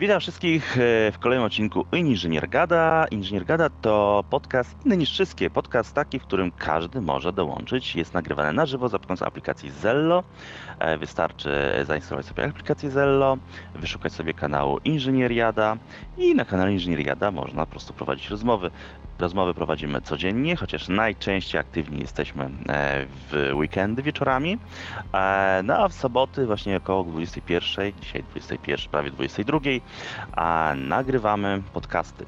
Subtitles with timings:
[0.00, 3.06] Witam wszystkich e, w kolejnym odcinku Inżynier Gada.
[3.10, 5.50] Inżynier Gada to podcast inny niż wszystkie.
[5.50, 7.96] Podcast taki, w którym każdy może dołączyć.
[7.96, 10.24] Jest nagrywany na żywo za pomocą aplikacji Zello.
[10.78, 11.50] E, wystarczy
[11.86, 13.36] zainstalować sobie aplikację Zello,
[13.74, 15.76] wyszukać sobie kanału Inżynieriada
[16.18, 18.70] i na kanale Inżynieriada można po prostu prowadzić rozmowy.
[19.20, 24.58] Rozmowy prowadzimy codziennie, chociaż najczęściej aktywni jesteśmy e, w weekendy wieczorami.
[25.64, 29.58] No a w soboty właśnie około 21, dzisiaj 21, prawie 22,
[30.32, 32.26] a nagrywamy podcasty.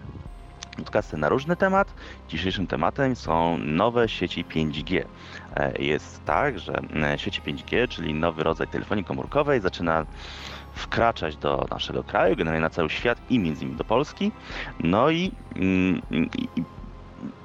[0.77, 1.95] Podcasty na różny temat.
[2.29, 5.05] Dzisiejszym tematem są nowe sieci 5G.
[5.57, 10.07] E, jest tak, że e, sieci 5G, czyli nowy rodzaj telefonii komórkowej, zaczyna
[10.75, 14.33] wkraczać do naszego kraju, generalnie na cały świat i między innymi do Polski.
[14.81, 16.65] No i, mm, i, i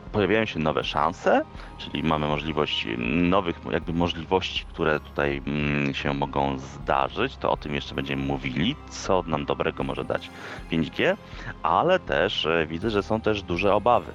[0.07, 1.41] pojawiają się nowe szanse,
[1.77, 7.75] czyli mamy możliwość nowych jakby możliwości, które tutaj mm, się mogą zdarzyć, to o tym
[7.75, 10.29] jeszcze będziemy mówili, co nam dobrego może dać
[10.71, 11.17] 5G,
[11.63, 14.13] ale też e, widzę, że są też duże obawy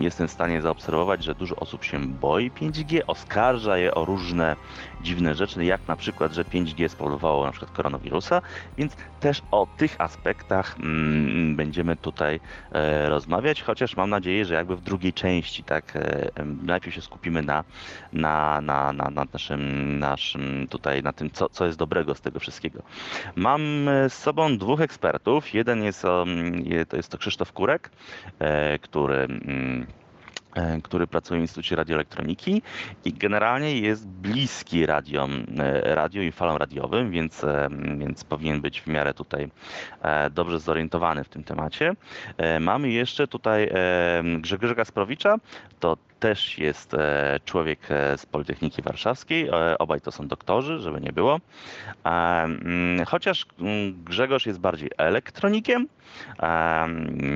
[0.00, 4.56] jestem w stanie zaobserwować, że dużo osób się boi 5G, oskarża je o różne
[5.00, 8.42] dziwne rzeczy, jak na przykład, że 5G spowodowało na przykład koronawirusa,
[8.78, 12.40] więc też o tych aspektach mm, będziemy tutaj
[12.72, 16.30] e, rozmawiać, chociaż mam nadzieję, że jakby w drugiej części, tak, e,
[16.62, 17.64] najpierw się skupimy na,
[18.12, 22.40] na, na, na, na naszym, naszym tutaj, na tym, co, co jest dobrego z tego
[22.40, 22.82] wszystkiego.
[23.36, 26.02] Mam e, z sobą dwóch ekspertów, jeden jest,
[26.88, 27.90] to jest to Krzysztof Kurek,
[28.82, 29.86] który mm,
[30.54, 32.62] e, który pracuje w Instytucie Radioelektroniki
[33.04, 37.44] i generalnie jest bliski radiom, e, radio i falom radiowym, więc,
[37.98, 39.50] więc powinien być w miarę tutaj
[40.30, 41.92] dobrze zorientowany w tym temacie.
[42.60, 43.70] Mamy jeszcze tutaj
[44.38, 45.36] Grzegorza Gasprowicza,
[45.80, 46.96] to też jest
[47.44, 47.80] człowiek
[48.16, 49.50] z Politechniki Warszawskiej.
[49.78, 51.40] Obaj to są doktorzy, żeby nie było.
[52.04, 55.88] Mm, chociaż mm, Grzegorz jest bardziej elektronikiem,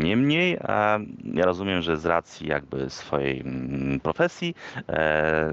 [0.03, 0.59] Niemniej
[1.35, 4.85] ja rozumiem, że z racji jakby swojej mm, profesji e,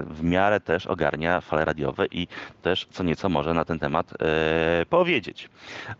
[0.06, 2.28] w miarę też ogarnia fale radiowe i
[2.62, 5.50] też co nieco może na ten temat e, powiedzieć.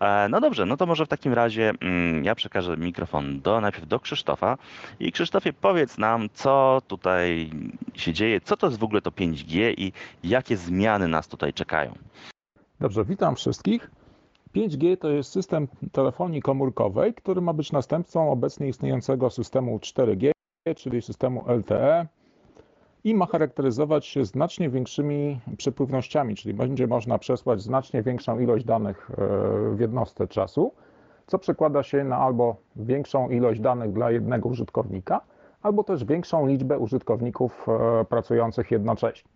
[0.00, 3.88] E, no dobrze, no to może w takim razie mm, ja przekażę mikrofon do, najpierw
[3.88, 4.58] do Krzysztofa
[5.00, 7.50] i Krzysztofie powiedz nam, co tutaj
[7.94, 9.92] się dzieje, co to jest w ogóle to 5G i
[10.24, 11.94] jakie zmiany nas tutaj czekają.
[12.80, 13.90] Dobrze, witam wszystkich.
[14.54, 20.30] 5G to jest system telefonii komórkowej, który ma być następcą obecnie istniejącego systemu 4G,
[20.76, 22.06] czyli systemu LTE
[23.04, 29.10] i ma charakteryzować się znacznie większymi przepływnościami, czyli będzie można przesłać znacznie większą ilość danych
[29.10, 29.14] e,
[29.74, 30.72] w jednostce czasu,
[31.26, 35.20] co przekłada się na albo większą ilość danych dla jednego użytkownika,
[35.62, 39.30] albo też większą liczbę użytkowników e, pracujących jednocześnie.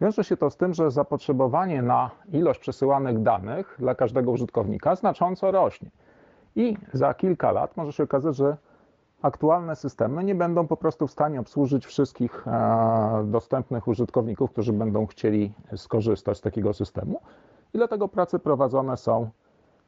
[0.00, 5.50] Wiąże się to z tym, że zapotrzebowanie na ilość przesyłanych danych dla każdego użytkownika znacząco
[5.50, 5.90] rośnie.
[6.56, 8.56] I za kilka lat może się okazać, że
[9.22, 15.06] aktualne systemy nie będą po prostu w stanie obsłużyć wszystkich e, dostępnych użytkowników, którzy będą
[15.06, 17.20] chcieli skorzystać z takiego systemu.
[17.74, 19.30] I dlatego prace prowadzone są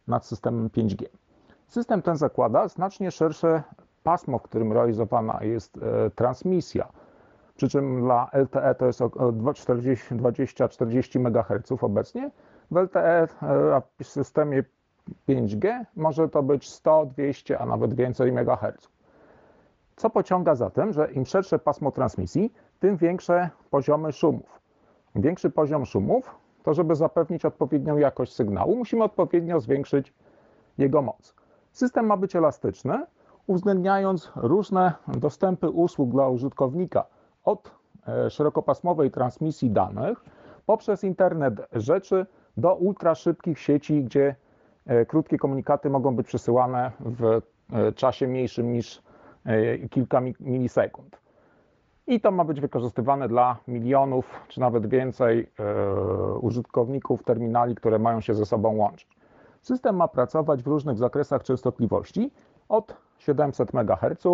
[0.06, 1.04] nad systemem 5G.
[1.66, 3.62] System ten zakłada znacznie szersze
[4.02, 6.88] pasmo, w którym realizowana jest e, transmisja
[7.58, 12.30] przy czym dla LTE to jest 20-40 MHz obecnie.
[12.70, 13.28] W LTE
[14.00, 14.64] w systemie
[15.28, 18.88] 5G może to być 100, 200, a nawet więcej MHz.
[19.96, 24.60] Co pociąga za tym, że im szersze pasmo transmisji, tym większe poziomy szumów.
[25.14, 30.14] Większy poziom szumów, to żeby zapewnić odpowiednią jakość sygnału, musimy odpowiednio zwiększyć
[30.78, 31.34] jego moc.
[31.72, 33.06] System ma być elastyczny,
[33.46, 37.04] uwzględniając różne dostępy usług dla użytkownika–
[37.44, 37.70] od
[38.08, 40.24] e, szerokopasmowej transmisji danych
[40.66, 42.26] poprzez internet rzeczy
[42.56, 44.34] do ultraszybkich sieci, gdzie
[44.86, 47.24] e, krótkie komunikaty mogą być przesyłane w
[47.72, 49.02] e, czasie mniejszym niż
[49.90, 51.18] kilka milisekund.
[52.06, 55.50] I to ma być wykorzystywane dla milionów czy nawet więcej
[56.40, 59.08] użytkowników terminali, które mają się ze sobą łączyć.
[59.62, 62.30] System ma pracować w różnych zakresach częstotliwości
[62.68, 64.26] od 700 MHz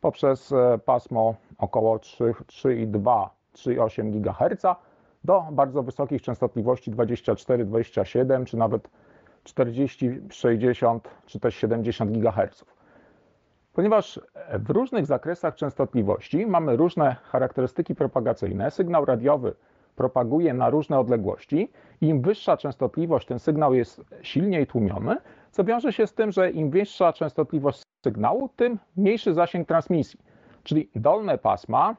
[0.00, 4.62] poprzez e, pasmo około 3,2-3,8 GHz
[5.24, 8.90] do bardzo wysokich częstotliwości 24, 27 czy nawet
[9.44, 12.64] 40, 60 czy też 70 GHz.
[13.72, 14.20] Ponieważ
[14.58, 19.54] w różnych zakresach częstotliwości mamy różne charakterystyki propagacyjne, sygnał radiowy
[19.96, 21.70] propaguje na różne odległości.
[22.00, 25.16] Im wyższa częstotliwość, ten sygnał jest silniej tłumiony,
[25.50, 30.20] co wiąże się z tym, że im wyższa częstotliwość sygnału, tym mniejszy zasięg transmisji.
[30.62, 31.96] Czyli dolne pasma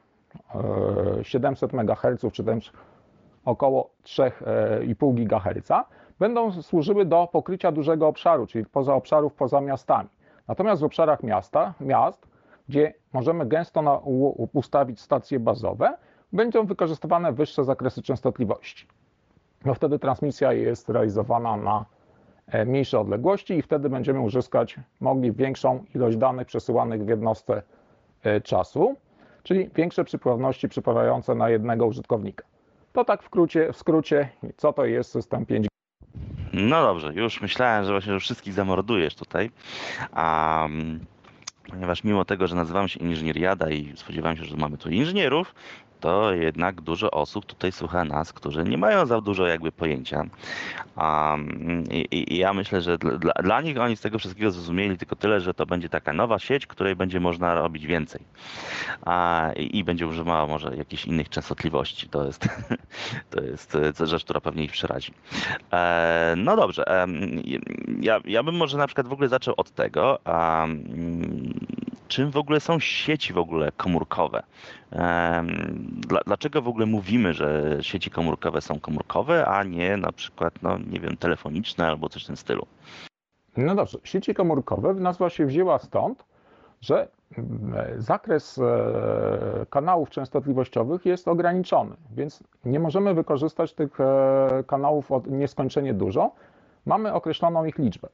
[1.22, 2.72] 700 e, MHz czy też
[3.44, 5.70] około 3,5 GHz
[6.18, 10.08] będą służyły do pokrycia dużego obszaru, czyli poza obszarów poza miastami.
[10.48, 12.26] Natomiast w obszarach miasta, miast,
[12.68, 14.00] gdzie możemy gęsto na,
[14.52, 15.96] ustawić stacje bazowe,
[16.32, 18.86] będą wykorzystywane wyższe zakresy częstotliwości.
[19.64, 21.84] No wtedy transmisja jest realizowana na e,
[22.66, 27.62] mniejsze odległości i wtedy będziemy uzyskać mogli większą ilość danych przesyłanych w jednostce
[28.22, 28.96] e, czasu,
[29.42, 32.44] czyli większe przypływności przypływające na jednego użytkownika.
[32.92, 33.30] To tak w
[33.72, 35.66] w skrócie co to jest system 5G.
[36.52, 39.50] No dobrze, już myślałem, że właśnie że wszystkich zamordujesz tutaj.
[40.12, 40.68] A
[41.70, 45.54] ponieważ mimo tego, że nazywam się inżynieriada i spodziewałem się, że mamy tu inżynierów,
[46.02, 50.24] to jednak dużo osób tutaj słucha nas, którzy nie mają za dużo jakby pojęcia.
[50.96, 55.16] Um, i, i, ja myślę, że dla, dla nich oni z tego wszystkiego zrozumieli tylko
[55.16, 58.20] tyle, że to będzie taka nowa sieć, której będzie można robić więcej.
[59.04, 62.08] A, i, I będzie używała może jakichś innych częstotliwości.
[62.08, 62.48] To jest,
[63.72, 65.12] to jest rzecz, która pewnie ich przerazi.
[65.72, 66.88] E, no dobrze.
[66.88, 67.06] E,
[68.00, 70.18] ja, ja bym może na przykład w ogóle zaczął od tego,
[72.08, 74.42] czym w ogóle są sieci w ogóle komórkowe.
[76.26, 81.00] Dlaczego w ogóle mówimy, że sieci komórkowe są komórkowe, a nie na przykład, no nie
[81.00, 82.66] wiem, telefoniczne albo coś w tym stylu?
[83.56, 86.24] No dobrze, sieci komórkowe nazwa się wzięła stąd,
[86.80, 87.08] że
[87.96, 96.30] zakres e, kanałów częstotliwościowych jest ograniczony, więc nie możemy wykorzystać tych e, kanałów nieskończenie dużo.
[96.86, 98.08] Mamy określoną ich liczbę.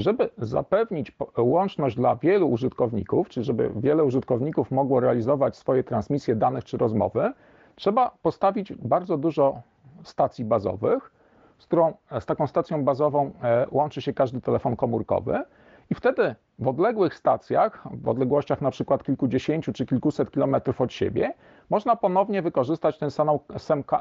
[0.00, 6.64] Żeby zapewnić łączność dla wielu użytkowników, czy żeby wiele użytkowników mogło realizować swoje transmisje danych
[6.64, 7.32] czy rozmowy,
[7.74, 9.62] trzeba postawić bardzo dużo
[10.02, 11.10] stacji bazowych,
[11.58, 15.42] z, którą, z taką stacją bazową e, łączy się każdy telefon komórkowy
[15.90, 21.34] i wtedy w odległych stacjach, w odległościach na przykład kilkudziesięciu czy kilkuset kilometrów od siebie,
[21.70, 23.28] można ponownie wykorzystać ten sam,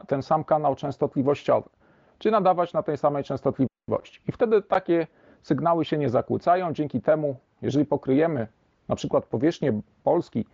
[0.08, 1.70] ten sam kanał częstotliwościowy,
[2.20, 4.22] czy nadawać na tej samej częstotliwości.
[4.28, 5.08] I wtedy takie
[5.48, 6.74] sygnały się nie zakłócają.
[6.74, 8.48] Dzięki temu, jeżeli pokryjemy
[8.88, 10.46] na przykład powierzchnię Polski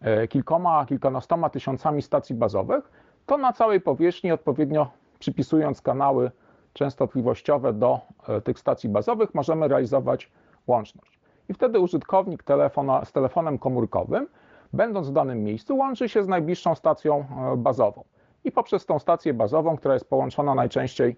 [0.00, 2.90] e, kilkoma, kilkunastoma tysiącami stacji bazowych,
[3.26, 6.30] to na całej powierzchni odpowiednio przypisując kanały
[6.72, 10.30] częstotliwościowe do e, tych stacji bazowych możemy realizować
[10.66, 11.20] łączność.
[11.48, 14.26] I wtedy użytkownik telefona, z telefonem komórkowym,
[14.72, 18.04] będąc w danym miejscu, łączy się z najbliższą stacją e, bazową.
[18.44, 21.16] I poprzez tą stację bazową, która jest połączona najczęściej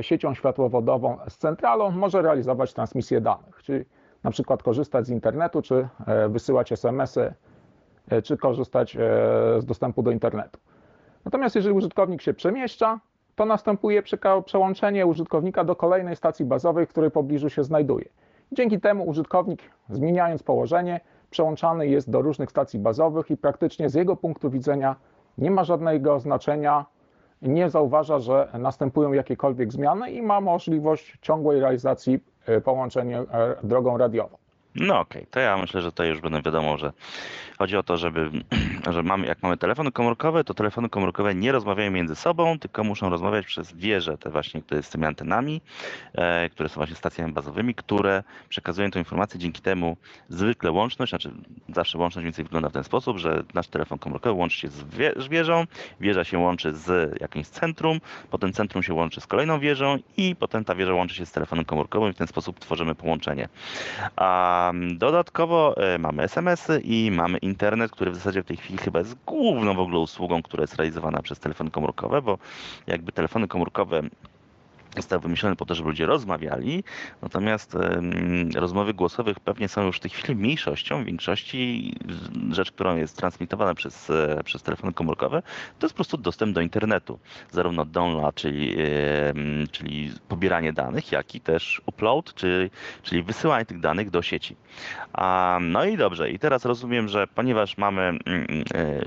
[0.00, 3.84] siecią światłowodową z centralą może realizować transmisję danych, czyli
[4.24, 7.34] na przykład korzystać z internetu, czy e, wysyłać SMS-y,
[8.08, 8.96] e, czy korzystać
[9.58, 10.60] z dostępu do internetu.
[11.24, 13.00] Natomiast jeżeli użytkownik się przemieszcza,
[13.34, 14.02] to następuje
[14.44, 18.04] przełączenie użytkownika do kolejnej stacji bazowej, w której pobliżu się znajduje.
[18.52, 21.00] Dzięki temu użytkownik, zmieniając położenie,
[21.30, 24.96] przełączany jest do różnych stacji bazowych i praktycznie z jego punktu widzenia
[25.38, 26.86] nie ma żadnego znaczenia,
[27.42, 33.98] nie zauważa, że następują jakiekolwiek zmiany i ma możliwość ciągłej realizacji e, połączenia e, drogą
[33.98, 34.36] radiową.
[34.76, 35.30] No okej, okay.
[35.30, 36.92] to ja myślę, że to już będę wiadomo, że
[37.58, 38.30] chodzi o to, żeby,
[38.94, 43.10] że mamy, jak mamy telefony komórkowe, to telefony komórkowe nie rozmawiają między sobą, tylko muszą
[43.10, 45.60] rozmawiać przez wieże, te właśnie, które z tymi antenami,
[46.14, 49.40] e, które są właśnie stacjami bazowymi, które przekazują tę informację.
[49.40, 49.96] Dzięki temu
[50.28, 51.30] zwykle łączność, znaczy
[51.68, 55.12] zawsze łączność więcej wygląda w ten sposób, że nasz telefon komórkowy łączy się z, wie,
[55.16, 55.64] z wieżą,
[56.00, 60.64] wieża się łączy z jakimś centrum, potem centrum się łączy z kolejną wieżą i potem
[60.64, 63.48] ta wieża łączy się z telefonem komórkowym i w ten sposób tworzymy połączenie.
[64.16, 64.65] A
[64.98, 69.16] Dodatkowo e, mamy SMS-y i mamy internet, który w zasadzie w tej chwili chyba jest
[69.26, 72.38] główną w ogóle usługą, która jest realizowana przez telefony komórkowe, bo
[72.86, 74.02] jakby telefony komórkowe
[74.96, 76.84] został wymyślony po to, żeby ludzie rozmawiali,
[77.22, 77.76] natomiast
[78.54, 81.02] rozmowy głosowych pewnie są już w tej chwili mniejszością.
[81.02, 81.92] W większości
[82.50, 85.42] rzecz, którą jest transmitowana przez, e, przez telefony komórkowe,
[85.78, 87.18] to jest po prostu dostęp do internetu.
[87.50, 88.76] Zarówno download, czyli,
[89.70, 92.70] czyli pobieranie danych, jak i też upload, czyli,
[93.02, 94.56] czyli wysyłanie tych danych do sieci.
[95.60, 98.20] No i dobrze, i teraz rozumiem, że ponieważ mamy mm,
[98.74, 99.00] e,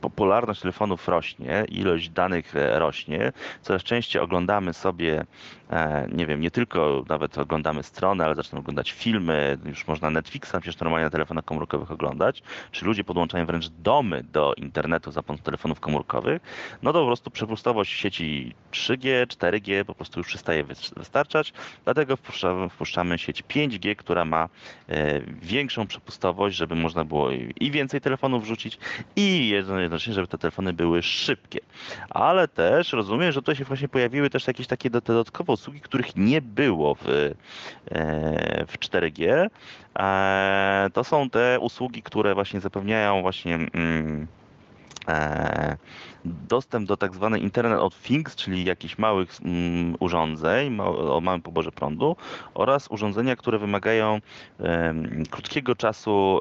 [0.00, 5.13] popularność telefonów rośnie, ilość danych e, rośnie, coraz częściej oglądamy sobie
[5.70, 10.52] E, nie wiem, nie tylko nawet oglądamy strony, ale zaczynamy oglądać filmy, już można Netflixa
[10.60, 12.42] przecież normalnie na telefonach komórkowych oglądać,
[12.72, 16.42] czy ludzie podłączają wręcz domy do internetu za pomocą telefonów komórkowych,
[16.82, 20.64] no to po prostu przepustowość sieci 3G, 4G po prostu już przestaje
[20.96, 21.52] wystarczać,
[21.84, 24.48] dlatego wpuszczamy, wpuszczamy sieć 5G, która ma
[24.88, 27.30] e, większą przepustowość, żeby można było
[27.60, 28.78] i więcej telefonów wrzucić
[29.16, 31.60] i jednocześnie, żeby te telefony były szybkie.
[32.10, 36.42] Ale też rozumiem, że tutaj się właśnie pojawiły też jakieś takie dodatkowe usługi, których nie
[36.42, 37.34] było w, e,
[38.66, 39.46] w 4G.
[39.98, 44.26] E, to są te usługi, które właśnie zapewniają właśnie mm,
[45.08, 45.76] e,
[46.24, 51.72] dostęp do tak zwanej Internet of Things, czyli jakichś małych mm, urządzeń o małym poborze
[51.72, 52.16] prądu
[52.54, 54.20] oraz urządzenia, które wymagają
[55.30, 56.40] krótkiego czasu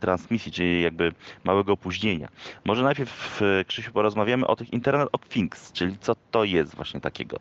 [0.00, 1.12] transmisji, czyli jakby
[1.44, 2.28] małego opóźnienia.
[2.64, 7.38] Może najpierw, Krzysiu, porozmawiamy o tych Internet of Things, czyli co to jest właśnie takiego?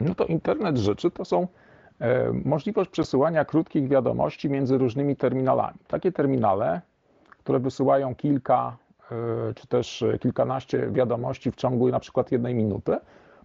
[0.00, 1.46] No to internet rzeczy to są
[2.00, 5.78] e, możliwość przesyłania krótkich wiadomości między różnymi terminalami.
[5.88, 6.80] Takie terminale,
[7.28, 8.76] które wysyłają kilka
[9.10, 12.96] e, czy też kilkanaście wiadomości w ciągu na przykład jednej minuty,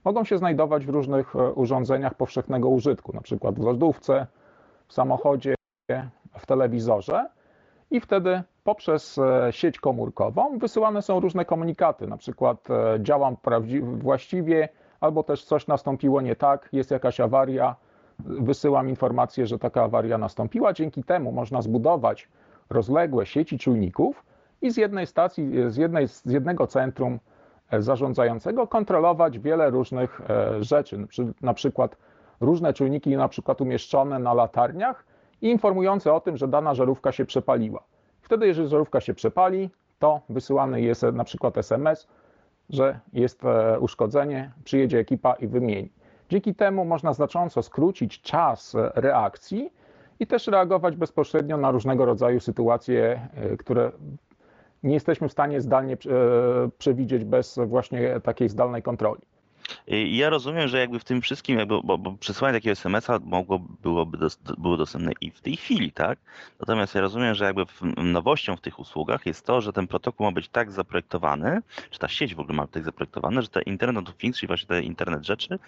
[0.05, 4.27] mogą się znajdować w różnych e, urządzeniach powszechnego użytku, na przykład w lodówce,
[4.88, 5.55] w samochodzie,
[6.39, 7.29] w telewizorze
[7.91, 9.20] i wtedy poprzez
[9.51, 12.67] sieć komórkową wysyłane są różne komunikaty, na przykład
[13.00, 13.38] działam
[13.98, 14.70] właściwie,
[15.01, 17.75] albo też coś nastąpiło nie tak, jest jakaś awaria,
[18.20, 20.74] wysyłam informację, że taka awaria nastąpiła.
[20.74, 22.27] Dzięki temu można zbudować
[22.70, 24.24] rozległe sieci czujników
[24.62, 27.20] i z jednej stacji, z, jednej, z jednego centrum
[27.72, 31.08] e, zarządzającego kontrolować wiele różnych e, rzeczy,
[31.41, 31.98] na przykład
[32.41, 35.05] różne czujniki na przykład umieszczone na latarniach
[35.41, 37.84] i informujące o tym, że dana żarówka się przepaliła.
[38.22, 42.08] Wtedy, jeżeli żarówka się przepali, to wysyłany jest na przykład SMS,
[42.71, 45.91] że jest e, uszkodzenie, przyjedzie ekipa i wymieni.
[46.29, 49.73] Dzięki temu można znacząco skrócić czas e, reakcji
[50.19, 53.91] i też reagować bezpośrednio na różnego rodzaju sytuacje, e, które
[54.83, 55.97] nie jesteśmy w stanie zdalnie
[56.77, 59.21] przewidzieć bez właśnie takiej zdalnej kontroli.
[59.87, 63.59] I ja rozumiem, że jakby w tym wszystkim, jakby, bo, bo przesłanie takiego SMS-a mogło,
[63.59, 64.17] byłoby
[64.57, 66.19] było dostępne i w tej chwili, tak?
[66.59, 67.65] Natomiast ja rozumiem, że jakby
[67.97, 72.07] nowością w tych usługach jest to, że ten protokół ma być tak zaprojektowany, czy ta
[72.07, 74.83] sieć w ogóle ma być tak zaprojektowana, że ten Internet of Things, czyli właśnie ten
[74.83, 75.59] internet rzeczy,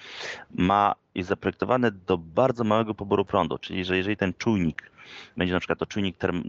[0.56, 4.93] ma, jest zaprojektowany do bardzo małego poboru prądu, czyli że jeżeli ten czujnik
[5.38, 6.44] będzie na przykład to czujnik term,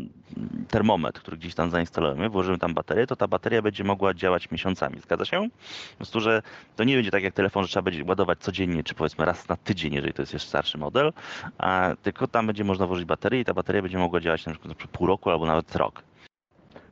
[0.69, 5.01] termometr, który gdzieś tam zainstalujemy, włożymy tam baterię, to ta bateria będzie mogła działać miesiącami.
[5.01, 5.49] Zgadza się?
[5.91, 6.43] Po prostu, że
[6.77, 9.57] to nie będzie tak jak telefon, że trzeba będzie ładować codziennie, czy powiedzmy raz na
[9.57, 11.13] tydzień, jeżeli to jest jeszcze starszy model,
[11.59, 14.75] a tylko tam będzie można włożyć baterię i ta bateria będzie mogła działać na przykład
[14.93, 16.03] pół roku albo nawet rok.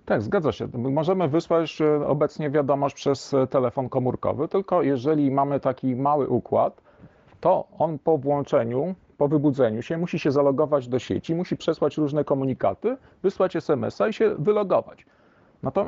[0.05, 0.69] Tak, zgadza się.
[0.75, 6.83] Możemy wysłać e, obecnie wiadomość przez e, telefon komórkowy, tylko jeżeli mamy taki mały układ,
[7.41, 12.25] to on po włączeniu po wybudzeniu się musi się zalogować do sieci, musi przesłać różne
[12.25, 15.07] komunikaty, wysłać SMS-a i się wylogować.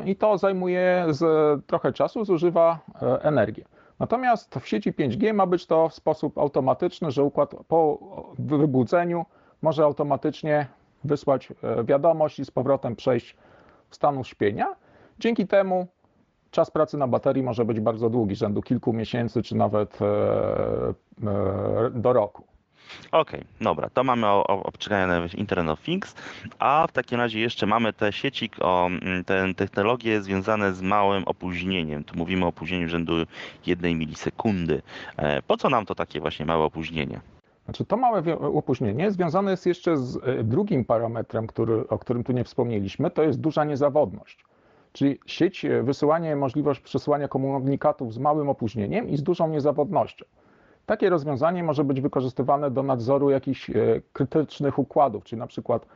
[0.05, 1.07] I to zajmuje
[1.67, 3.65] trochę czasu, zużywa e, energię.
[3.99, 7.99] Natomiast w sieci 5G ma być to w sposób automatyczny, że układ po
[8.39, 9.25] wybudzeniu
[9.63, 10.67] może automatycznie
[11.05, 13.37] wysłać e, wiadomość i z powrotem przejść
[13.91, 14.67] w stanu śpienia.
[15.19, 15.87] Dzięki temu
[16.51, 20.95] czas pracy na baterii może być bardzo długi, rzędu kilku miesięcy czy nawet e,
[21.91, 22.54] do roku.
[23.13, 26.15] Okej, okay, dobra, to mamy o, o obczekanie Internet of Things,
[26.59, 31.25] a w takim razie jeszcze mamy te sieci, o, mm, te technologie związane z małym
[31.25, 32.05] opóźnieniem.
[32.05, 33.13] Tu mówimy o opóźnieniu rzędu
[33.67, 34.83] jednej milisekundy.
[35.17, 37.21] E, po co nam to takie właśnie małe opóźnienie?
[37.65, 42.33] Znaczy to małe opóźnienie związane jest jeszcze z e, drugim parametrem, który, o którym tu
[42.33, 44.45] nie wspomnieliśmy, to jest duża niezawodność.
[44.93, 50.25] Czyli sieć, e, wysyłanie, możliwość przesyłania komunikatów z małym opóźnieniem i z dużą niezawodnością.
[50.87, 53.75] Takie rozwiązanie może być wykorzystywane do nadzoru jakichś e,
[54.13, 55.87] krytycznych układów, czyli na przykład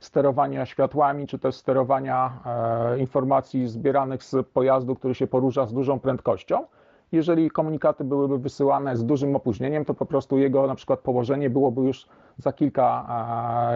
[0.00, 6.00] sterowania światłami, czy też sterowania e, informacji zbieranych z pojazdu, który się porusza z dużą
[6.00, 6.66] prędkością.
[7.12, 11.82] Jeżeli komunikaty byłyby wysyłane z dużym opóźnieniem, to po prostu jego na przykład położenie byłoby
[11.82, 12.06] już
[12.38, 13.06] za kilka,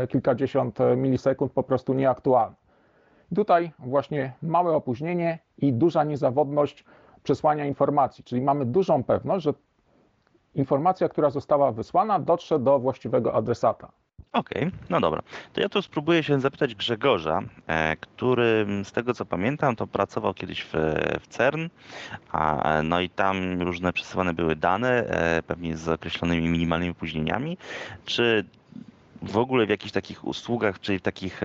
[0.02, 2.56] e, kilkadziesiąt milisekund po prostu nieaktualne.
[3.34, 6.84] Tutaj właśnie małe opóźnienie i duża niezawodność
[7.22, 9.52] przesłania informacji, czyli mamy dużą pewność, że
[10.58, 13.88] informacja, która została wysłana, dotrze do właściwego adresata.
[14.32, 15.22] Okej, okay, no dobra.
[15.52, 20.34] To ja tu spróbuję się zapytać Grzegorza, e, który z tego co pamiętam, to pracował
[20.34, 20.72] kiedyś w,
[21.20, 21.66] w CERN,
[22.32, 27.58] a, no i tam różne przesyłane były dane, e, pewnie z określonymi minimalnymi opóźnieniami.
[28.04, 28.44] Czy
[29.22, 31.40] w ogóle w jakichś takich usługach, czyli w takich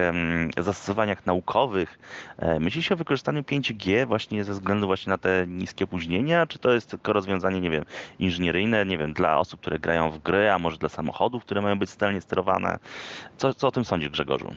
[0.57, 1.99] zastosowaniach naukowych
[2.37, 6.59] e, myśli się o wykorzystaniu 5G właśnie ze względu właśnie na te niskie opóźnienia, czy
[6.59, 7.85] to jest tylko rozwiązanie, nie wiem,
[8.19, 11.79] inżynieryjne, nie wiem, dla osób, które grają w gry, a może dla samochodów, które mają
[11.79, 12.77] być zdalnie sterowane?
[13.37, 14.53] Co, co o tym sądzisz, Grzegorzu?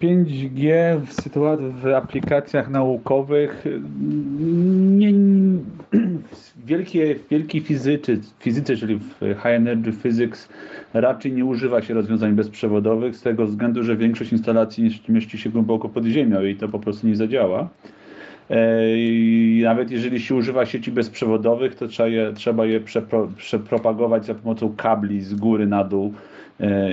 [0.00, 3.64] 5G e, w sytuacji, w aplikacjach naukowych
[4.98, 5.12] nie,
[6.66, 10.48] wielkie, wielkiej fizycy, fizyce, czyli w High Energy Physics
[10.94, 15.88] raczej nie używa się rozwiązań bezprzewodowych z tego względu, że większość instalacji mieści się głęboko
[15.88, 17.68] pod ziemią i to po prostu nie zadziała.
[18.50, 24.26] E, I nawet jeżeli się używa sieci bezprzewodowych, to trzeba je, trzeba je przepro, przepropagować
[24.26, 26.14] za pomocą kabli z góry na dół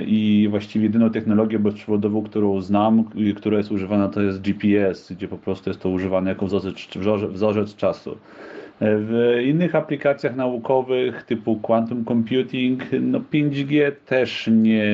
[0.06, 3.04] I właściwie jedyną technologię bezprzewodową, którą znam,
[3.36, 6.74] która jest używana, to jest GPS, gdzie po prostu jest to używane jako wzorzec,
[7.32, 8.16] wzorzec czasu.
[8.80, 14.84] E, w innych aplikacjach naukowych typu quantum computing, no 5G też nie,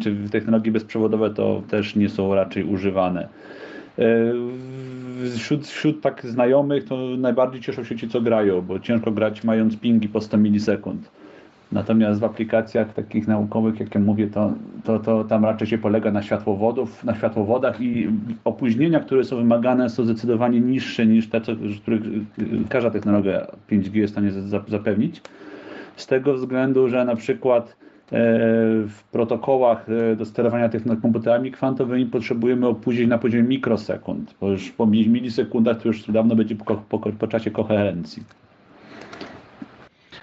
[0.00, 3.28] czy technologie bezprzewodowe to też nie są raczej używane.
[3.98, 4.32] E,
[5.36, 9.76] wśród, wśród tak znajomych to najbardziej cieszą się ci, co grają, bo ciężko grać mając
[9.76, 11.10] pingi po 100 milisekund.
[11.72, 14.52] Natomiast w aplikacjach takich naukowych, jak ja mówię, to,
[14.84, 18.08] to, to tam raczej się polega na światłowodów, na światłowodach i
[18.44, 21.40] opóźnienia, które są wymagane są zdecydowanie niższe niż te,
[21.82, 22.02] których
[22.68, 24.30] każda technologia 5G jest w stanie
[24.68, 25.22] zapewnić.
[25.96, 27.74] Z tego względu, że na przykład e,
[28.88, 30.70] w protokołach e, do sterowania
[31.02, 36.56] komputerami kwantowymi potrzebujemy opóźnień na poziomie mikrosekund, bo już po milisekundach to już dawno będzie
[36.56, 38.22] po, po, po czasie koherencji.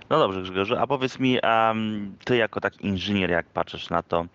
[0.10, 4.26] No dobrze, Grzegorzu, a powiedz mi, um, ty jako taki inżynier, jak patrzysz na to,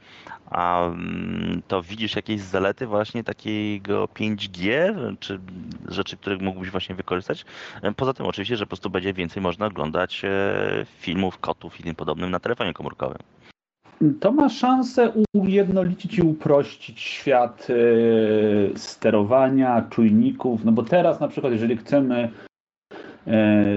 [0.57, 5.41] um, to widzisz jakieś zalety właśnie takiego 5G, czy
[5.89, 7.45] rzeczy, które mógłbyś właśnie wykorzystać?
[7.97, 11.95] Poza tym oczywiście, że po prostu będzie więcej można oglądać e, filmów, kotów i tym
[11.95, 13.19] podobnym na telefonie komórkowym.
[14.21, 21.53] To ma szansę ujednolicić i uprościć świat e, sterowania, czujników, no bo teraz na przykład,
[21.53, 22.31] jeżeli chcemy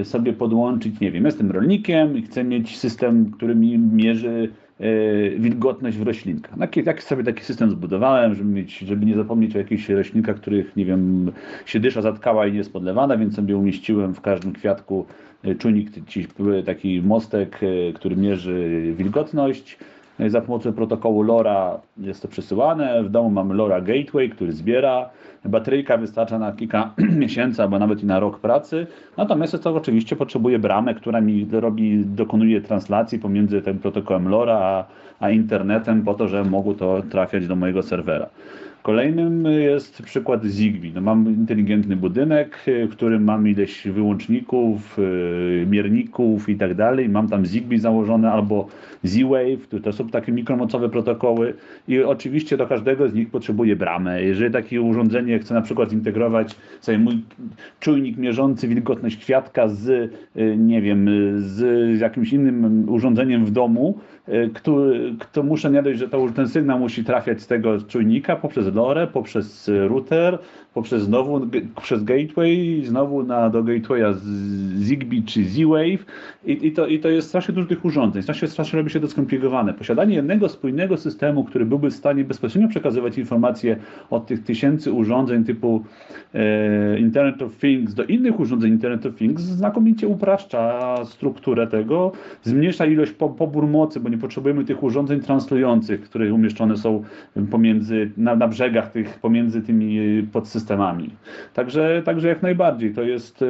[0.04, 5.98] sobie podłączyć, nie wiem, jestem rolnikiem i chcę mieć system, który mi mierzy e, wilgotność
[5.98, 6.56] w roślinkach.
[6.86, 10.86] Jak sobie taki system zbudowałem, żeby, mieć, żeby nie zapomnieć o jakichś roślinkach, których, nie
[10.86, 11.32] wiem,
[11.66, 15.06] się dysza zatkała i nie jest podlewana, więc sobie umieściłem w każdym kwiatku
[15.44, 15.90] e, czujnik,
[16.66, 17.60] taki mostek,
[17.94, 19.78] który mierzy wilgotność.
[20.28, 23.04] Za pomocą protokołu LoRa jest to przesyłane.
[23.04, 25.10] W domu mamy LoRa Gateway, który zbiera
[25.46, 28.88] bateryjka wystarcza na kilka miesięcy albo nawet i na rok pracy.
[29.18, 34.86] Natomiast to oczywiście potrzebuje bramę, która mi robi, dokonuje translacji pomiędzy tym protokołem LoRa a,
[35.20, 38.30] a internetem po to, że mogło to trafiać do mojego serwera.
[38.84, 40.92] Kolejnym jest przykład Zigbee.
[40.96, 47.10] No mam inteligentny budynek, w którym mam ileś wyłączników, y, mierników i tak dalej.
[47.10, 48.68] Mam tam Zigbee założone albo
[49.04, 51.54] Z-Wave, to są takie mikromocowe protokoły
[51.88, 54.24] i oczywiście do każdego z nich potrzebuję bramę.
[54.24, 57.22] Jeżeli takie urządzenie chcę na przykład zintegrować sobie mój
[57.80, 60.12] czujnik mierzący wilgotność kwiatka z, y,
[60.58, 64.13] nie wiem, z jakimś innym urządzeniem w domu, y,
[64.54, 68.76] który, kto muszę nie dość, że to, ten sygnał musi trafiać z tego czujnika poprzez
[68.76, 70.40] LoRa, poprzez router,
[70.74, 71.42] poprzez znowu
[71.82, 74.14] przez gateway, znowu na, do gatewaya
[74.78, 76.06] Zigbee czy Z-Wave
[76.46, 79.08] I, i, to, i to jest strasznie dużo tych urządzeń, strasznie, strasznie robi się to
[79.08, 79.74] skomplikowane.
[79.74, 83.78] Posiadanie jednego spójnego systemu, który byłby w stanie bezpośrednio przekazywać informacje
[84.10, 85.84] od tych tysięcy urządzeń typu
[86.34, 92.12] e, Internet of Things do innych urządzeń Internet of Things znakomicie upraszcza strukturę tego,
[92.44, 97.04] zmniejsza ilość po, pobór mocy, bo nie potrzebujemy tych urządzeń translujących, które umieszczone są
[97.52, 101.10] pomiędzy, na, na brzegach tych, pomiędzy tymi podsystemami systemami.
[101.54, 103.44] Także, także jak najbardziej to jest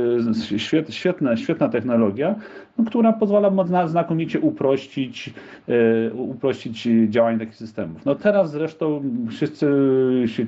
[0.58, 2.36] e, świetna, świetna technologia,
[2.78, 3.52] no, która pozwala
[3.88, 5.34] znakomicie uprościć,
[5.68, 8.06] e, uprościć działanie takich systemów.
[8.06, 9.68] No teraz zresztą wszyscy
[10.26, 10.46] się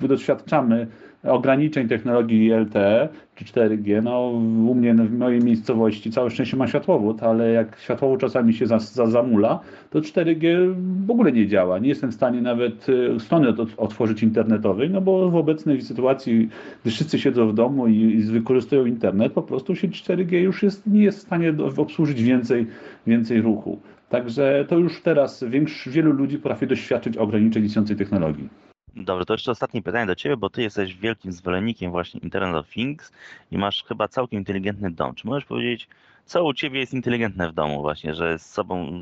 [0.00, 0.86] doświadczamy
[1.24, 4.02] ograniczeń technologii LTE czy 4G.
[4.02, 4.30] No,
[4.70, 8.78] u mnie w mojej miejscowości całe szczęście ma światłowód, ale jak światłowód czasami się za,
[8.78, 10.74] za, zamula, to 4G
[11.06, 11.78] w ogóle nie działa.
[11.78, 16.48] Nie jestem w stanie nawet e, strony otworzyć internetowej, no bo w obecnej sytuacji,
[16.82, 21.02] gdy wszyscy siedzą w domu i, wykorzystują internet, po prostu sieć 4G już jest, nie
[21.02, 22.66] jest w stanie obsłużyć więcej,
[23.06, 23.78] więcej ruchu.
[24.08, 28.69] Także to już teraz większość, wielu ludzi potrafi doświadczyć ograniczeń istniejącej technologii.
[28.96, 32.68] Dobrze, to jeszcze ostatnie pytanie do Ciebie, bo Ty jesteś wielkim zwolennikiem właśnie Internet of
[32.68, 33.12] Things
[33.50, 35.14] i masz chyba całkiem inteligentny dom.
[35.14, 35.88] Czy możesz powiedzieć,
[36.24, 39.00] co u Ciebie jest inteligentne w domu właśnie, że z sobą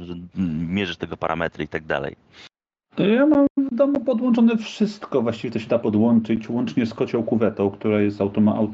[0.68, 2.16] mierzysz tego parametry i tak dalej?
[2.98, 7.70] Ja mam w domu podłączone wszystko, właściwie to się da podłączyć, łącznie z kocią kuwetą,
[7.70, 8.68] która jest automa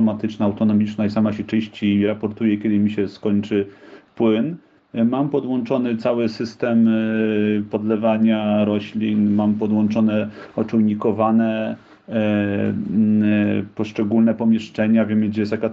[0.00, 3.68] automatyczna, autonomiczna i sama się czyści i raportuje, kiedy mi się skończy
[4.14, 4.56] płyn.
[4.94, 11.76] Mam podłączony cały system y, podlewania roślin, mam podłączone oczujnikowane
[12.08, 15.70] y, y, poszczególne pomieszczenia, wiem gdzie jest jaka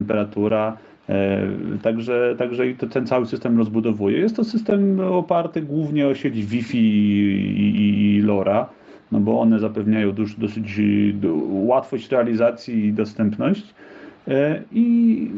[0.00, 0.76] temperatura.
[1.82, 4.18] Także, także to, ten cały system rozbudowuje.
[4.18, 8.68] Jest to system oparty głównie o sieć Wi-Fi i, i, i LoRa,
[9.12, 10.80] no bo one zapewniają dosyć, dosyć
[11.48, 13.74] łatwość realizacji i dostępność.
[14.28, 15.30] E, I,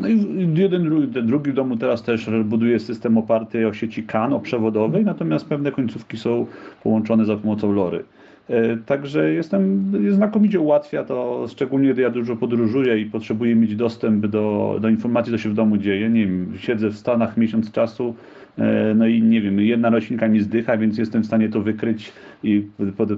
[0.00, 4.40] no i jeden, drugi, w domu teraz też buduje system oparty o sieci CAN, o
[4.40, 6.46] przewodowej, natomiast pewne końcówki są
[6.82, 8.04] połączone za pomocą LORy.
[8.48, 14.26] E, także jestem, znakomicie ułatwia to, szczególnie gdy ja dużo podróżuję i potrzebuję mieć dostęp
[14.26, 16.10] do, do informacji, co się w domu dzieje.
[16.10, 18.14] Nie wiem, siedzę w Stanach miesiąc czasu,
[18.58, 22.12] e, no i nie wiem, jedna roślinka nie zdycha, więc jestem w stanie to wykryć
[22.42, 22.66] i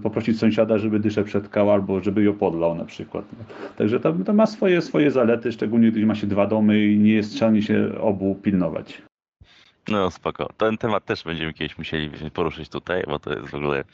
[0.03, 3.25] poprosić sąsiada, żeby dyszę przetkał albo żeby ją podlał na przykład.
[3.77, 7.13] Także to, to ma swoje, swoje zalety, szczególnie gdy ma się dwa domy i nie
[7.13, 9.03] jest trzeba się obu pilnować.
[9.91, 10.49] No spoko.
[10.57, 13.85] Ten temat też będziemy kiedyś musieli poruszyć tutaj, bo to jest w ogóle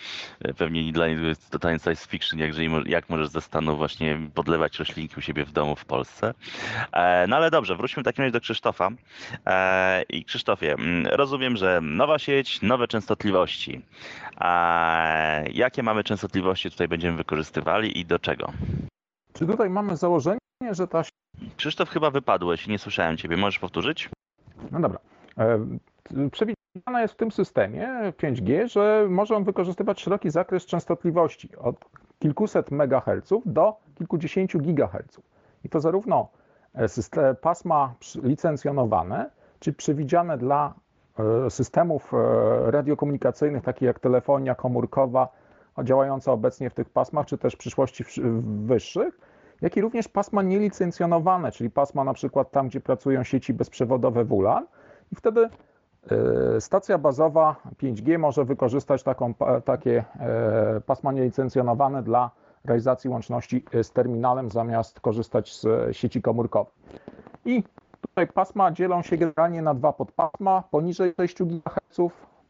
[0.40, 2.52] e, pewnie dla niego jest totalnie science fiction, jak,
[2.86, 6.34] jak możesz ze stanu właśnie podlewać roślinki u siebie w domu w Polsce.
[6.92, 8.90] E, no ale dobrze, wróćmy w takim razie do Krzysztofa.
[9.46, 13.82] E, I Krzysztofie, mm, rozumiem, że nowa sieć, nowe częstotliwości.
[15.52, 18.52] Jakie mamy częstotliwości tutaj będziemy wykorzystywali i do czego?
[19.32, 20.38] Czy tutaj mamy założenie,
[20.70, 21.02] że ta...
[21.56, 23.36] Krzysztof, chyba wypadłeś, nie słyszałem ciebie.
[23.36, 24.08] Możesz powtórzyć?
[24.70, 24.98] No dobra.
[25.38, 25.58] E,
[26.30, 31.76] przewidziane jest w tym systemie 5G, że może on wykorzystywać szeroki zakres częstotliwości od
[32.18, 35.24] kilkuset megaherców do kilkudziesięciu gigaherców.
[35.64, 36.28] I to zarówno
[36.74, 40.74] e, pasma licencjonowane, czy przewidziane dla
[41.18, 42.12] e, systemów
[42.66, 45.28] radiokomunikacyjnych, takich jak telefonia komórkowa,
[45.84, 48.04] działająca obecnie w tych pasmach, czy też w przyszłości
[48.66, 49.18] wyższych,
[49.62, 54.66] jak i również pasma nielicencjonowane, czyli pasma na przykład tam, gdzie pracują sieci bezprzewodowe WLAN,
[55.14, 55.48] i wtedy
[56.56, 62.30] e, stacja bazowa 5G może wykorzystać taką, takie e, pasma nielicencjonowane dla
[62.64, 66.72] realizacji łączności e, z terminalem zamiast korzystać z sieci komórkowej.
[67.44, 67.62] I
[68.00, 72.00] tutaj pasma dzielą się generalnie na dwa podpasma, poniżej 6 GHz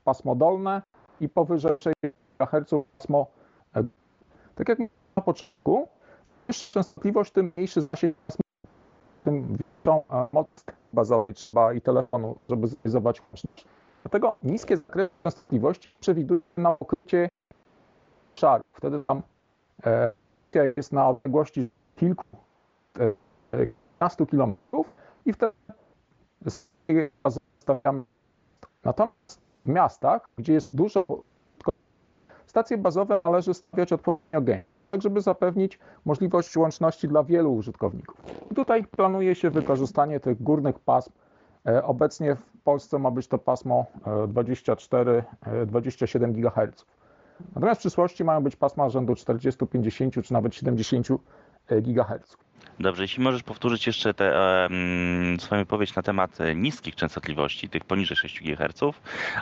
[0.05, 0.83] pasmo dolne
[1.20, 1.96] i powyżej 6
[2.38, 3.27] GHz pasmo
[4.55, 4.79] tak jak
[5.16, 5.88] na początku,
[6.72, 8.16] częstotliwość, tym mniejszy zasięg,
[9.24, 10.48] tym większą moc
[10.94, 13.64] bazowej trzeba i telefonu, żeby zrealizować łączność.
[14.02, 17.28] Dlatego niskie zakresy częstotliwości przewiduje na pokrycie
[18.33, 18.66] obszarów.
[18.72, 19.22] Wtedy tam
[19.87, 20.12] e,
[20.76, 22.24] jest na odległości kilku,
[23.59, 24.92] e, kilometrów
[25.26, 25.52] i wtedy
[27.59, 28.04] stawiamy.
[28.85, 31.04] Natomiast w miastach, gdzie jest dużo
[32.46, 38.16] stacje bazowe należy stawiać odpowiednio gęsto tak żeby zapewnić możliwość łączności dla wielu użytkowników.
[38.50, 41.12] I tutaj planuje się wykorzystanie tych górnych pasm.
[41.66, 46.87] E, obecnie w Polsce ma być to pasmo 24-27 e, GHz.
[47.54, 51.09] Natomiast w przyszłości mają być pasma rzędu 40, 50 czy nawet 70
[51.68, 52.37] e, GHz.
[52.80, 54.68] Dobrze, jeśli możesz powtórzyć jeszcze tę e,
[55.38, 58.80] swoją wypowiedź na temat niskich częstotliwości, tych poniżej 6 GHz,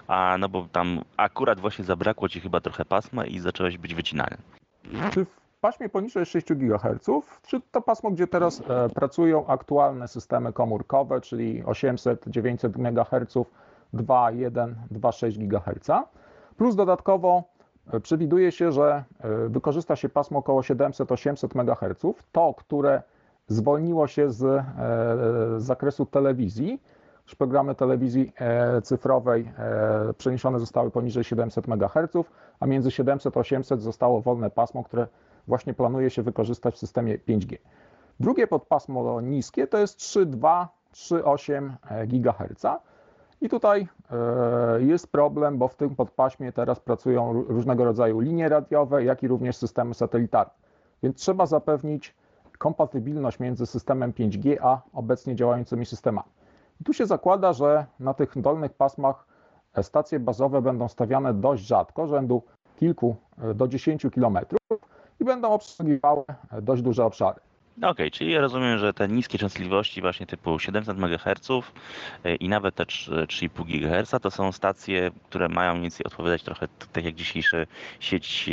[0.09, 4.37] a no bo tam akurat właśnie zabrakło ci chyba trochę pasma i zacząłeś być wycinany.
[5.13, 7.07] Czy w paśmie poniżej 6 GHz,
[7.47, 13.35] czy to pasmo, gdzie teraz e, pracują aktualne systemy komórkowe, czyli 800, 900 MHz,
[13.95, 15.91] 2,1, 2,6 GHz.
[16.57, 17.43] Plus dodatkowo
[17.93, 23.03] e, przewiduje się, że e, wykorzysta się pasmo około 700-800 MHz, to, które
[23.47, 24.65] zwolniło się z
[25.57, 26.83] zakresu telewizji,
[27.25, 28.33] już programy telewizji
[28.83, 29.53] cyfrowej
[30.19, 32.27] przeniesione zostały poniżej 700 MHz,
[32.61, 35.07] a między 700 a 800 zostało wolne pasmo, które
[35.47, 37.57] właśnie planuje się wykorzystać w systemie 5G.
[38.21, 41.71] Drugie podpasmo niskie to jest 3,2-3,8
[42.07, 42.67] GHz.
[43.41, 49.05] I tutaj e, jest problem, bo w tym podpaśmie teraz pracują różnego rodzaju linie radiowe,
[49.05, 50.53] jak i również systemy satelitarne.
[51.03, 52.15] Więc trzeba zapewnić
[52.59, 56.29] kompatybilność między systemem 5G a obecnie działającymi systemami.
[56.81, 59.27] I tu się zakłada, że na tych dolnych pasmach
[59.83, 62.43] stacje bazowe będą stawiane dość rzadko, rzędu
[62.77, 64.61] kilku e, do 10 kilometrów,
[65.23, 66.25] i będą obsługiwały
[66.63, 67.41] dość duże obszary.
[67.77, 71.51] Okej, okay, czyli rozumiem, że te niskie częstotliwości właśnie typu 700 MHz
[72.25, 76.69] e, i nawet te 3,5 GHz to są stacje, które mają mniej więcej odpowiadać trochę
[76.93, 77.57] tak jak dzisiejsza
[78.01, 78.51] sieć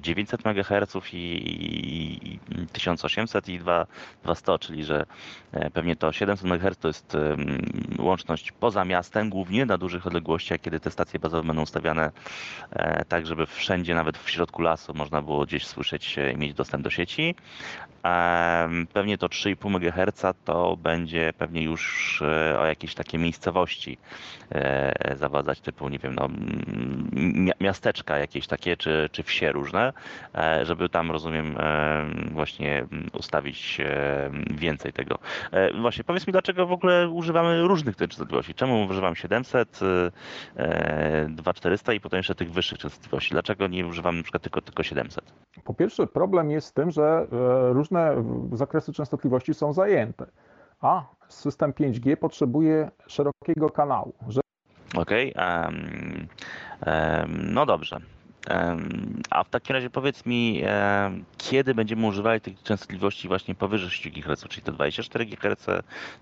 [0.00, 5.06] 900 MHz i, i, i 1800 i 2100, czyli że
[5.52, 7.16] e, pewnie to 700 MHz to jest
[7.98, 12.10] łączność poza miastem głównie na dużych odległościach, kiedy te stacje bazowe będą stawiane
[12.70, 16.84] e, tak, żeby wszędzie, nawet w środku lasu można było gdzieś słyszeć i mieć dostęp
[16.84, 17.34] do sieci.
[18.92, 23.98] Pewnie to 3,5 MHz to będzie pewnie już e, o jakieś takie miejscowości
[24.50, 26.28] e, zawadzać, typu, nie wiem, no,
[27.60, 29.92] miasteczka jakieś takie, czy, czy wsie różne,
[30.34, 31.56] e, żeby tam, rozumiem,
[32.30, 33.80] właśnie ustawić
[34.50, 35.18] więcej tego.
[35.80, 38.54] Właśnie, powiedz mi, dlaczego w ogóle używamy różnych tych częstotliwości?
[38.54, 39.80] Czemu używam 700,
[41.28, 43.30] 2400 i potem jeszcze tych wyższych częstotliwości?
[43.30, 45.32] Dlaczego nie używam przykład tylko, tylko 700?
[45.64, 47.26] Po pierwsze, problem jest z tym, że
[47.72, 48.24] różne
[48.56, 50.26] zakresy częstotliwości są zajęte,
[50.80, 54.12] a system 5G potrzebuje szerokiego kanału.
[54.94, 56.28] Okej, okay, um,
[56.86, 58.00] um, no dobrze.
[59.30, 60.62] A w takim razie powiedz mi,
[61.38, 65.66] kiedy będziemy używali tych częstotliwości właśnie powyżej 6 GHz, czyli te 24 GHz,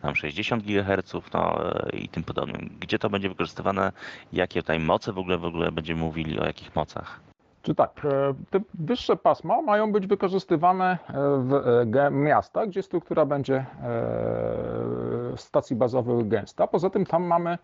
[0.02, 1.58] tam 60 GHz no,
[1.92, 2.76] i tym podobnym.
[2.80, 3.92] Gdzie to będzie wykorzystywane?
[4.32, 7.29] Jakie tutaj moce w ogóle w ogóle będziemy mówili, o jakich mocach?
[7.62, 11.12] Czy tak, e, te wyższe pasma mają być wykorzystywane e,
[12.10, 13.66] w miastach, gdzie struktura będzie
[15.36, 16.66] stacji bazowych gęsta.
[16.66, 17.58] Poza tym tam mamy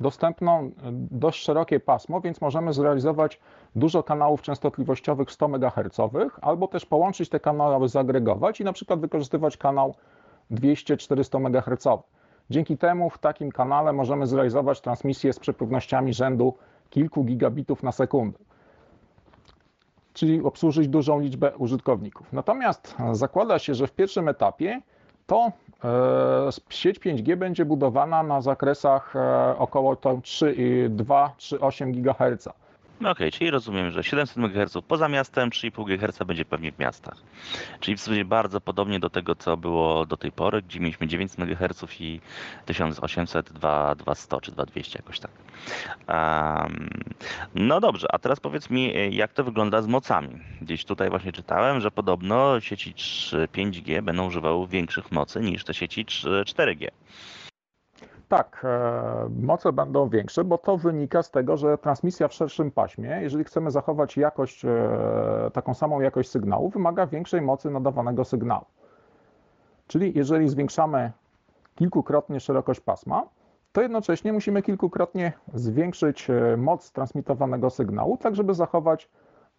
[0.00, 0.70] dostępną
[1.10, 3.40] dość szerokie pasmo, więc możemy zrealizować
[3.76, 6.00] dużo kanałów częstotliwościowych 100 MHz,
[6.42, 9.94] albo też połączyć te kanały, zagregować i na przykład wykorzystywać kanał
[10.50, 11.86] 200-400 MHz.
[12.50, 16.54] Dzięki temu w takim kanale możemy zrealizować transmisję z przepływnościami rzędu
[16.90, 18.38] kilku gigabitów na sekundę,
[20.14, 22.32] czyli obsłużyć dużą liczbę użytkowników.
[22.32, 24.80] Natomiast zakłada się, że w pierwszym etapie
[25.26, 25.52] to
[25.84, 32.48] e, sieć 5G będzie budowana na zakresach e, około 3,2-3,8 GHz.
[33.00, 36.78] No okej, okay, czyli rozumiem, że 700 MHz poza miastem, 3,5 GHz będzie pewnie w
[36.78, 37.14] miastach.
[37.80, 41.38] Czyli w sumie bardzo podobnie do tego, co było do tej pory, gdzie mieliśmy 900
[41.38, 42.20] MHz i
[42.66, 45.30] 1800, 2100 czy 2200 jakoś tak.
[46.08, 46.88] Um,
[47.54, 50.40] no dobrze, a teraz powiedz mi, jak to wygląda z mocami?
[50.60, 52.94] Gdzieś tutaj właśnie czytałem, że podobno sieci
[53.32, 56.88] 5G będą używały większych mocy niż te sieci 4G.
[58.32, 63.18] Tak, e, moce będą większe, bo to wynika z tego, że transmisja w szerszym paśmie,
[63.22, 68.64] jeżeli chcemy zachować jakość, e, taką samą jakość sygnału, wymaga większej mocy nadawanego sygnału.
[69.86, 71.12] Czyli jeżeli zwiększamy
[71.74, 73.22] kilkukrotnie szerokość pasma,
[73.72, 79.08] to jednocześnie musimy kilkukrotnie zwiększyć e, moc transmitowanego sygnału, tak żeby zachować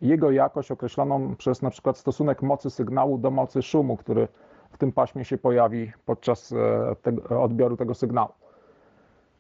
[0.02, 4.28] jego jakość określoną przez na przykład stosunek mocy sygnału do mocy szumu, który
[4.72, 6.54] w tym paśmie się pojawi podczas
[7.02, 8.30] tego, odbioru tego sygnału.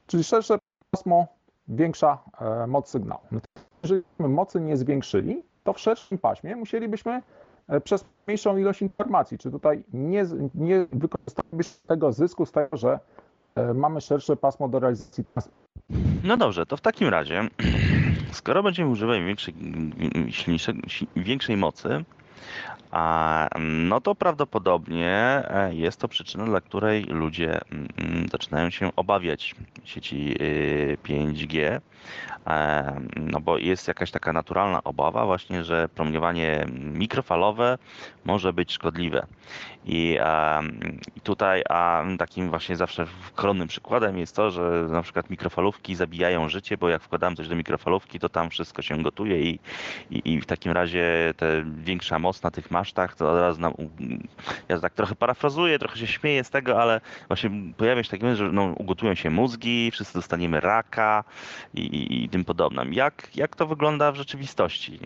[0.07, 0.57] Czyli szersze
[0.91, 1.27] pasmo,
[1.67, 3.21] większa e, moc sygnału.
[3.83, 7.21] Jeżeli mocy nie zwiększyli, to w szerszym paśmie musielibyśmy
[7.67, 12.99] e, przez mniejszą ilość informacji, czy tutaj nie, nie wykorzystalibyśmy tego zysku z tego, że
[13.55, 15.23] e, mamy szersze pasmo do realizacji
[16.23, 17.47] No dobrze, to w takim razie,
[18.31, 19.53] skoro będziemy używać większej,
[21.15, 22.03] większej mocy,
[23.59, 25.09] no to prawdopodobnie
[25.47, 30.35] e, jest to przyczyna, dla której ludzie mm, mm, zaczynają się obawiać sieci
[31.03, 31.81] 5G, y,
[33.15, 37.77] no bo jest jakaś taka naturalna obawa właśnie, że promieniowanie mikrofalowe
[38.25, 39.25] może być szkodliwe.
[39.85, 40.17] I,
[41.15, 46.49] i tutaj a takim właśnie zawsze koronnym przykładem jest to, że na przykład mikrofalówki zabijają
[46.49, 49.59] życie, bo jak wkładam coś do mikrofalówki, to tam wszystko się gotuje i,
[50.11, 53.73] i, i w takim razie ta większa moc na tych masztach, to od razu nam,
[54.69, 58.51] ja tak trochę parafrazuję, trochę się śmieję z tego, ale właśnie pojawia się taki że
[58.51, 61.23] no, ugotują się mózgi, wszyscy dostaniemy raka
[61.73, 62.85] i, i, i tym podobne.
[62.91, 64.99] Jak, jak to wygląda w rzeczywistości?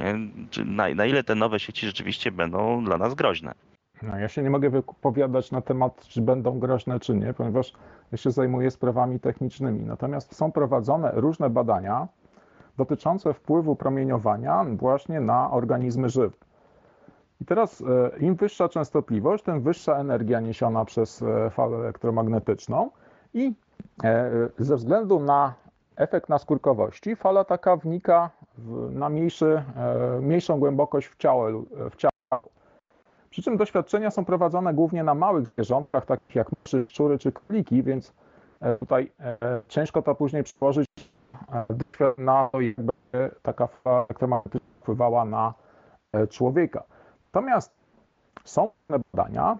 [0.65, 3.53] Na, na ile te nowe sieci rzeczywiście będą dla nas groźne?
[4.01, 7.73] No, ja się nie mogę wypowiadać na temat, czy będą groźne, czy nie, ponieważ
[8.11, 9.83] ja się zajmuję sprawami technicznymi.
[9.83, 12.07] Natomiast są prowadzone różne badania
[12.77, 16.35] dotyczące wpływu promieniowania właśnie na organizmy żywe.
[17.41, 22.89] I teraz e, im wyższa częstotliwość, tym wyższa energia niesiona przez e, falę elektromagnetyczną
[23.33, 23.53] i
[24.03, 25.53] e, ze względu na
[25.97, 28.29] efekt naskórkowości fala taka wnika
[28.89, 29.63] na mniejszy,
[30.21, 31.95] mniejszą głębokość w ciało, w.
[33.29, 37.83] Przy czym doświadczenia są prowadzone głównie na małych zwierzątkach, takich jak myszy, szczury czy króliki,
[37.83, 38.13] więc
[38.79, 39.11] tutaj
[39.67, 40.87] ciężko to później przełożyć
[42.17, 42.91] na to, jakby
[43.41, 45.53] taka fala elektromagnetyczna wpływała na
[46.29, 46.83] człowieka.
[47.33, 47.73] Natomiast
[48.43, 49.57] są badania,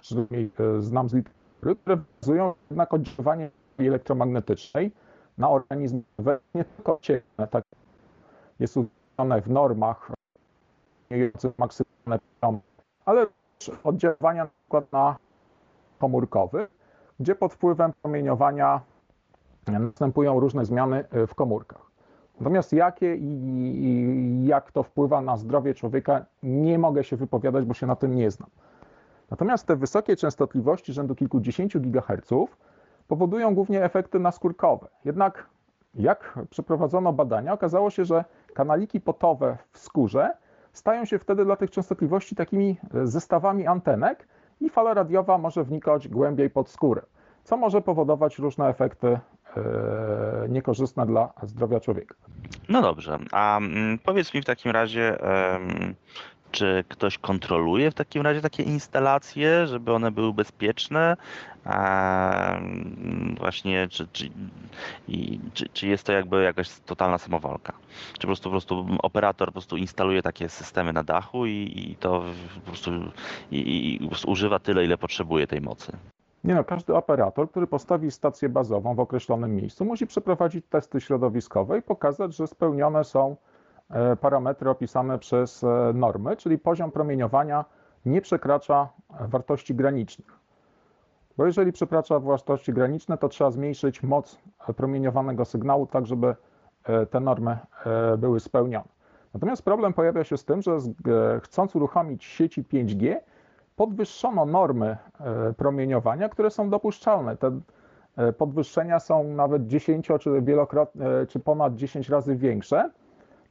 [0.00, 4.92] przynajmniej e, znam z literatury, które wskazują jednak oddziaływanie elektromagnetycznej
[5.40, 6.02] na organizm
[6.54, 7.64] nie tylko ciemne, tak
[8.58, 10.10] jest uznane w normach
[11.58, 12.18] maksymalne
[13.04, 13.26] ale
[13.58, 15.16] też oddziaływania na przykład na
[15.98, 16.68] komórkowy,
[17.20, 18.80] gdzie pod wpływem promieniowania
[19.66, 21.90] następują różne zmiany e, w komórkach.
[22.40, 27.86] Natomiast jakie i, jak to wpływa na zdrowie człowieka, nie mogę się wypowiadać, bo się
[27.86, 28.50] na tym nie znam.
[29.30, 32.56] Natomiast te wysokie częstotliwości rzędu kilkudziesięciu gigaherców
[33.10, 34.88] powodują głównie efekty naskórkowe.
[35.04, 35.46] Jednak
[35.94, 40.30] jak przeprowadzono badania, okazało się, że kanaliki potowe w skórze
[40.72, 44.28] stają się wtedy dla tych częstotliwości takimi zestawami antenek
[44.60, 47.02] i fala radiowa może wnikać głębiej pod skórę,
[47.44, 49.18] co może powodować różne efekty
[49.56, 52.14] E, niekorzystna dla zdrowia człowieka.
[52.68, 55.18] No dobrze, a mm, powiedz mi w takim razie,
[56.50, 61.16] czy ktoś kontroluje w takim razie takie instalacje, żeby one były bezpieczne?
[63.38, 64.30] właśnie, czy, czy,
[65.08, 67.72] i, czy, czy jest to jakby jakaś totalna samowolka?
[68.12, 71.96] Czy po prostu, po prostu operator po prostu instaluje takie systemy na dachu i, i
[71.96, 72.90] to po prostu,
[73.50, 75.92] i, po prostu używa tyle, ile potrzebuje tej mocy?
[76.44, 81.78] Nie no, każdy operator, który postawi stację bazową w określonym miejscu, musi przeprowadzić testy środowiskowe
[81.78, 83.36] i pokazać, że spełnione są
[84.20, 87.64] parametry opisane przez e, normy, czyli poziom promieniowania
[88.06, 88.88] nie przekracza
[89.20, 90.38] wartości granicznych.
[91.36, 94.38] Bo jeżeli przekracza wartości graniczne, to trzeba zmniejszyć moc
[94.76, 96.34] promieniowanego sygnału, tak żeby
[96.84, 97.58] e, te normy
[98.18, 98.88] były spełnione.
[99.34, 100.78] Natomiast problem pojawia się z tym, że
[101.42, 103.16] chcąc uruchomić sieci 5G,
[103.76, 107.36] podwyższono normy e, promieniowania, które są dopuszczalne.
[107.36, 107.60] Te
[108.16, 112.90] e, podwyższenia są nawet 10 czy wielokrotnie, czy ponad 10 razy większe,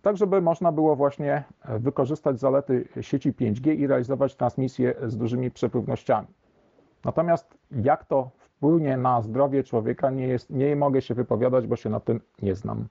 [0.01, 5.51] tak żeby można było właśnie e, wykorzystać zalety sieci 5G i realizować transmisje z dużymi
[5.51, 6.27] przepływnościami.
[7.05, 11.89] Natomiast jak to wpłynie na zdrowie człowieka, nie, jest, nie mogę się wypowiadać, bo się
[11.89, 12.87] na tym nie znam.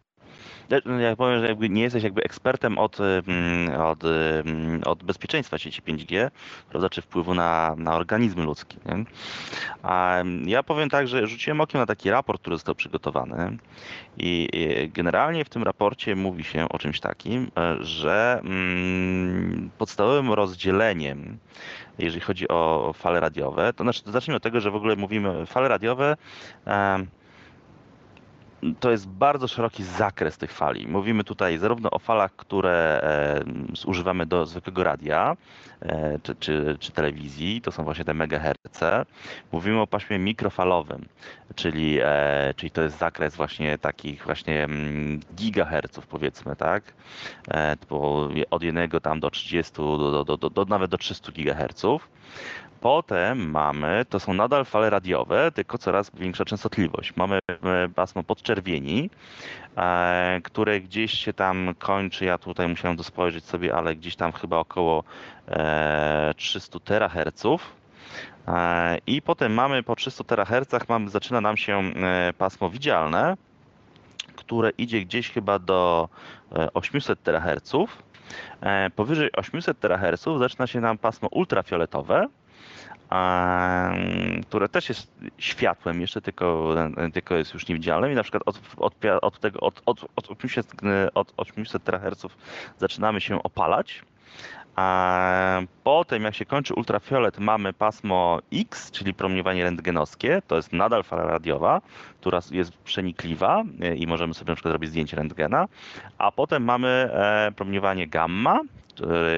[1.00, 6.30] Ja powiem, że nie jesteś jakby ekspertem od, mm, od, mm, od bezpieczeństwa sieci 5G,
[6.70, 8.76] prawda, czy wpływu na, na organizmy ludzkie.
[8.86, 9.04] Nie?
[9.82, 13.58] A ja powiem tak, że rzuciłem okiem na taki raport, który został przygotowany
[14.16, 14.48] i
[14.94, 21.38] generalnie w tym raporcie mówi się o czymś takim, e, że mm, podstawowym rozdzieleniem
[21.98, 25.68] jeżeli chodzi o fale radiowe, to znaczy zacznijmy od tego, że w ogóle mówimy fale
[25.68, 26.16] radiowe
[28.80, 30.88] to jest bardzo szeroki zakres tych fali.
[30.88, 33.44] Mówimy tutaj zarówno o falach, które e,
[33.86, 35.36] używamy do zwykłego radia
[35.82, 39.06] e, czy, czy, czy, telewizji, to są właśnie te megaherce.
[39.52, 41.08] Mówimy o paśmie mikrofalowym,
[41.54, 46.82] czyli, e, czyli to jest zakres właśnie takich właśnie mm, gigaherców powiedzmy, tak?
[48.50, 52.08] od 1 tam do 30, do, do, do, do, nawet do 300 gigaherców.
[52.80, 57.16] Potem mamy, to są nadal fale radiowe, tylko coraz większa częstotliwość.
[57.16, 59.10] Mamy e, pasmo podczerwieni,
[59.76, 64.32] e, które gdzieś się tam kończy, ja tutaj musiałem to spojrzeć sobie, ale gdzieś tam
[64.32, 65.04] chyba około
[66.36, 67.78] 300 e, teraherców.
[69.06, 71.92] I potem mamy po 300 terahercach, zaczyna nam się
[72.38, 73.36] pasmo widzialne,
[74.36, 76.08] które idzie gdzieś chyba do
[76.74, 78.02] 800 teraherców.
[78.96, 82.26] Powyżej 800 teraherców zaczyna się nam pasmo ultrafioletowe,
[84.42, 86.74] które też jest światłem jeszcze, tylko,
[87.12, 90.72] tylko jest już niewidzialnym i na przykład od, od, od tego, od, od, od 800,
[91.14, 92.26] od 800 THz
[92.78, 94.02] zaczynamy się opalać,
[94.78, 100.42] a potem, jak się kończy ultrafiolet, mamy pasmo X, czyli promieniowanie rentgenowskie.
[100.46, 101.80] To jest nadal fala radiowa,
[102.20, 105.66] która jest przenikliwa e, i możemy sobie na przykład robić zdjęcie rentgena.
[106.18, 108.60] A potem mamy e, promieniowanie gamma,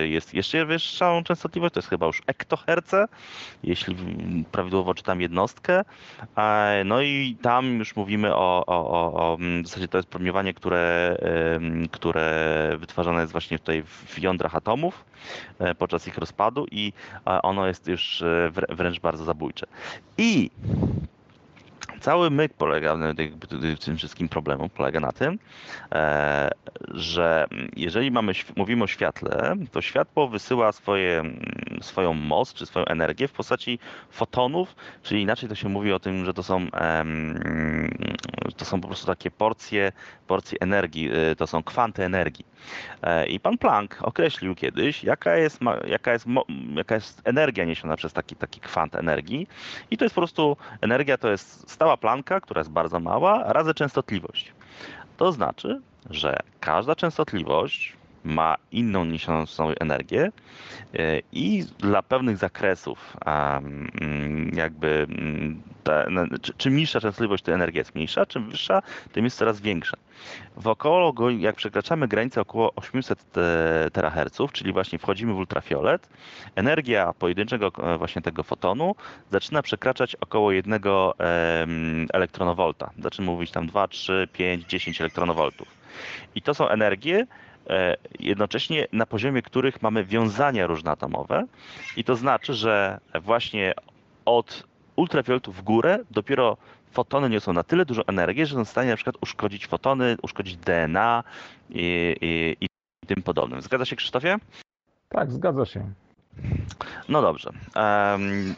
[0.05, 3.07] jest jeszcze wyższą częstotliwość, to jest chyba już ektoherce,
[3.63, 3.97] jeśli
[4.53, 5.83] prawidłowo czytam jednostkę.
[6.85, 11.17] No i tam już mówimy o, o, o, w zasadzie to jest promieniowanie, które,
[11.91, 15.05] które wytwarzane jest właśnie tutaj w jądrach atomów
[15.59, 16.93] e, podczas ich rozpadu i
[17.25, 19.67] ono jest już e, wręcz bardzo zabójcze.
[20.19, 20.51] I
[22.01, 22.97] cały myk polega,
[23.63, 25.39] w tym wszystkim problemu polega na tym,
[25.93, 26.51] e,
[26.89, 31.23] że jeżeli mamy, mówimy o świetle, to światło wysyła swoje,
[31.81, 33.79] swoją moc czy swoją energię w postaci
[34.11, 36.67] fotonów, czyli inaczej to się mówi o tym, że to są,
[38.57, 39.93] to są po prostu takie porcje,
[40.27, 42.45] porcje energii, e, to są kwanty energii.
[43.03, 46.27] E, I pan Planck określił kiedyś, jaka jest, jaka jest,
[46.75, 49.47] jaka jest energia niesiona przez taki, taki kwant energii.
[49.91, 53.75] I to jest po prostu energia, to jest stała planka, która jest bardzo mała, razy
[53.75, 54.53] częstotliwość.
[55.17, 59.45] To znaczy, że każda częstotliwość ma inną niesioną
[59.81, 60.33] energię
[60.95, 66.05] e, i dla pewnych zakresów mm, jakby mm, ta,
[66.57, 69.97] czym niższa częstotliwość tej energii jest mniejsza, czym wyższa, tym jest coraz większa.
[70.57, 73.25] Wokoło, jak przekraczamy granicę około 800
[73.93, 76.09] teraherców, czyli właśnie wchodzimy w ultrafiolet,
[76.55, 78.95] energia pojedynczego e, właśnie tego fotonu
[79.31, 80.81] zaczyna przekraczać około 1
[82.13, 82.91] elektronowolta.
[82.99, 85.69] Zaczyna mówić tam 2, 3, 5, 10 elektronowoltów.
[86.35, 87.27] I to są energie, e,
[88.21, 91.45] jednocześnie na poziomie których mamy wiązania różnoatomowe
[91.97, 93.75] i to znaczy, że właśnie
[94.25, 94.65] od
[94.97, 96.57] ultrafioletu w górę dopiero
[96.91, 100.57] fotony niosą na tyle dużo energii, że są w stanie na przykład uszkodzić fotony, uszkodzić
[100.57, 101.25] DNA
[101.71, 103.63] i, i, i tym podobnym.
[103.63, 104.37] Zgadza się Krzysztofie?
[105.09, 105.93] Tak, zgadza się.
[107.09, 107.51] No dobrze.
[107.77, 108.55] Um,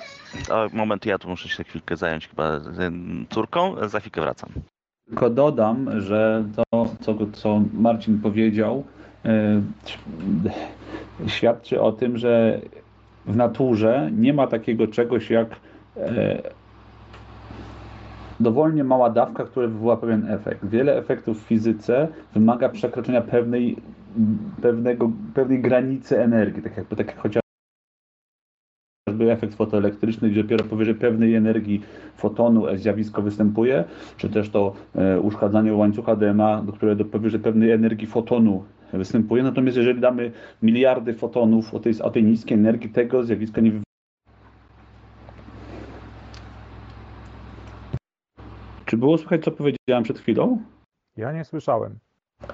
[0.72, 2.60] moment, ja tu muszę się chwilkę zająć chyba
[3.30, 4.50] córką, za chwilkę wracam.
[5.06, 9.01] Tylko dodam, że to, co, co Marcin powiedział, e,
[11.26, 12.60] świadczy o tym, że
[13.26, 15.48] w naturze nie ma takiego czegoś jak
[15.96, 16.42] e,
[18.40, 20.66] dowolnie mała dawka, która wywoła pewien efekt.
[20.66, 23.76] Wiele efektów w fizyce wymaga przekroczenia pewnej,
[24.62, 27.42] pewnego, pewnej granicy energii, tak jakby tak jak chociażby
[29.32, 31.82] efekt fotoelektryczny, gdzie dopiero powyżej pewnej energii
[32.16, 33.84] fotonu zjawisko występuje,
[34.16, 38.64] czy też to e, uszkadzanie łańcucha DNA, do które do powyżej pewnej energii fotonu
[38.98, 39.42] występuje.
[39.42, 40.32] Natomiast jeżeli damy
[40.62, 43.84] miliardy fotonów o tej, o tej niskiej energii, tego zjawiska nie wywoła.
[48.84, 50.58] Czy było słychać, co powiedziałem przed chwilą?
[51.16, 51.98] Ja nie słyszałem.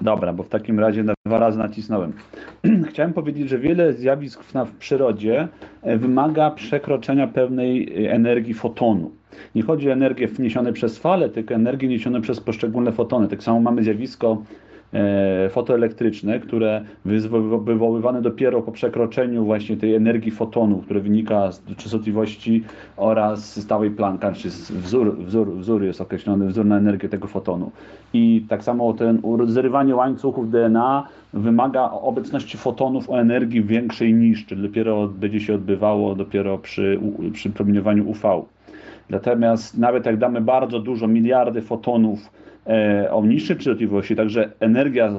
[0.01, 2.13] Dobra, bo w takim razie na dwa razy nacisnąłem.
[2.89, 5.47] Chciałem powiedzieć, że wiele zjawisk w, w przyrodzie
[5.81, 9.11] e, wymaga przekroczenia pewnej e, energii fotonu.
[9.55, 13.27] Nie chodzi o energię wniesione przez fale, tylko energię niesione przez poszczególne fotony.
[13.27, 14.43] Tak samo mamy zjawisko
[15.49, 22.63] fotoelektryczne, które wywoływane dopiero po przekroczeniu właśnie tej energii fotonu, które wynika z częstotliwości
[22.97, 27.71] oraz stałej Plancka, czy wzór, wzór, wzór jest określony, wzór na energię tego fotonu.
[28.13, 34.61] I tak samo ten zrywanie łańcuchów DNA wymaga obecności fotonów o energii większej niż, czyli
[34.61, 36.99] dopiero będzie się odbywało dopiero przy,
[37.33, 38.41] przy promieniowaniu UV.
[39.09, 42.48] Natomiast nawet jak damy bardzo dużo, miliardy fotonów E,
[43.11, 45.13] o niższej częstotliwości, także energia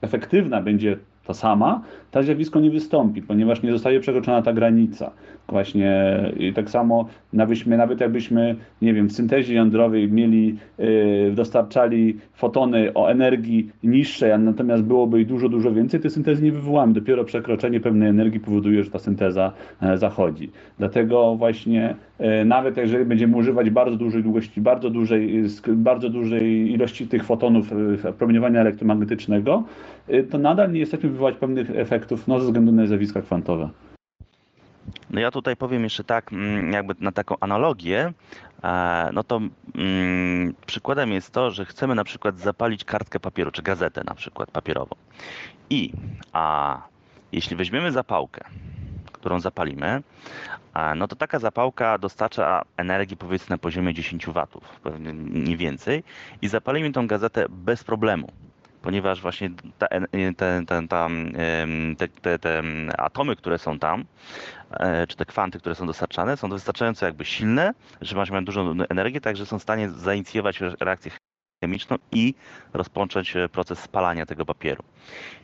[0.00, 5.10] efektywna będzie ta sama, to zjawisko nie wystąpi, ponieważ nie zostaje przekroczona ta granica.
[5.48, 5.92] Właśnie
[6.38, 12.94] i tak samo nabyśmy, nawet jakbyśmy, nie wiem, w syntezie jądrowej mieli, yy, dostarczali fotony
[12.94, 16.92] o energii niższej, a natomiast byłoby ich dużo, dużo więcej, tej syntezy nie wywołamy.
[16.92, 19.52] Dopiero przekroczenie pewnej energii powoduje, że ta synteza
[19.82, 20.50] e, zachodzi.
[20.78, 27.06] Dlatego właśnie e, nawet jeżeli będziemy używać bardzo dużej długości, bardzo dużej, bardzo dużej ilości
[27.06, 27.70] tych fotonów
[28.18, 29.64] promieniowania elektromagnetycznego,
[30.30, 33.68] to nadal nie jesteśmy wywołać pewnych efektów no, ze względu na zjawiska kwantowe.
[35.10, 38.12] No ja tutaj powiem jeszcze tak, mm, jakby na taką analogię,
[38.64, 39.40] e, no to
[39.74, 44.50] mm, przykładem jest to, że chcemy na przykład zapalić kartkę papieru, czy gazetę na przykład
[44.50, 44.96] papierową.
[45.70, 45.92] I
[46.32, 46.78] a
[47.32, 48.44] jeśli weźmiemy zapałkę,
[49.12, 50.02] którą zapalimy,
[50.96, 56.04] no to taka zapałka dostarcza energii powiedzmy na poziomie 10 watów, pewnie nie więcej,
[56.42, 58.32] i zapalimy tą gazetę bez problemu
[58.86, 60.06] ponieważ właśnie ta, te,
[60.36, 62.62] te, te, te,
[62.98, 64.04] atomy, które są tam,
[64.70, 69.20] e, czy te kwanty, które są dostarczane, są wystarczająco jakby silne, że mają dużą energię,
[69.20, 71.10] tak że są w stanie zainicjować reakcję
[71.60, 72.34] chemiczną i
[72.72, 74.82] rozpocząć e, proces spalania tego papieru.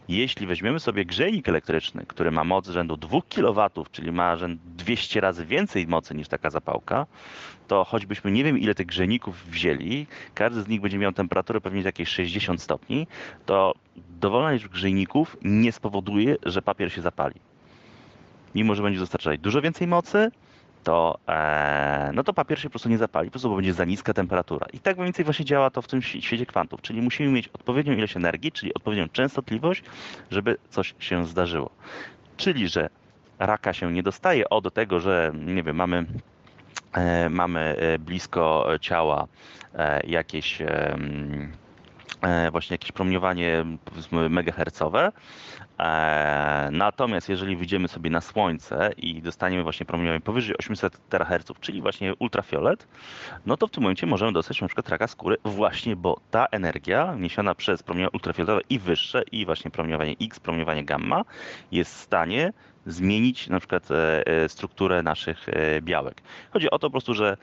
[0.09, 5.21] Jeśli weźmiemy sobie grzejnik elektryczny, który ma moc rzędu 2 kW, czyli ma rzęd 200
[5.21, 7.07] razy więcej mocy niż taka zapałka,
[7.69, 11.83] to choćbyśmy nie wiem ile tych grzejników wzięli, każdy z nich będzie miał temperaturę pewnie
[11.83, 13.07] jakieś 60 stopni,
[13.47, 13.75] to
[14.21, 17.41] dowolna liczba grzejników nie spowoduje, że papier się zapali.
[18.55, 20.31] Mimo, że będzie dostarczać dużo więcej mocy,
[20.85, 23.85] to, e, no to papier się po prostu nie zapali, po prostu bo będzie za
[23.85, 24.67] niska temperatura.
[24.73, 27.93] I tak mniej więcej właśnie działa to w tym świecie kwantów, czyli musimy mieć odpowiednią
[27.93, 29.83] ilość energii, czyli odpowiednią częstotliwość,
[30.31, 31.71] żeby coś się zdarzyło.
[32.37, 32.89] Czyli, że
[33.39, 36.07] raka się nie dostaje o do tego, że nie wiem, mamy
[36.93, 39.27] e, mamy e, blisko ciała
[39.75, 40.59] e, jakieś
[42.53, 45.13] właśnie jakieś promieniowanie powiedzmy megahercowe.
[45.79, 51.83] E, natomiast jeżeli wyjdziemy sobie na słońce i dostaniemy właśnie promieniowanie powyżej 800 teraherców, czyli
[51.83, 52.87] właśnie ultrafiolet,
[53.47, 57.15] no to w tym momencie możemy dostać na przykład raka skóry właśnie, bo ta energia
[57.19, 61.23] niesiona przez promieniowanie ultrafioletowe i wyższe i właśnie promieniowanie X, promieniowanie gamma
[61.73, 62.53] jest w stanie
[62.87, 65.47] zmienić na przykład e, strukturę naszych
[65.81, 66.23] białek.
[66.53, 67.37] Chodzi o to po prostu, że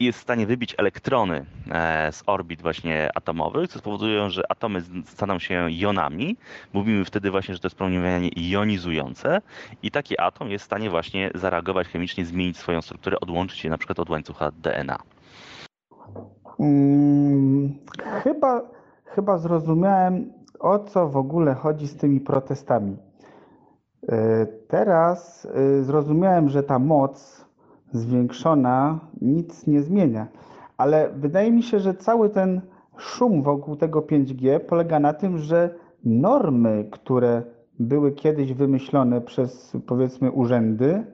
[0.00, 5.38] jest w stanie wybić elektrony e, z orbit właśnie atomowych, co spowoduje, że atomy staną
[5.38, 6.36] się jonami.
[6.72, 9.40] Mówimy wtedy właśnie, że to jest promieniowanie jonizujące
[9.82, 13.78] i taki atom jest w stanie właśnie zareagować chemicznie, zmienić swoją strukturę, odłączyć się na
[13.78, 14.98] przykład od łańcucha DNA.
[16.58, 17.78] Hmm,
[18.22, 18.62] chyba,
[19.04, 22.96] chyba zrozumiałem, o co w ogóle chodzi z tymi protestami.
[24.08, 27.46] E, teraz e, zrozumiałem, że ta moc
[27.92, 30.26] zwiększona nic nie zmienia.
[30.76, 32.60] Ale wydaje mi się, że cały ten
[32.96, 35.74] szum wokół tego 5G polega na tym, że
[36.04, 37.42] normy, które
[37.78, 41.04] były kiedyś wymyślone przez powiedzmy urzędy,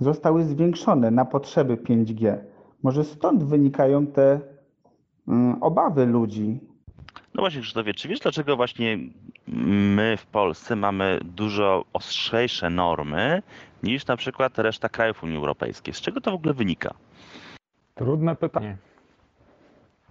[0.00, 2.36] zostały zwiększone na potrzeby 5G.
[2.82, 4.40] Może stąd wynikają te
[5.28, 6.60] mm, obawy ludzi.
[7.36, 8.98] No właśnie, Krzysztofie, czy wiesz dlaczego właśnie
[9.48, 13.42] my w Polsce mamy dużo ostrzejsze normy
[13.82, 15.94] niż na przykład reszta krajów Unii Europejskiej.
[15.94, 16.94] Z czego to w ogóle wynika?
[17.94, 18.76] Trudne pytanie.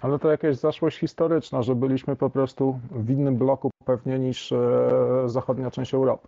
[0.02, 4.58] Ale to jakaś zaszłość historyczna, że byliśmy po prostu w innym bloku pewnie niż e,
[5.26, 6.28] zachodnia część Europy.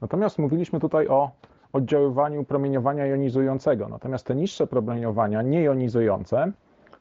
[0.00, 1.30] Natomiast mówiliśmy tutaj o
[1.72, 3.88] oddziaływaniu promieniowania jonizującego.
[3.88, 6.52] Natomiast te niższe promieniowania niejonizujące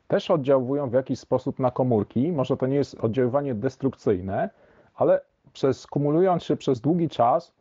[0.08, 2.32] też oddziałują w jakiś sposób na komórki.
[2.32, 4.50] Może to nie jest oddziaływanie destrukcyjne,
[4.96, 5.22] ale
[5.54, 7.54] przez, kumulując się przez długi czas,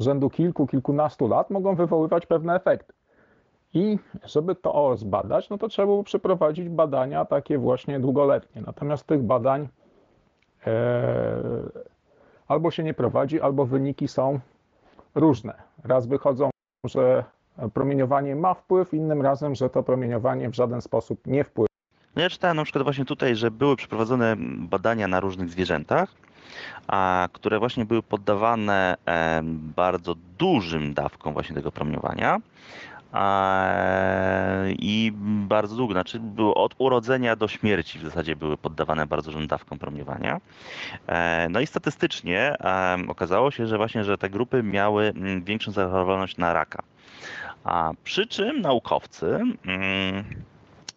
[0.00, 2.92] rzędu kilku, kilkunastu lat, mogą wywoływać pewne efekty.
[3.74, 8.62] I żeby to zbadać, no to trzeba było przeprowadzić badania takie właśnie długoletnie.
[8.62, 9.68] Natomiast tych badań
[10.66, 11.42] e,
[12.48, 14.40] albo się nie prowadzi, albo wyniki są
[15.14, 15.54] różne.
[15.84, 16.50] Raz wychodzą,
[16.84, 17.24] że
[17.74, 21.73] promieniowanie ma wpływ, innym razem, że to promieniowanie w żaden sposób nie wpływa.
[22.16, 26.14] No ja czytałem na przykład właśnie tutaj, że były przeprowadzone badania na różnych zwierzętach,
[26.86, 28.96] a, które właśnie były poddawane
[29.76, 32.40] bardzo dużym dawkom właśnie tego promieniowania
[34.78, 35.12] i
[35.48, 39.78] bardzo długo, znaczy było od urodzenia do śmierci w zasadzie były poddawane bardzo dużym dawkom
[39.78, 40.40] promieniowania.
[41.06, 42.56] E, no i statystycznie
[43.08, 46.82] okazało się, że właśnie, że te grupy miały mm, większą zachorowalność na raka.
[47.64, 50.24] A przy czym naukowcy mm,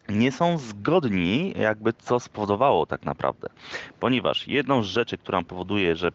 [0.10, 3.50] nie są zgodni, jakby co spowodowało tak naprawdę.
[4.00, 6.12] Ponieważ jedną z rzeczy, która powoduje, że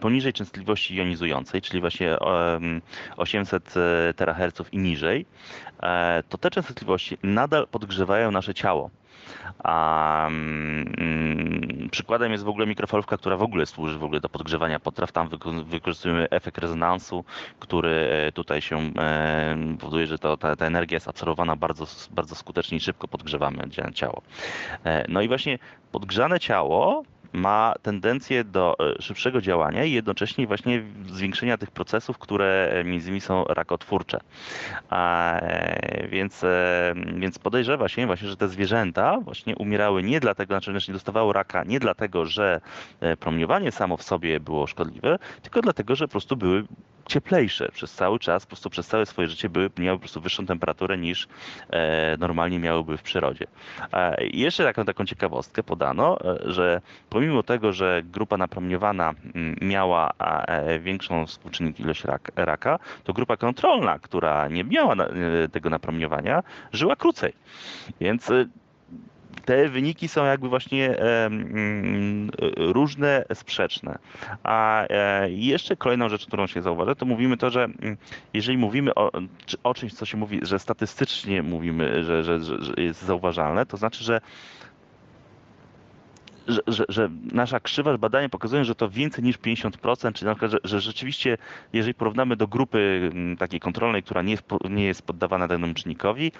[0.00, 2.16] poniżej częstotliwości jonizującej, czyli właśnie
[3.16, 5.26] 800 e, THz i niżej,
[5.82, 8.90] e, to te częstotliwości nadal podgrzewają nasze ciało.
[9.64, 10.86] Mm,
[11.90, 15.12] przykładem jest w ogóle mikrofalówka, która w ogóle służy w ogóle do podgrzewania potraw.
[15.12, 15.28] Tam
[15.64, 17.24] wykorzystujemy efekt rezonansu,
[17.58, 22.34] który e, tutaj się e, powoduje, że to, ta, ta energia jest absorbowana bardzo, bardzo
[22.34, 23.62] skutecznie i szybko podgrzewamy
[23.94, 24.22] ciało.
[24.84, 25.58] E, no i właśnie
[25.92, 27.04] podgrzane ciało
[27.36, 33.06] ma tendencję do e, szybszego działania i jednocześnie właśnie zwiększenia tych procesów, które e, między
[33.06, 34.18] innymi są rakotwórcze.
[34.90, 36.44] A, e, więc,
[37.16, 41.64] więc podejrzewa się właśnie, że te zwierzęta właśnie umierały nie dlatego, znaczy nie dostawały raka
[41.64, 42.60] nie dlatego, że
[43.20, 46.64] promieniowanie samo w sobie było szkodliwe, tylko dlatego, że po prostu były
[47.08, 50.46] cieplejsze przez cały czas, po prostu przez całe swoje życie były, miały po prostu wyższą
[50.46, 51.28] temperaturę niż
[51.70, 53.46] e, normalnie miałyby w przyrodzie.
[53.92, 56.80] E, jeszcze taką, taką ciekawostkę podano, e, że
[57.10, 63.36] pomimo tego, że grupa napromieniowana mm, miała e, większą współczynnik ilość rak, raka, to grupa
[63.36, 65.08] kontrolna, która nie miała e,
[65.48, 66.42] tego napromieniowania,
[66.72, 67.32] żyła krócej.
[68.00, 68.30] Więc
[69.44, 73.98] te wyniki są jakby właśnie mm, różne, sprzeczne.
[74.42, 77.96] A e, jeszcze kolejną rzecz, którą się zauważa, to mówimy to, że mm,
[78.34, 79.10] jeżeli mówimy o,
[79.62, 84.04] o czymś, co się mówi, że statystycznie mówimy, że, że, że jest zauważalne, to znaczy,
[84.04, 84.20] że
[86.46, 90.50] że, że, że, nasza krzywa badania pokazują, że to więcej niż 50%, czyli na przykład,
[90.50, 91.38] że, że rzeczywiście,
[91.72, 96.32] jeżeli porównamy do grupy mm, takiej kontrolnej, która nie jest, nie jest poddawana danemu czynnikowi,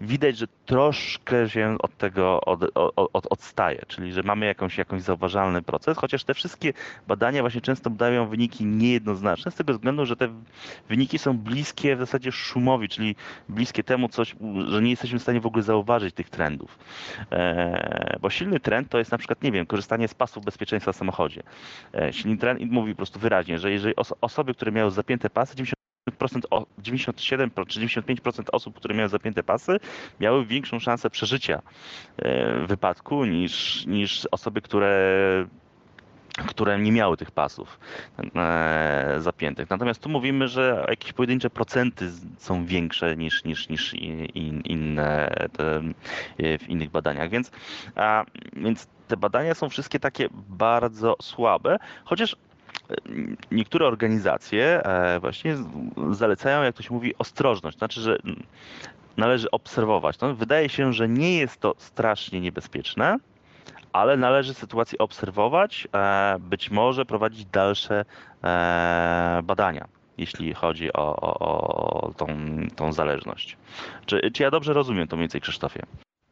[0.00, 2.60] widać, że troszkę się od tego od,
[2.96, 6.72] od, odstaje, czyli że mamy jakąś, jakąś zauważalny proces, chociaż te wszystkie
[7.08, 10.28] badania właśnie często dają wyniki niejednoznaczne, z tego względu, że te
[10.88, 13.16] wyniki są bliskie w zasadzie szumowi, czyli
[13.48, 14.36] bliskie temu, coś,
[14.68, 16.78] że nie jesteśmy w stanie w ogóle zauważyć tych trendów.
[17.32, 20.96] E, bo silny trend to jest na przykład nie wiem, korzystanie z pasów bezpieczeństwa w
[20.96, 21.42] samochodzie.
[21.94, 25.54] E, silnik tren mówi po prostu wyraźnie, że jeżeli osoby, które miały zapięte pasy,
[26.10, 29.76] 90% 97 czy 95% osób, które miały zapięte pasy,
[30.20, 31.62] miały większą szansę przeżycia
[32.18, 35.46] e, wypadku niż, niż osoby, które
[36.36, 37.80] które nie miały tych pasów
[38.36, 39.70] e, zapiętych.
[39.70, 45.82] Natomiast tu mówimy, że jakieś pojedyncze procenty są większe niż, niż, niż in, inne te,
[46.38, 47.30] w innych badaniach.
[47.30, 47.50] Więc,
[47.94, 52.36] a, więc te badania są wszystkie takie bardzo słabe, chociaż
[52.90, 52.94] e,
[53.50, 55.56] niektóre organizacje e, właśnie
[56.10, 57.78] zalecają, jak to się mówi, ostrożność.
[57.78, 58.18] Znaczy, że
[59.16, 60.20] należy obserwować.
[60.20, 63.18] No, wydaje się, że nie jest to strasznie niebezpieczne,
[63.96, 68.04] ale należy sytuację obserwować, e, być może prowadzić dalsze
[69.42, 69.88] badania,
[70.18, 72.26] jeśli chodzi o, o, o tą,
[72.76, 73.56] tą zależność.
[74.06, 75.82] Czy, czy ja dobrze rozumiem to mniej więcej, Krzysztofie?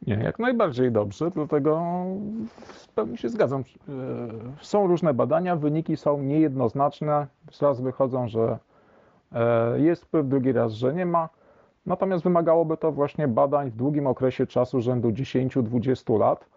[0.07, 1.81] Nie, jak najbardziej dobrze, dlatego
[2.57, 3.61] w pełni się zgadzam.
[3.61, 3.63] E,
[4.61, 7.27] są różne badania, wyniki są niejednoznaczne.
[7.61, 8.57] Raz wychodzą, że
[9.31, 11.29] e, jest wpływ, drugi raz, że nie ma.
[11.85, 16.54] Natomiast wymagałoby to właśnie badań w długim okresie czasu rzędu 10-20 lat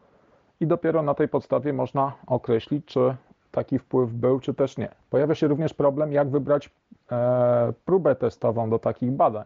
[0.61, 3.15] i dopiero na tej podstawie można określić, czy
[3.51, 4.89] taki wpływ był, czy też nie.
[5.11, 6.71] Pojawia się również problem, jak wybrać
[7.13, 9.45] e, próbę testową do takich badań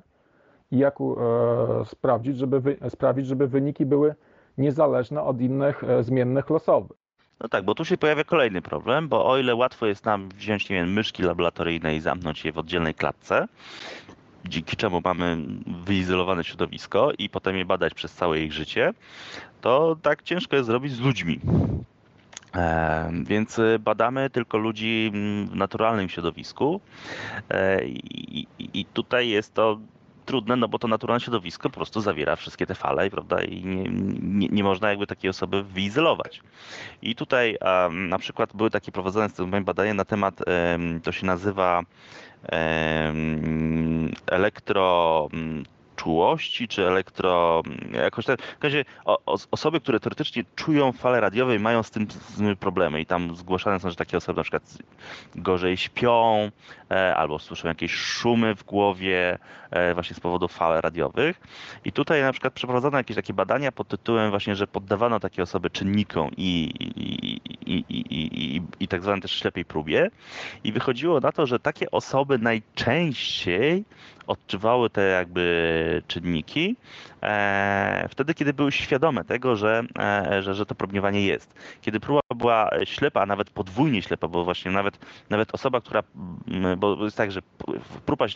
[0.70, 1.04] i jak e,
[1.84, 4.14] sprawdzić, żeby wy, sprawić, żeby wyniki były
[4.58, 6.96] niezależne od innych e, zmiennych losowych.
[7.40, 10.70] No tak, bo tu się pojawia kolejny problem, bo o ile łatwo jest nam wziąć,
[10.70, 13.46] nie wiem, myszki laboratoryjne i zamknąć je w oddzielnej klatce,
[14.44, 15.38] dzięki czemu mamy
[15.84, 18.92] wyizolowane środowisko i potem je badać przez całe ich życie,
[19.60, 21.40] to tak ciężko jest zrobić z ludźmi.
[23.24, 25.12] Więc badamy tylko ludzi
[25.50, 26.80] w naturalnym środowisku
[27.84, 29.78] i, i tutaj jest to
[30.26, 33.84] trudne, no bo to naturalne środowisko po prostu zawiera wszystkie te fale, prawda, i nie,
[34.22, 36.40] nie, nie można jakby takiej osoby wyizolować.
[37.02, 37.58] I tutaj
[37.90, 39.28] na przykład były takie prowadzone
[39.64, 40.40] badania na temat,
[41.02, 41.82] to się nazywa
[44.26, 45.28] elektro
[46.02, 47.62] czułości, czy elektro...
[47.92, 48.42] jakoś tak.
[48.60, 48.84] W razie
[49.50, 53.36] osoby, które teoretycznie czują fale radiowe i mają z tym, z tym problemy i tam
[53.36, 54.78] zgłaszane są, że takie osoby na przykład
[55.34, 56.50] gorzej śpią,
[56.90, 59.38] e, albo słyszą jakieś szumy w głowie
[59.70, 61.40] e, właśnie z powodu fal radiowych.
[61.84, 65.70] I tutaj na przykład przeprowadzono jakieś takie badania pod tytułem właśnie, że poddawano takie osoby
[65.70, 67.40] czynnikom i, i,
[67.72, 70.10] i, i, i, i tak zwanej też ślepej próbie
[70.64, 73.84] i wychodziło na to, że takie osoby najczęściej
[74.26, 76.76] odczuwały te jakby czynniki
[77.22, 81.54] e, wtedy, kiedy były świadome tego, że, e, że, że to promieniowanie jest.
[81.80, 84.98] Kiedy próba była ślepa, a nawet podwójnie ślepa, bo właśnie nawet,
[85.30, 86.02] nawet osoba, która,
[86.76, 87.40] bo jest tak, że
[88.06, 88.26] próba,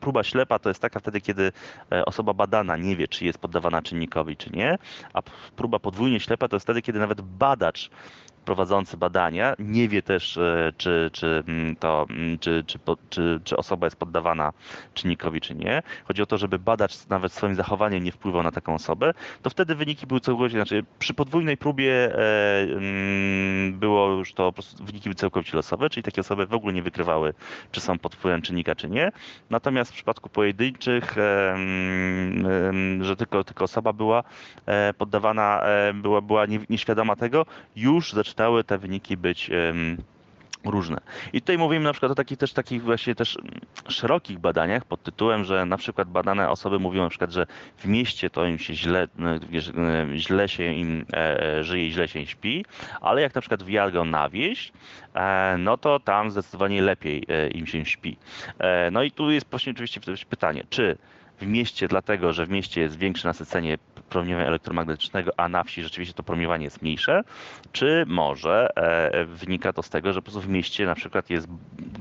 [0.00, 1.52] próba ślepa to jest taka wtedy, kiedy
[1.92, 4.78] e, osoba badana nie wie, czy jest poddawana czynnikowi, czy nie,
[5.12, 5.22] a
[5.56, 7.90] próba podwójnie ślepa to jest wtedy, kiedy nawet badacz
[8.46, 12.78] prowadzący badania nie wie też, e, czy, czy, mm, to, mm, czy, czy,
[13.10, 14.52] czy, czy osoba jest poddawana
[14.94, 15.82] czynnikowi, czy nie.
[16.04, 19.74] Chodzi o to, żeby badacz nawet swoim zachowaniem nie wpływał na taką osobę, to wtedy
[19.74, 25.90] wyniki były całkowicie, znaczy przy podwójnej próbie e, mm, było już to, wyniki całkowicie losowe,
[25.90, 27.34] czyli takie osoby w ogóle nie wykrywały,
[27.72, 29.12] czy są pod wpływem czynnika, czy nie.
[29.50, 31.56] Natomiast w przypadku pojedynczych, e,
[33.00, 34.22] że tylko, tylko osoba była
[34.98, 35.62] poddawana,
[35.94, 39.50] była, była nieświadoma tego, już zaczyna zaczynały te wyniki być
[40.64, 41.00] różne.
[41.32, 43.38] I tutaj mówimy na przykład o takich też takich właśnie też
[43.88, 47.46] szerokich badaniach pod tytułem, że na przykład badane osoby mówią na przykład, że
[47.78, 49.30] w mieście to im się źle, no,
[50.16, 52.64] źle się im e, e, żyje, źle się śpi,
[53.00, 54.72] ale jak na przykład wjadą na wieś,
[55.14, 58.16] e, no to tam zdecydowanie lepiej im się śpi.
[58.92, 60.98] No i tu jest właśnie oczywiście pytanie, czy
[61.40, 63.78] w mieście dlatego, że w mieście jest większe nasycenie
[64.08, 67.22] promieniowania elektromagnetycznego, a na wsi rzeczywiście to promieniowanie jest mniejsze,
[67.72, 71.48] czy może e, wynika to z tego, że po prostu w mieście na przykład jest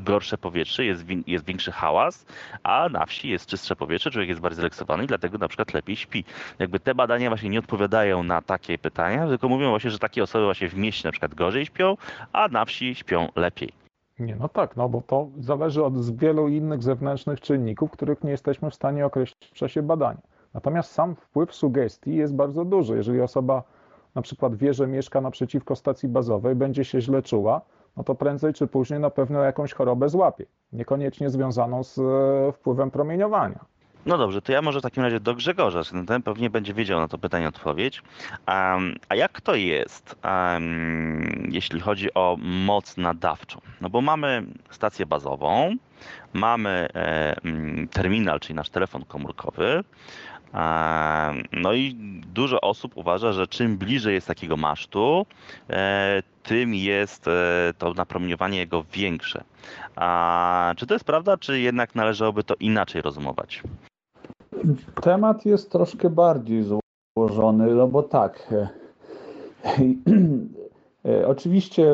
[0.03, 2.25] gorsze powietrze, jest, jest większy hałas,
[2.63, 5.95] a na wsi jest czystsze powietrze, człowiek jest bardziej zrelaksowany i dlatego na przykład lepiej
[5.95, 6.23] śpi.
[6.59, 10.45] Jakby te badania właśnie nie odpowiadają na takie pytania, tylko mówią właśnie, że takie osoby
[10.45, 11.97] właśnie w mieście na przykład gorzej śpią,
[12.33, 13.85] a na wsi śpią lepiej.
[14.19, 18.69] Nie, no tak, no bo to zależy od wielu innych zewnętrznych czynników, których nie jesteśmy
[18.71, 20.21] w stanie określić w czasie badania.
[20.55, 22.95] Natomiast sam wpływ sugestii jest bardzo duży.
[22.95, 23.63] Jeżeli osoba
[24.15, 27.61] na przykład wie, że mieszka naprzeciwko stacji bazowej, będzie się źle czuła,
[27.97, 32.91] no to prędzej czy później na pewno jakąś chorobę złapie, niekoniecznie związaną z e, wpływem
[32.91, 33.65] promieniowania.
[34.05, 37.07] No dobrze, to ja może w takim razie do Grzegorza, ten pewnie będzie wiedział na
[37.07, 38.03] to pytanie odpowiedź.
[38.47, 43.61] Um, a jak to jest, um, jeśli chodzi o moc nadawczą?
[43.81, 45.75] No bo mamy stację bazową,
[46.33, 47.35] mamy e,
[47.91, 49.83] terminal, czyli nasz telefon komórkowy,
[51.53, 51.95] no i
[52.33, 55.25] dużo osób uważa, że czym bliżej jest takiego masztu,
[55.69, 59.43] e, tym jest e, to napromieniowanie jego większe.
[59.95, 63.63] A czy to jest prawda, czy jednak należałoby to inaczej rozumować?
[65.01, 66.63] Temat jest troszkę bardziej
[67.17, 68.53] złożony, no bo tak.
[68.53, 68.67] E,
[71.27, 71.91] oczywiście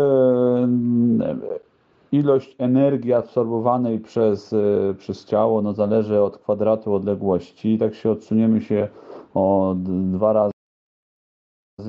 [2.12, 7.78] ilość energii absorbowanej przez, e, przez ciało no, zależy od kwadratu odległości.
[7.78, 8.88] Tak się odsuniemy się
[9.34, 9.76] o
[10.14, 10.51] dwa razy,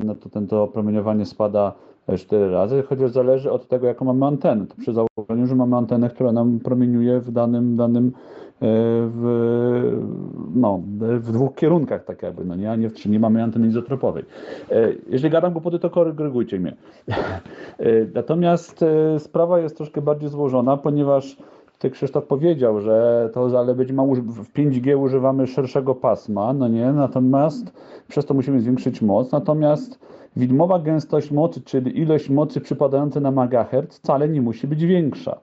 [0.05, 1.73] no to, ten, to promieniowanie spada
[2.19, 4.67] cztery razy, chociaż zależy od tego, jaką mamy antenę.
[4.67, 8.13] To przy założeniu, że mamy antenę, która nam promieniuje w danym, danym
[8.52, 9.99] E, w,
[10.55, 14.25] no, w dwóch kierunkach tak jakby, no nie, nie, czy nie mamy anteny izotropowej.
[14.71, 16.77] E, jeżeli gadam głupoty, to korygujcie mnie.
[17.79, 17.85] E,
[18.15, 18.85] natomiast
[19.19, 21.37] sprawa jest troszkę bardziej złożona, ponieważ
[21.79, 26.93] ty Krzysztof powiedział, że to ale być ma w 5G używamy szerszego pasma, no nie,
[26.93, 27.73] natomiast
[28.09, 29.99] przez to musimy zwiększyć moc, natomiast
[30.37, 35.41] widmowa gęstość mocy, czyli ilość mocy przypadająca na megahertz wcale nie musi być większa.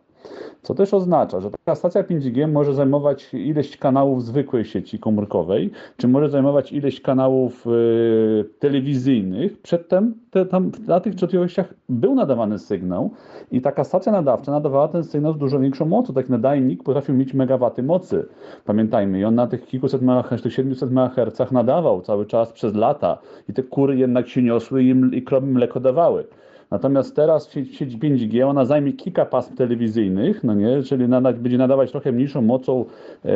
[0.62, 6.08] Co też oznacza, że taka stacja 5G może zajmować ileś kanałów zwykłej sieci komórkowej, czy
[6.08, 9.62] może zajmować ileś kanałów y, telewizyjnych.
[9.62, 13.12] Przedtem te, tam, na tych częstotliwościach był nadawany sygnał
[13.52, 16.14] i taka stacja nadawcza nadawała ten sygnał z dużo większą mocą.
[16.14, 18.26] Taki nadajnik potrafił mieć megawaty mocy.
[18.66, 23.18] Pamiętajmy, i on na tych kilkuset MHz, tych 700 MHz nadawał cały czas przez lata
[23.50, 26.24] i te kury jednak się niosły i, i krowy mleko dawały.
[26.72, 31.58] Natomiast teraz sieć, sieć 5G, ona zajmie kilka pasm telewizyjnych, no nie, czyli nada, będzie
[31.58, 32.86] nadawać trochę mniejszą mocą,
[33.26, 33.30] e,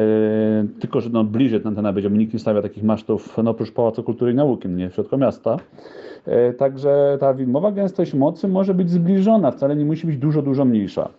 [0.80, 4.04] tylko że no, bliżej antena będzie, bo nikt nie stawia takich masztów, no oprócz Pałacu
[4.04, 5.58] Kultury i Nauki, nie, w środku miasta.
[6.26, 10.66] E, także ta widmowa gęstość mocy może być zbliżona, wcale nie musi być dużo, dużo
[10.66, 11.10] mniejsza.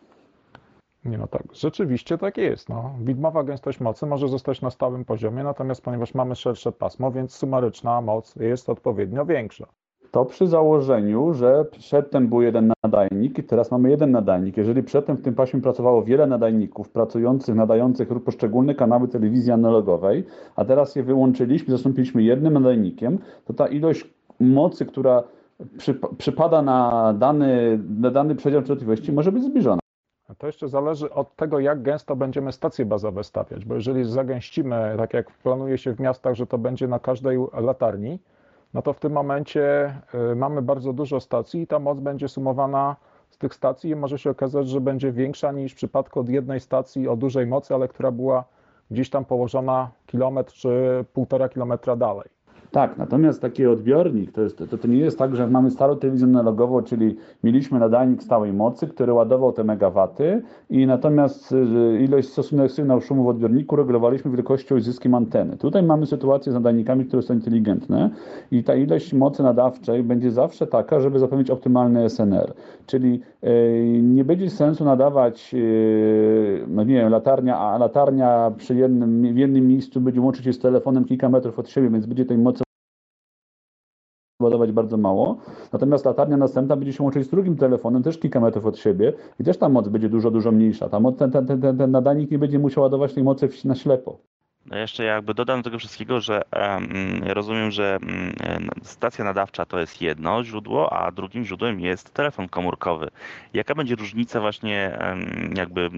[1.04, 2.68] Nie no tak, rzeczywiście tak jest.
[2.68, 2.94] No.
[3.00, 8.00] Widmowa gęstość mocy może zostać na stałym poziomie, natomiast ponieważ mamy szersze pasmo, więc sumaryczna
[8.00, 9.66] moc jest odpowiednio większa.
[10.14, 14.56] To przy założeniu, że przedtem był jeden nadajnik i teraz mamy jeden nadajnik.
[14.56, 20.24] Jeżeli przedtem w tym paśmie pracowało wiele nadajników pracujących, nadających poszczególne kanały telewizji analogowej,
[20.56, 25.22] a teraz je wyłączyliśmy, zastąpiliśmy jednym nadajnikiem, to ta ilość mocy, która
[26.18, 29.80] przypada na dany, na dany przedział częstotliwości może być zbliżona.
[30.38, 35.14] To jeszcze zależy od tego, jak gęsto będziemy stacje bazowe stawiać, bo jeżeli zagęścimy, tak
[35.14, 38.18] jak planuje się w miastach, że to będzie na każdej latarni,
[38.74, 39.94] no to w tym momencie
[40.32, 42.96] y, mamy bardzo dużo stacji i ta moc będzie sumowana
[43.30, 46.60] z tych stacji i może się okazać, że będzie większa niż w przypadku od jednej
[46.60, 48.44] stacji o dużej mocy, ale która była
[48.90, 52.33] gdzieś tam położona kilometr czy półtora kilometra dalej.
[52.74, 56.28] Tak, natomiast taki odbiornik to, jest, to, to nie jest tak, że mamy starą telewizję
[56.28, 62.70] analogową, czyli mieliśmy nadajnik stałej mocy, który ładował te megawaty i natomiast y, ilość stosunek
[62.72, 65.56] sygnał szumu w odbiorniku regulowaliśmy wielkością i zyskiem anteny.
[65.56, 68.10] Tutaj mamy sytuację z nadajnikami, które są inteligentne
[68.50, 72.54] i ta ilość mocy nadawczej będzie zawsze taka, żeby zapewnić optymalny SNR.
[72.86, 79.34] Czyli yy, nie będzie sensu nadawać, yy, no nie wiem, latarnia, a latarnia przy jednym,
[79.34, 82.38] w jednym miejscu będzie łączyć się z telefonem kilka metrów od siebie, więc będzie tej
[82.38, 82.63] mocy
[84.40, 85.36] ładować bardzo mało.
[85.72, 89.44] Natomiast latarnia następna będzie się łączyć z drugim telefonem, też kilka metrów od siebie i
[89.44, 90.88] też ta moc będzie dużo, dużo mniejsza.
[90.88, 94.18] Ta moc, ten, ten, ten, ten nadajnik nie będzie musiał ładować tej mocy na ślepo.
[94.66, 96.88] No jeszcze jakby dodam do tego wszystkiego, że um,
[97.24, 97.98] rozumiem, że
[98.82, 103.08] stacja nadawcza to jest jedno źródło, a drugim źródłem jest telefon komórkowy.
[103.54, 104.98] Jaka będzie różnica właśnie
[105.54, 105.90] jakby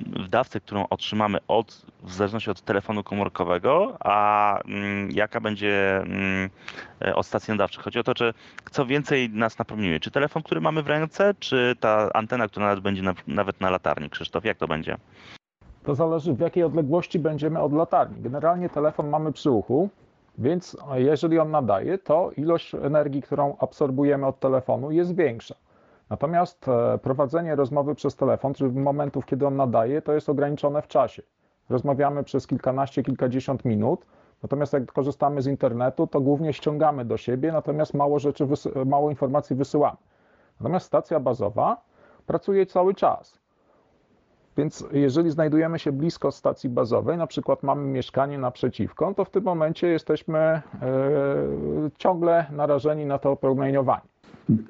[0.00, 6.50] w dawce, którą otrzymamy od, w zależności od telefonu komórkowego, a mm, jaka będzie mm,
[7.02, 7.82] e, od stacji nadawczych.
[7.82, 8.34] Chodzi o to, czy
[8.70, 12.80] co więcej nas napromieniuje, czy telefon, który mamy w ręce, czy ta antena, która nawet
[12.80, 14.10] będzie na, nawet na latarni.
[14.10, 14.96] Krzysztof, jak to będzie?
[15.84, 18.22] To zależy w jakiej odległości będziemy od latarni.
[18.22, 19.88] Generalnie telefon mamy przy uchu,
[20.38, 25.54] więc jeżeli on nadaje, to ilość energii, którą absorbujemy od telefonu jest większa.
[26.10, 30.88] Natomiast e, prowadzenie rozmowy przez telefon, czy momentów, kiedy on nadaje, to jest ograniczone w
[30.88, 31.22] czasie.
[31.70, 34.06] Rozmawiamy przez kilkanaście, kilkadziesiąt minut,
[34.42, 38.46] natomiast jak korzystamy z internetu, to głównie ściągamy do siebie, natomiast mało rzeczy,
[38.86, 39.96] mało informacji wysyłamy.
[40.60, 41.80] Natomiast stacja bazowa
[42.26, 43.38] pracuje cały czas.
[44.56, 49.44] Więc jeżeli znajdujemy się blisko stacji bazowej, na przykład mamy mieszkanie naprzeciwko, to w tym
[49.44, 50.62] momencie jesteśmy
[51.82, 54.08] yy, ciągle narażeni na to promieniowanie.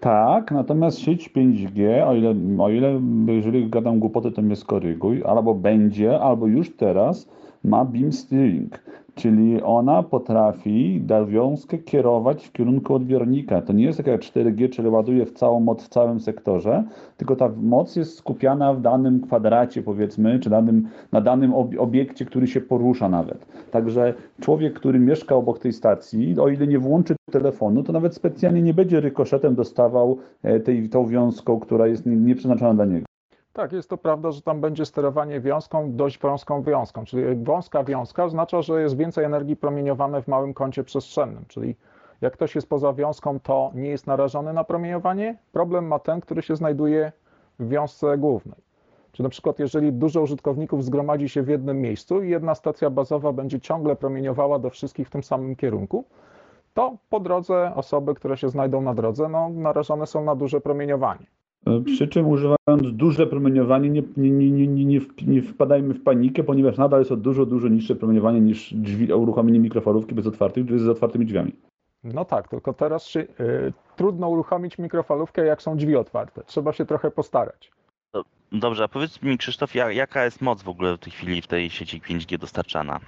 [0.00, 5.54] Tak, natomiast sieć 5G, o ile, o ile jeżeli gadam głupoty, to mnie skoryguj, albo
[5.54, 7.28] będzie, albo już teraz
[7.64, 8.80] ma beam steering,
[9.18, 13.62] czyli ona potrafi wiązkę kierować w kierunku odbiornika.
[13.62, 16.84] To nie jest tak jak 4G, czyli ładuje w całą moc w całym sektorze,
[17.16, 22.46] tylko ta moc jest skupiana w danym kwadracie, powiedzmy, czy danym, na danym obiekcie, który
[22.46, 23.46] się porusza nawet.
[23.70, 28.62] Także człowiek, który mieszka obok tej stacji, o ile nie włączy telefonu, to nawet specjalnie
[28.62, 33.07] nie będzie rykoszetem dostawał e, tej, tą wiązką, która jest nieprzeznaczona dla niego.
[33.52, 37.04] Tak, jest to prawda, że tam będzie sterowanie wiązką, dość wąską wiązką.
[37.04, 41.44] Czyli wąska wiązka oznacza, że jest więcej energii promieniowane w małym kącie przestrzennym.
[41.48, 41.76] Czyli
[42.20, 45.38] jak ktoś jest poza wiązką, to nie jest narażony na promieniowanie.
[45.52, 47.12] Problem ma ten, który się znajduje
[47.58, 48.58] w wiązce głównej.
[49.12, 53.32] Czy na przykład, jeżeli dużo użytkowników zgromadzi się w jednym miejscu i jedna stacja bazowa
[53.32, 56.04] będzie ciągle promieniowała do wszystkich w tym samym kierunku,
[56.74, 61.26] to po drodze osoby, które się znajdą na drodze, no, narażone są na duże promieniowanie.
[61.66, 66.44] E, przy czym używając duże promieniowanie, nie, nie, nie, nie, nie, nie wpadajmy w panikę,
[66.44, 70.88] ponieważ nadal jest to dużo, dużo niższe promieniowanie niż drzwi, uruchomienie mikrofalówki bez otwartych, z
[70.88, 71.52] otwartymi drzwiami.
[72.04, 73.26] No tak, tylko teraz y,
[73.96, 76.42] trudno uruchomić mikrofalówkę, jak są drzwi otwarte.
[76.46, 77.70] Trzeba się trochę postarać.
[78.52, 81.70] Dobrze, a powiedz mi Krzysztof, jaka jest moc w ogóle w tej chwili w tej
[81.70, 83.00] sieci 5G dostarczana?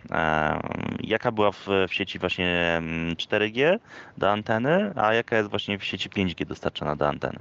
[1.03, 2.83] Jaka była w, w sieci właśnie
[3.17, 3.79] 4G mm,
[4.19, 7.39] do anteny, a jaka jest właśnie w sieci 5G dostarczana do anteny?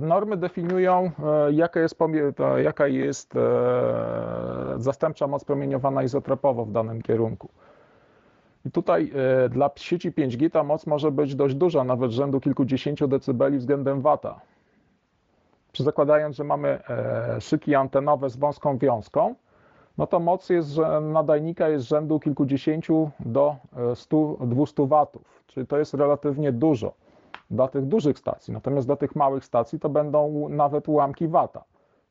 [0.00, 1.10] Normy definiują,
[1.48, 1.98] e, jaka jest,
[2.56, 3.40] jaka jest e,
[4.76, 7.48] zastępcza moc promieniowana izotropowo w danym kierunku.
[8.66, 9.12] I tutaj
[9.44, 14.00] e, dla sieci 5G ta moc może być dość duża, nawet rzędu kilkudziesięciu decybeli względem
[14.00, 14.40] wata.
[15.72, 16.78] Przy zakładając, że mamy
[17.40, 19.34] szyki antenowe z wąską wiązką,
[19.98, 23.56] no to moc jest, że nadajnika jest rzędu kilkudziesięciu do
[23.94, 26.92] 100, 200 watów, czyli to jest relatywnie dużo.
[27.50, 28.52] Dla tych dużych stacji.
[28.52, 31.64] Natomiast dla tych małych stacji to będą nawet ułamki wata.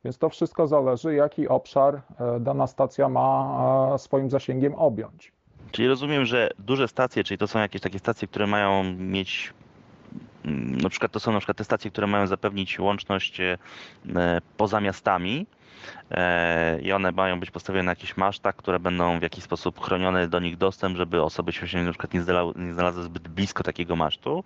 [0.03, 5.31] Więc to wszystko zależy, jaki obszar e, dana stacja ma e, swoim zasięgiem objąć.
[5.71, 9.53] Czyli rozumiem, że duże stacje, czyli to są jakieś takie stacje, które mają mieć
[10.83, 13.57] na przykład to są na przykład te stacje, które mają zapewnić łączność e,
[14.57, 15.45] poza miastami
[16.11, 20.27] e, i one mają być postawione na jakichś masztach, które będą w jakiś sposób chronione
[20.27, 22.19] do nich dostęp, żeby osoby się na przykład nie,
[22.55, 24.43] nie znalazły zbyt blisko takiego masztu.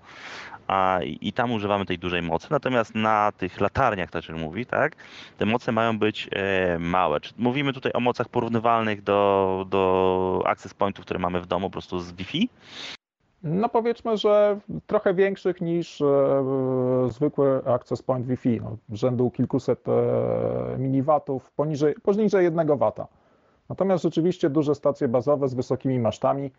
[0.68, 2.48] A, i tam używamy tej dużej mocy.
[2.52, 4.96] Natomiast na tych latarniach, tak się mówi, tak,
[5.38, 7.20] te moce mają być e, małe.
[7.38, 12.00] Mówimy tutaj o mocach porównywalnych do, do access pointów, które mamy w domu, po prostu
[12.00, 12.50] z Wi-Fi?
[13.44, 16.08] No powiedzmy, że trochę większych niż e,
[17.10, 23.08] zwykły access point Wi-Fi, no, rzędu kilkuset e, miliwatów, poniżej, poniżej 1 wata.
[23.70, 26.52] Natomiast rzeczywiście duże stacje bazowe z wysokimi masztami,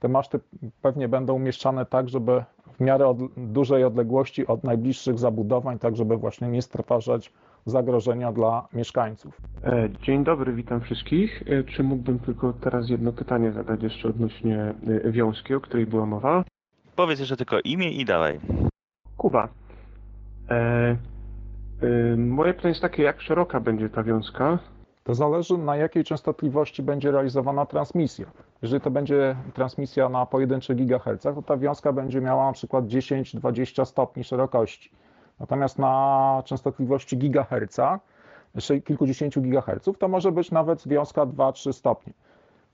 [0.00, 0.40] te maszty
[0.82, 6.16] pewnie będą umieszczane tak, żeby w miarę od, dużej odległości od najbliższych zabudowań, tak żeby
[6.16, 7.32] właśnie nie stwarzać
[7.66, 9.36] zagrożenia dla mieszkańców.
[9.64, 11.42] E, Dzień dobry, witam wszystkich.
[11.46, 16.06] E, Czy mógłbym tylko teraz jedno pytanie zadać jeszcze odnośnie e, wiązki, o której była
[16.06, 16.44] mowa?
[16.96, 18.40] Powiedz jeszcze tylko imię i dalej.
[19.16, 19.48] Kuba.
[20.50, 20.96] E,
[21.82, 24.58] e, moje pytanie jest takie, jak szeroka będzie ta wiązka?
[25.04, 28.26] To zależy na jakiej częstotliwości będzie realizowana transmisja.
[28.62, 33.84] Jeżeli to będzie transmisja na pojedynczych gigahercach, to ta wiązka będzie miała na przykład 10-20
[33.84, 34.90] stopni szerokości.
[35.42, 38.00] Natomiast na częstotliwości gigaherca,
[38.84, 42.12] kilkudziesięciu gigaherców, to może być nawet wiązka 2-3 stopnie.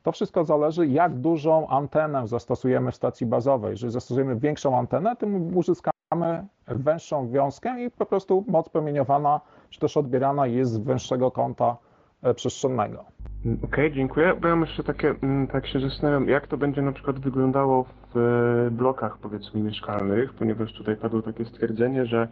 [0.02, 3.70] To wszystko zależy, jak dużą antenę zastosujemy w stacji bazowej.
[3.70, 9.40] Jeżeli zastosujemy większą antenę, tym uzyskamy węższą wiązkę i po prostu moc promieniowana,
[9.70, 11.76] czy też odbierana jest z węższego kąta
[12.22, 13.04] e, przestrzennego.
[13.44, 14.34] Mm, Okej, dziękuję.
[14.40, 17.84] Bo ja mam jeszcze takie, mm, tak się zastanawiam, jak to będzie na przykład wyglądało
[18.14, 22.28] w e, blokach powiedzmy mieszkalnych, ponieważ tutaj padło takie stwierdzenie, że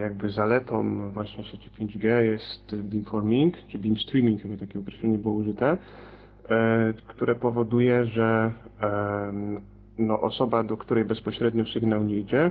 [0.00, 5.76] jakby zaletą właśnie sieci 5G jest beamforming, czy beamstreaming, chyba takie określenie było użyte,
[6.50, 9.60] e, które powoduje, że em,
[9.98, 12.50] no, osoba, do której bezpośrednio sygnał nie idzie,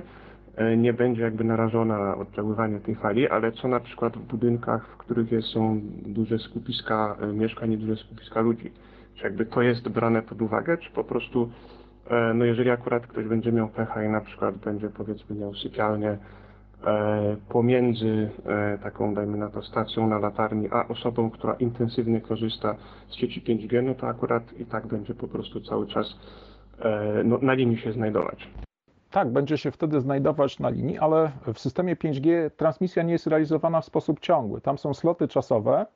[0.56, 4.88] e, nie będzie jakby narażona na oddziaływanie tej fali, ale co na przykład w budynkach,
[4.88, 8.72] w których są duże skupiska e, mieszkań i duże skupiska ludzi?
[9.14, 11.50] Czy jakby to jest brane pod uwagę, czy po prostu,
[12.10, 16.10] e, no jeżeli akurat ktoś będzie miał pecha i na przykład będzie powiedzmy miał sypialnię
[16.10, 16.18] e,
[17.48, 22.74] pomiędzy e, taką, dajmy na to, stacją na latarni, a osobą, która intensywnie korzysta
[23.08, 26.06] z sieci 5G, no to akurat i tak będzie po prostu cały czas
[26.78, 28.48] e, no, na linii się znajdować.
[29.10, 33.80] Tak, będzie się wtedy znajdować na linii, ale w systemie 5G transmisja nie jest realizowana
[33.80, 34.60] w sposób ciągły.
[34.60, 35.86] Tam są sloty czasowe.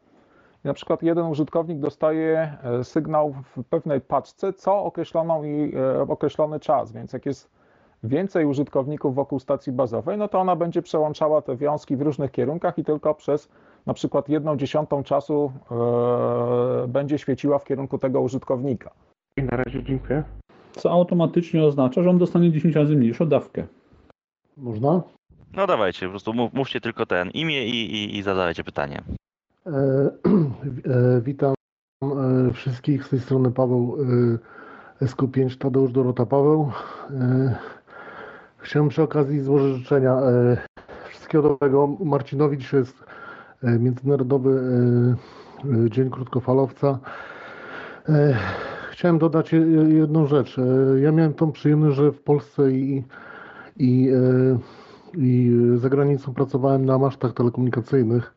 [0.64, 6.03] I na przykład jeden użytkownik dostaje e, sygnał w pewnej paczce co określoną i e,
[6.03, 7.55] określony czas, więc jak jest
[8.05, 12.78] więcej użytkowników wokół stacji bazowej, no to ona będzie przełączała te wiązki w różnych kierunkach
[12.78, 13.49] i tylko przez
[13.86, 18.90] na przykład jedną dziesiątą czasu e, będzie świeciła w kierunku tego użytkownika.
[19.36, 20.24] I na razie dziękuję.
[20.72, 23.66] Co automatycznie oznacza, że on dostanie 10 razy mniejszą dawkę.
[24.57, 25.03] Można?
[25.53, 29.03] No dawajcie, po prostu mów, mówcie tylko ten imię i, i, i zadawajcie pytanie.
[29.66, 31.55] E, e, witam
[32.03, 33.97] e, wszystkich z tej strony Paweł
[35.01, 36.72] e, SQ5 Tadeusz Dorota Paweł.
[37.11, 37.57] E,
[38.66, 40.56] chciałem przy okazji złożyć życzenia e,
[41.08, 41.86] wszystkiego dobrego.
[42.00, 43.04] Marcinowi dzisiaj jest
[43.62, 44.60] e, Międzynarodowy
[45.64, 46.98] e, Dzień Krótkofalowca.
[48.90, 50.56] Chciałem dodać je- jedną rzecz.
[51.02, 53.04] Ja miałem tą przyjemność, że w Polsce i,
[53.76, 54.10] i,
[55.14, 58.34] i za granicą pracowałem na masztach telekomunikacyjnych.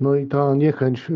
[0.00, 1.12] No i ta niechęć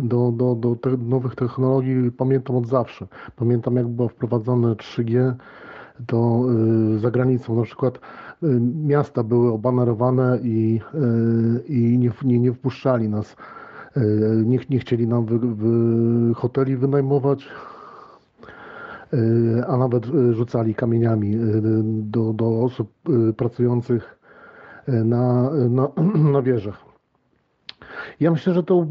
[0.00, 3.06] do, do, do nowych technologii pamiętam od zawsze.
[3.36, 5.34] Pamiętam jak było wprowadzone 3G
[6.06, 6.44] to
[6.96, 7.56] y, za granicą.
[7.56, 8.00] Na przykład y,
[8.84, 13.36] miasta były obanerowane i, y, i nie, nie, nie wpuszczali nas.
[14.44, 17.48] Nie, nie chcieli nam wy, wy, hoteli wynajmować,
[19.68, 21.36] a nawet rzucali kamieniami
[21.84, 22.92] do, do osób
[23.36, 24.18] pracujących
[24.88, 25.88] na, na,
[26.32, 26.84] na wieżach.
[28.20, 28.86] Ja myślę, że to,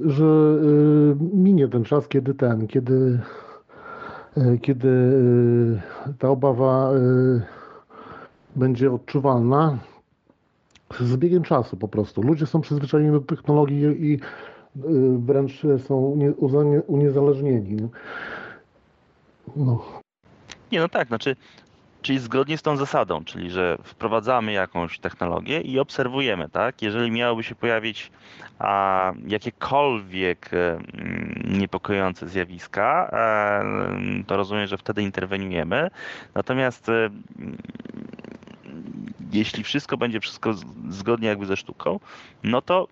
[0.00, 0.56] że
[1.32, 3.20] minie ten czas, kiedy ten, kiedy,
[4.62, 5.80] kiedy y,
[6.18, 7.42] ta obawa y,
[8.56, 9.78] będzie odczuwalna
[11.00, 12.22] z biegiem czasu po prostu.
[12.22, 14.20] Ludzie są przyzwyczajeni do technologii i
[15.18, 15.96] wręcz są
[16.86, 17.88] uniezależnieni.
[19.56, 19.84] No.
[20.72, 21.36] Nie, no tak, znaczy
[22.02, 26.82] Czyli zgodnie z tą zasadą, czyli że wprowadzamy jakąś technologię i obserwujemy, tak?
[26.82, 28.10] Jeżeli miałoby się pojawić
[28.58, 30.78] a, jakiekolwiek e,
[31.44, 35.90] niepokojące zjawiska, e, to rozumiem, że wtedy interweniujemy.
[36.34, 37.10] Natomiast e,
[39.32, 40.54] jeśli wszystko będzie wszystko
[40.88, 42.00] zgodnie jakby ze sztuką,
[42.42, 42.88] no to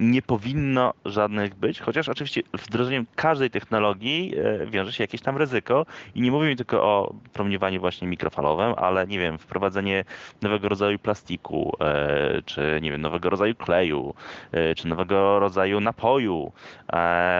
[0.00, 5.86] nie powinno żadnych być, chociaż oczywiście wdrożeniem każdej technologii e, wiąże się jakieś tam ryzyko
[6.14, 10.04] i nie mówimy tylko o promieniowaniu właśnie mikrofalowym, ale nie wiem, wprowadzenie
[10.42, 14.14] nowego rodzaju plastiku, e, czy nie wiem, nowego rodzaju kleju,
[14.52, 16.52] e, czy nowego rodzaju napoju.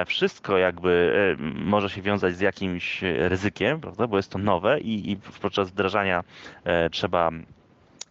[0.07, 1.12] Wszystko jakby
[1.55, 6.24] może się wiązać z jakimś ryzykiem, prawda, bo jest to nowe i, i podczas wdrażania
[6.90, 7.30] trzeba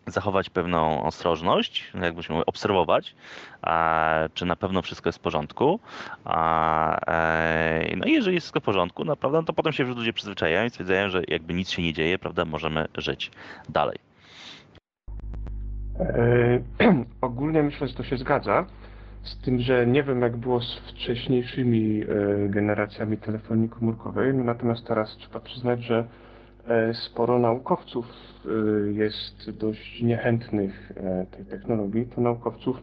[0.08, 3.16] zachować pewną ostrożność, jakbyśmy obserwować,
[4.34, 5.80] czy na pewno wszystko jest w porządku.
[6.26, 10.68] E, no i jeżeli jest wszystko w porządku, no to potem się już ludzie przyzwyczajają
[10.68, 13.32] i stwierdzają, że jakby nic się nie dzieje, prawda, możemy żyć
[13.70, 13.98] dalej.
[16.00, 16.62] E,
[17.22, 18.66] ogólnie myślę, że to się zgadza.
[19.24, 22.06] Z tym, że nie wiem jak było z wcześniejszymi e,
[22.50, 26.08] generacjami telefonii komórkowej, natomiast teraz trzeba przyznać, że
[26.94, 28.06] sporo naukowców
[28.46, 32.06] e, jest dość niechętnych e, tej technologii.
[32.06, 32.78] To naukowców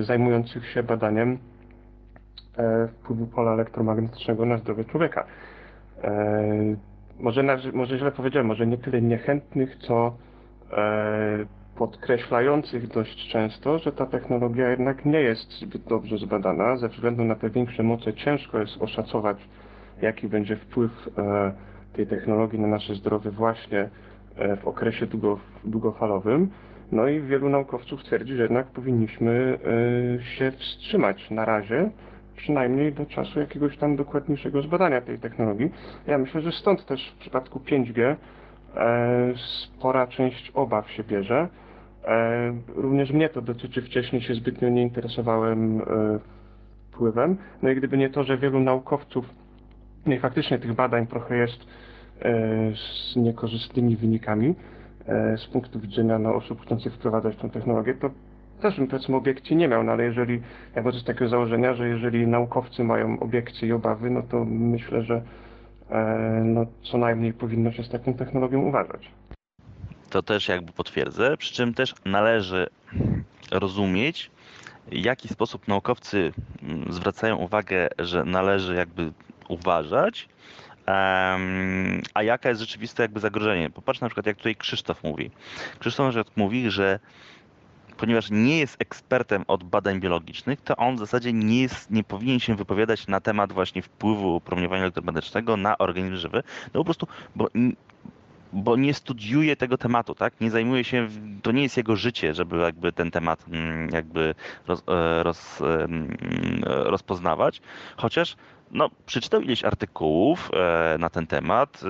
[0.00, 1.38] zajmujących się badaniem
[2.92, 5.26] wpływu pola elektromagnetycznego na zdrowie człowieka.
[7.20, 10.16] Może, może źle powiedziałem, może nie tyle niechętnych, co
[11.76, 16.76] podkreślających dość często, że ta technologia jednak nie jest zbyt dobrze zbadana.
[16.76, 19.48] Ze względu na te większe moce ciężko jest oszacować,
[20.02, 21.08] jaki będzie wpływ
[21.92, 23.88] tej technologii na nasze zdrowie właśnie
[24.36, 26.50] e, w okresie długo, długofalowym.
[26.92, 29.58] No i wielu naukowców twierdzi, że jednak powinniśmy
[30.18, 31.90] e, się wstrzymać na razie,
[32.36, 35.70] przynajmniej do czasu jakiegoś tam dokładniejszego zbadania tej technologii.
[36.06, 38.16] Ja myślę, że stąd też w przypadku 5G e,
[39.36, 41.48] spora część obaw się bierze.
[42.74, 45.82] Również mnie to dotyczy, wcześniej się zbytnio nie interesowałem
[46.90, 47.36] wpływem.
[47.62, 49.24] No i gdyby nie to, że wielu naukowców
[50.06, 51.66] nie, faktycznie tych badań trochę jest
[52.22, 54.54] e, z niekorzystnymi wynikami
[55.06, 58.10] e, z punktu widzenia no, osób chcących wprowadzać tę technologię, to
[58.62, 60.34] też bym powiedzmy obiekcji nie miał, no ale jeżeli,
[60.74, 65.02] ja wychodzę z takiego założenia, że jeżeli naukowcy mają obiekcje i obawy, no to myślę,
[65.02, 65.22] że
[65.90, 69.10] e, no, co najmniej powinno się z taką technologią uważać.
[70.10, 72.66] To też jakby potwierdzę, przy czym też należy
[73.50, 74.30] rozumieć,
[74.86, 76.32] w jaki sposób naukowcy
[76.62, 79.12] mm, zwracają uwagę, że należy jakby
[79.52, 80.28] uważać,
[82.14, 83.70] a jaka jest rzeczywiste jakby zagrożenie.
[83.70, 85.30] Popatrz na przykład, jak tutaj Krzysztof mówi.
[85.78, 86.98] Krzysztof na przykład mówi, że
[87.96, 92.40] ponieważ nie jest ekspertem od badań biologicznych, to on w zasadzie nie, jest, nie powinien
[92.40, 96.42] się wypowiadać na temat właśnie wpływu promieniowania elektromagnetycznego na organizm żywy,
[96.74, 97.48] no po prostu, bo
[98.52, 100.40] bo nie studiuje tego tematu, tak?
[100.40, 101.08] Nie zajmuje się,
[101.42, 104.34] to nie jest jego życie, żeby jakby ten temat mm, jakby
[104.66, 105.62] roz, e, roz,
[106.66, 107.60] rozpoznawać,
[107.96, 108.36] chociaż
[108.72, 111.82] no, przeczytał ileś artykułów e, na ten temat,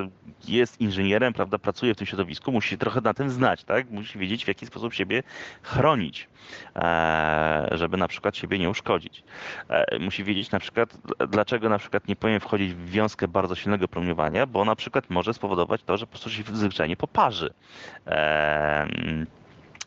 [0.48, 3.90] jest inżynierem, prawda, pracuje w tym środowisku, musi trochę na tym znać, tak?
[3.90, 5.22] Musi wiedzieć, w jaki sposób siebie
[5.62, 6.28] chronić,
[6.76, 9.24] e, żeby na przykład siebie nie uszkodzić.
[9.68, 13.88] E, musi wiedzieć na przykład, dlaczego na przykład nie powinien wchodzić w wiązkę bardzo silnego
[13.88, 17.54] promieniowania, bo na przykład może spowodować to, że po prostu się zwyczajnie poparzy.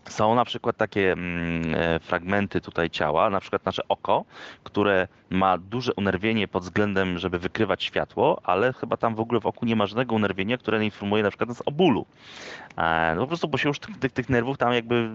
[0.10, 4.26] Są na przykład takie mm, e, fragmenty tutaj ciała, na przykład nasze oko,
[4.64, 9.46] które ma duże unerwienie pod względem, żeby wykrywać światło, ale chyba tam w ogóle w
[9.46, 12.06] oku nie ma żadnego unerwienia, które informuje na przykład nas o bólu.
[12.78, 15.10] E, no po prostu, bo się już tych, tych, tych nerwów tam jakby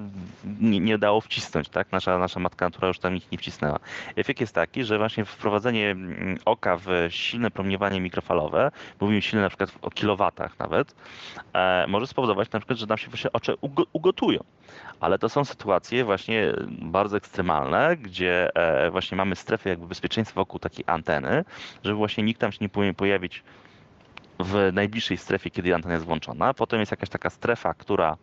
[0.61, 1.93] nie, nie dało wcisnąć, tak?
[1.93, 3.79] Nasza, nasza matka natura już tam ich nie wcisnęła.
[4.17, 8.71] Efekt jest taki, że właśnie wprowadzenie mm, oka w silne promieniowanie mikrofalowe,
[9.01, 10.95] mówimy silne na przykład o kilowatach nawet,
[11.53, 13.55] e, może spowodować na przykład, że nam się właśnie oczy
[13.93, 14.41] ugotują
[15.01, 20.61] ale to są sytuacje właśnie bardzo ekstremalne, gdzie e, właśnie mamy strefę jakby bezpieczeństwa wokół
[20.61, 21.45] takiej anteny,
[21.85, 23.43] żeby właśnie nikt tam się nie powinien pojawić
[24.45, 26.55] w najbliższej strefie, kiedy antena jest włączona.
[26.55, 28.17] Potem jest jakaś taka strefa, która,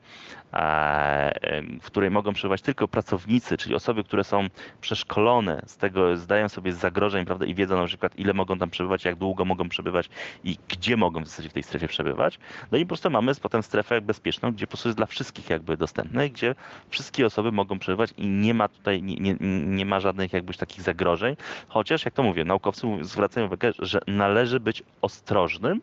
[0.54, 4.48] e, w której mogą przebywać tylko pracownicy, czyli osoby, które są
[4.82, 8.70] przeszkolone z tego, zdają sobie z zagrożeń, prawda, i wiedzą na przykład, ile mogą tam
[8.70, 10.10] przebywać, jak długo mogą przebywać
[10.44, 12.40] i gdzie mogą w zasadzie w tej strefie przebywać.
[12.72, 15.78] No i po prostu mamy potem strefę bezpieczną, gdzie po prostu jest dla wszystkich jakby
[15.78, 16.56] dostępne, gdzie
[16.90, 20.82] wszystkie osoby mogą przebywać i nie ma tutaj, nie, nie, nie ma żadnych jakby takich
[20.82, 21.36] zagrożeń,
[21.68, 25.82] chociaż jak to mówię, naukowcy zwracają uwagę, że należy być ostrożnym,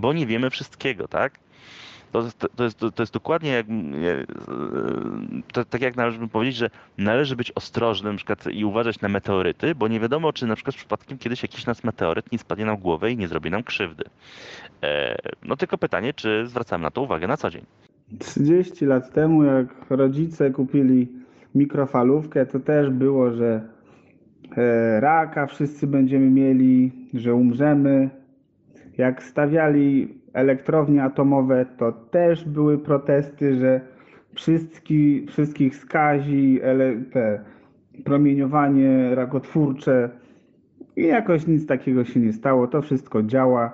[0.00, 1.38] bo nie wiemy wszystkiego, tak?
[2.12, 3.66] to jest, to jest, to jest dokładnie jak,
[5.52, 9.88] to, tak jak należy powiedzieć, że należy być ostrożnym na i uważać na meteoryty, bo
[9.88, 13.16] nie wiadomo, czy na przykład przypadkiem kiedyś jakiś nas meteoryt nie spadnie nam głowę i
[13.16, 14.04] nie zrobi nam krzywdy.
[15.44, 17.62] No tylko pytanie, czy zwracamy na to uwagę na co dzień.
[18.18, 21.08] 30 lat temu, jak rodzice kupili
[21.54, 23.68] mikrofalówkę, to też było, że
[24.56, 28.17] e, raka wszyscy będziemy mieli, że umrzemy.
[28.98, 33.80] Jak stawiali elektrownie atomowe, to też były protesty, że
[34.34, 36.60] wszystki, wszystkich skazi
[37.12, 37.40] te
[38.04, 40.10] promieniowanie rakotwórcze
[40.96, 42.66] i jakoś nic takiego się nie stało.
[42.66, 43.72] To wszystko działa.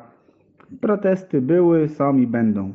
[0.80, 2.72] Protesty były, są i będą.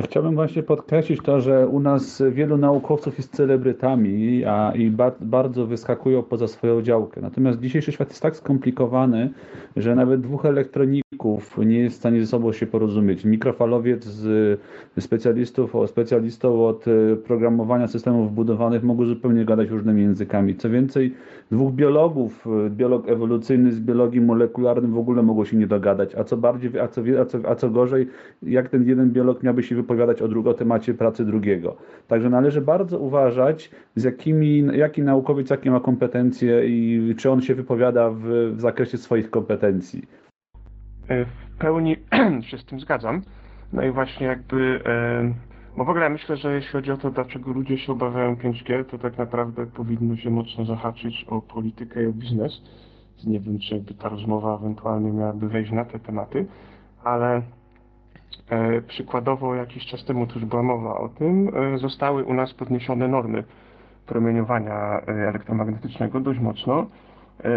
[0.00, 5.66] Chciałbym właśnie podkreślić to, że u nas wielu naukowców jest celebrytami a, i ba bardzo
[5.66, 7.20] wyskakują poza swoją działkę.
[7.20, 9.30] Natomiast dzisiejszy świat jest tak skomplikowany,
[9.76, 11.11] że nawet dwóch elektroników
[11.58, 13.24] nie jest w stanie ze sobą się porozumieć.
[13.24, 14.60] Mikrofalowiec z
[15.00, 20.56] specjalistów, specjalistą od e, programowania systemów budowanych mogą zupełnie gadać różnymi językami.
[20.56, 21.14] Co więcej,
[21.50, 26.14] dwóch biologów, e, biolog ewolucyjny z biologii molekularnym w ogóle mogą się nie dogadać.
[26.14, 28.08] A co bardziej, a co, a co, a co gorzej,
[28.42, 31.76] jak ten jeden biolog miałby się wypowiadać o, drugo, o temacie pracy drugiego.
[32.08, 37.54] Także należy bardzo uważać, z jakimi, jaki naukowiec, jakie ma kompetencje i czy on się
[37.54, 40.21] wypowiada w, w zakresie swoich kompetencji.
[41.08, 41.96] E, w pełni
[42.48, 43.22] się z tym zgadzam.
[43.72, 45.34] No i właśnie jakby, e,
[45.76, 48.98] bo w ogóle myślę, że jeśli chodzi o to, dlaczego ludzie się obawiają 5G, to
[48.98, 52.62] tak naprawdę powinno się mocno zahaczyć o politykę i o biznes.
[53.24, 56.46] Nie wiem, czy jakby ta rozmowa ewentualnie miałaby wejść na te tematy,
[57.04, 57.42] ale
[58.50, 63.08] E, przykładowo jakiś czas temu, to już była mowa o tym, zostały u nas podniesione
[63.08, 63.44] normy
[64.06, 66.86] promieniowania elektromagnetycznego dość mocno,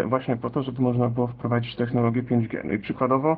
[0.06, 2.62] właśnie po to, żeby można było wprowadzić technologię 5G.
[2.64, 3.38] No i przykładowo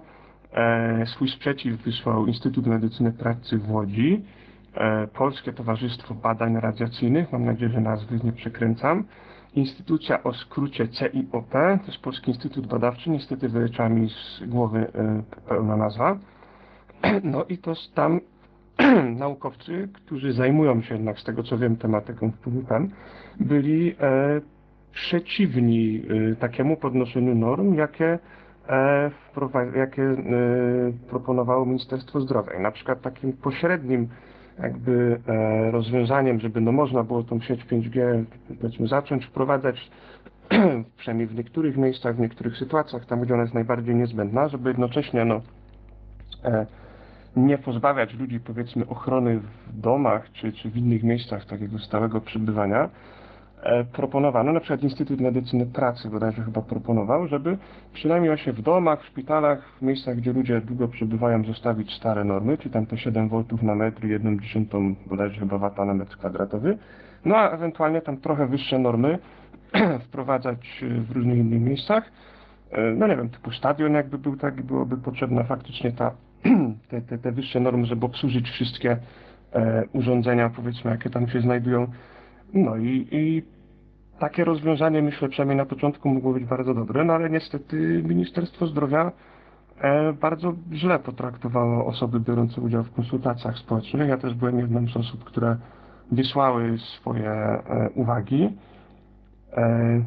[1.05, 4.25] swój sprzeciw wysłał Instytut Medycyny Pracy w Łodzi,
[5.13, 9.03] Polskie Towarzystwo Badań Radiacyjnych, mam nadzieję, że nazwy nie przekręcam,
[9.55, 14.91] instytucja o skrócie CIOP, to jest Polski Instytut Badawczy, niestety wyleciała mi z głowy
[15.47, 16.17] pełna nazwa,
[17.23, 18.19] No i to tam
[19.15, 22.89] naukowcy, którzy zajmują się jednak, z tego co wiem, tematyką wpływu PEM,
[23.39, 24.41] byli e,
[24.97, 28.19] przeciwni e, takiemu podnoszeniu norm, jakie,
[28.69, 29.11] e,
[29.75, 30.17] jakie e,
[31.09, 32.53] proponowało Ministerstwo Zdrowia.
[32.53, 34.07] I na przykład takim pośrednim
[34.59, 38.23] jakby e, rozwiązaniem, żeby no można było tą sieć 5G
[38.61, 39.91] powiedzmy zacząć wprowadzać
[40.97, 45.25] przynajmniej w niektórych miejscach, w niektórych sytuacjach, tam gdzie ona jest najbardziej niezbędna, żeby jednocześnie
[45.25, 45.41] no,
[46.43, 46.65] e,
[47.35, 52.89] nie pozbawiać ludzi powiedzmy ochrony w domach czy, czy w innych miejscach takiego stałego przebywania,
[53.93, 57.57] proponowano, na przykład Instytut Medycyny Pracy bodajże chyba proponował, żeby
[57.93, 62.57] przynajmniej właśnie w domach, w szpitalach, w miejscach, gdzie ludzie długo przebywają, zostawić stare normy,
[62.57, 66.17] czyli tam te 7 V na metr i 1 dziesiątą bodajże chyba wata na metr
[66.17, 66.77] kwadratowy,
[67.25, 69.19] no a ewentualnie tam trochę wyższe normy
[70.07, 72.11] wprowadzać w różnych innych miejscach.
[72.71, 76.11] E, no nie wiem, typu stadion jakby był tak, byłoby potrzebna faktycznie ta
[76.89, 78.97] te, te, te wyższe normy, żeby obsłużyć wszystkie
[79.53, 81.87] e, urządzenia, powiedzmy, jakie tam się znajdują.
[82.53, 83.43] No i, i
[84.19, 89.11] takie rozwiązanie, myślę, przynajmniej na początku mogło być bardzo dobre, no ale niestety Ministerstwo Zdrowia
[89.81, 94.09] e, bardzo źle potraktowało osoby biorące udział w konsultacjach społecznych.
[94.09, 95.57] Ja też byłem jedną z osób, które
[96.11, 98.49] wysłały swoje e, uwagi.
[99.57, 100.01] E,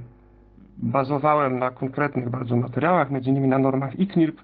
[0.78, 4.36] bazowałem na konkretnych bardzo materiałach, między innymi na normach ICNIRP,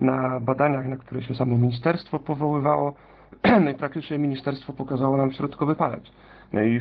[0.00, 2.94] na badaniach, na które się samo ministerstwo powoływało.
[3.64, 6.02] No i praktycznie ministerstwo pokazało nam środkowy palec.
[6.52, 6.80] No i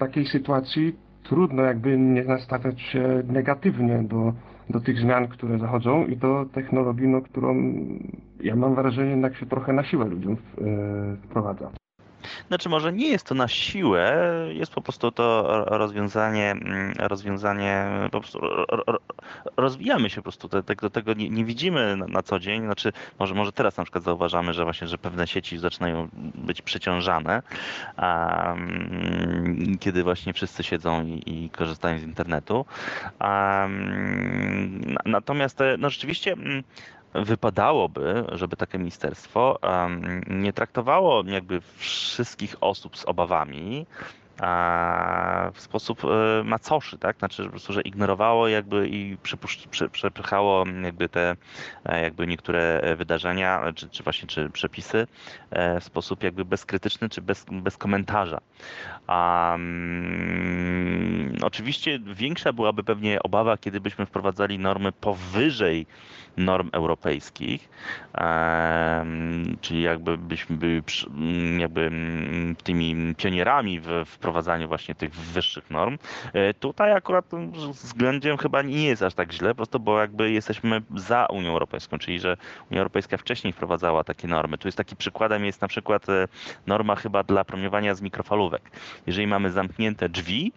[0.00, 4.32] takiej sytuacji trudno jakby nie nastawiać się negatywnie do,
[4.70, 7.74] do tych zmian, które zachodzą i do technologii, no, którą
[8.40, 10.36] ja mam wrażenie jednak się trochę na siłę ludziom e,
[11.16, 11.70] wprowadza.
[12.48, 18.20] Znaczy może nie jest to na siłę, jest po prostu to rozwiązanie, mm, rozwiązanie po
[18.20, 18.40] prostu
[19.56, 23.34] rozwijamy się po prostu, tego, tego nie, nie widzimy na, na, co dzień, znaczy może,
[23.34, 27.42] może teraz na przykład zauważamy, że właśnie, że pewne sieci zaczynają być przeciążane,
[27.98, 32.66] um, kiedy właśnie wszyscy siedzą i, i korzystają z internetu.
[33.20, 36.62] Um, natomiast no rzeczywiście mm,
[37.14, 39.58] wypadałoby, żeby takie ministerstwo
[40.26, 43.86] nie traktowało jakby wszystkich osób z obawami,
[45.54, 46.08] w sposób e,
[46.44, 47.18] macoszy, tak?
[47.18, 49.16] Znaczy, że po prostu, że ignorowało jakby i
[49.92, 51.36] przepychało jakby te
[51.84, 55.06] e, jakby niektóre wydarzenia, czy, czy właśnie czy przepisy
[55.80, 58.40] w sposób jakby bezkrytyczny, czy bez, bez komentarza.
[59.08, 59.70] Um,
[61.42, 65.86] oczywiście większa byłaby pewnie obawa, kiedy byśmy wprowadzali normy powyżej
[66.36, 67.68] norm europejskich,
[69.60, 70.82] czyli jakby byśmy byli
[71.58, 71.90] jakby
[72.64, 75.98] tymi pionierami w wprowadzaniu właśnie tych wyższych norm.
[76.32, 77.24] E, tutaj akurat
[77.70, 81.98] względem chyba nie jest aż tak źle, po prostu bo jakby jesteśmy za Unią Europejską,
[81.98, 82.36] czyli że
[82.70, 84.58] Unia Europejska wcześniej wprowadzała takie normy.
[84.58, 86.28] Tu jest taki przykładem jest na przykład e,
[86.66, 88.70] norma chyba dla promieniowania z mikrofalówek.
[89.06, 90.52] Jeżeli mamy zamknięte drzwi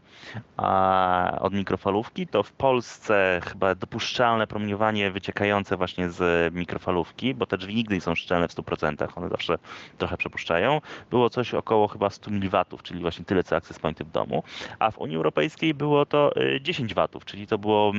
[1.40, 7.76] od mikrofalówki, to w Polsce chyba dopuszczalne promieniowanie wyciekające właśnie z mikrofalówki, bo te drzwi
[7.76, 9.57] nigdy nie są szczelne w 100%, one zawsze
[9.98, 14.11] trochę przepuszczają, było coś około chyba 100 mW, czyli właśnie tyle co access pointy w
[14.11, 14.44] domu,
[14.80, 16.31] a w Unii Europejskiej było to
[16.61, 17.94] 10 y, W, czyli to było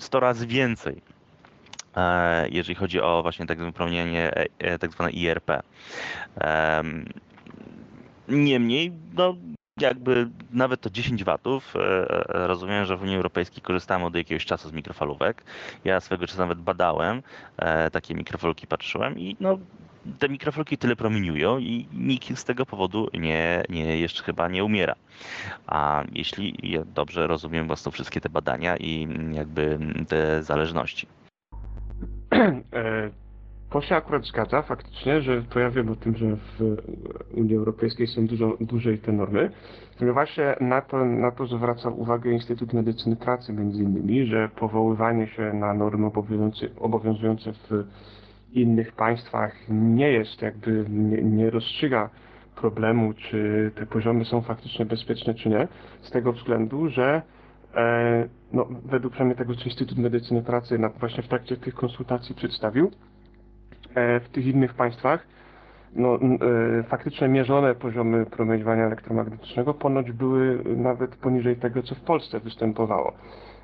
[0.00, 1.00] 100 mm, razy więcej
[1.96, 5.62] e, jeżeli chodzi o właśnie tak zwane promienienie, e, e, tak zwane IRP.
[8.28, 9.36] Niemniej, no,
[9.80, 11.74] jakby nawet to 10 watów,
[12.28, 15.44] rozumiem, że w Unii Europejskiej korzystamy od jakiegoś czasu z mikrofalówek.
[15.84, 17.22] Ja swego czasu nawet badałem,
[17.92, 19.58] takie mikrofalówki patrzyłem i no
[20.18, 24.94] te mikrofalki tyle promieniują i nikt z tego powodu nie, nie jeszcze chyba nie umiera.
[25.66, 29.78] A jeśli ja dobrze rozumiem właśnie wszystkie te badania i jakby
[30.08, 31.06] te zależności.
[33.70, 36.76] To się akurat zgadza faktycznie, że to ja wiem o tym, że w
[37.34, 39.50] Unii Europejskiej są dużo dłużej te normy.
[40.12, 45.52] Właśnie na to, na to zwraca uwagę Instytut Medycyny Pracy między innymi, że powoływanie się
[45.52, 47.84] na normy obowiązujące, obowiązujące w
[48.52, 52.10] innych państwach nie jest jakby, nie, nie rozstrzyga
[52.56, 55.68] problemu, czy te poziomy są faktycznie bezpieczne, czy nie,
[56.02, 57.22] z tego względu, że
[57.74, 62.34] e, no, według przynajmniej tego, co Instytut Medycyny Pracy na, właśnie w trakcie tych konsultacji
[62.34, 62.90] przedstawił,
[63.94, 65.26] w tych innych państwach
[65.94, 72.40] no, e, faktycznie mierzone poziomy promieniowania elektromagnetycznego ponoć były nawet poniżej tego, co w Polsce
[72.40, 73.12] występowało.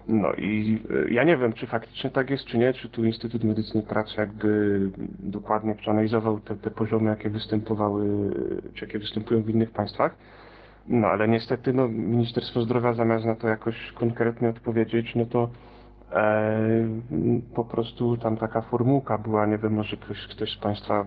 [0.09, 3.45] No i e, ja nie wiem, czy faktycznie tak jest, czy nie, czy tu Instytut
[3.45, 4.81] Medycyny Pracy jakby
[5.19, 8.31] dokładnie przeanalizował te, te poziomy, jakie występowały,
[8.75, 10.15] czy jakie występują w innych państwach.
[10.89, 15.74] No ale niestety no, Ministerstwo Zdrowia zamiast na to jakoś konkretnie odpowiedzieć, no to e,
[17.55, 21.07] po prostu tam taka formułka była, nie wiem, może ktoś, ktoś z Państwa,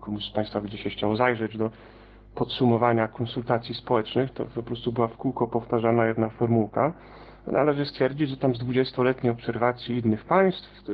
[0.00, 1.70] komuś z Państwa gdzieś się chciał zajrzeć do
[2.34, 6.92] podsumowania konsultacji społecznych, to po prostu była w kółko powtarzana jedna formułka.
[7.46, 10.92] Należy stwierdzić, że tam z 20-letniej obserwacji innych państw y,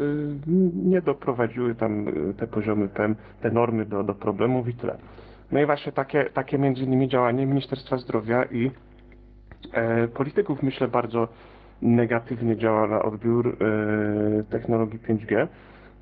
[0.74, 4.98] nie doprowadziły tam y, te poziomy PEM, te normy do, do problemów i tyle.
[5.52, 8.70] No i właśnie takie, takie między innymi działanie Ministerstwa Zdrowia i
[9.72, 11.28] e, polityków myślę bardzo
[11.82, 15.46] negatywnie działa na odbiór e, technologii 5G,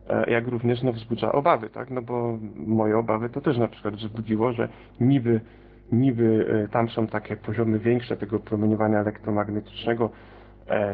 [0.08, 1.90] e, jak również no, wzbudza obawy, tak?
[1.90, 4.68] No bo moje obawy to też na przykład wzbudziło, że
[5.00, 5.40] niby,
[5.92, 10.10] niby e, tam są takie poziomy większe tego promieniowania elektromagnetycznego,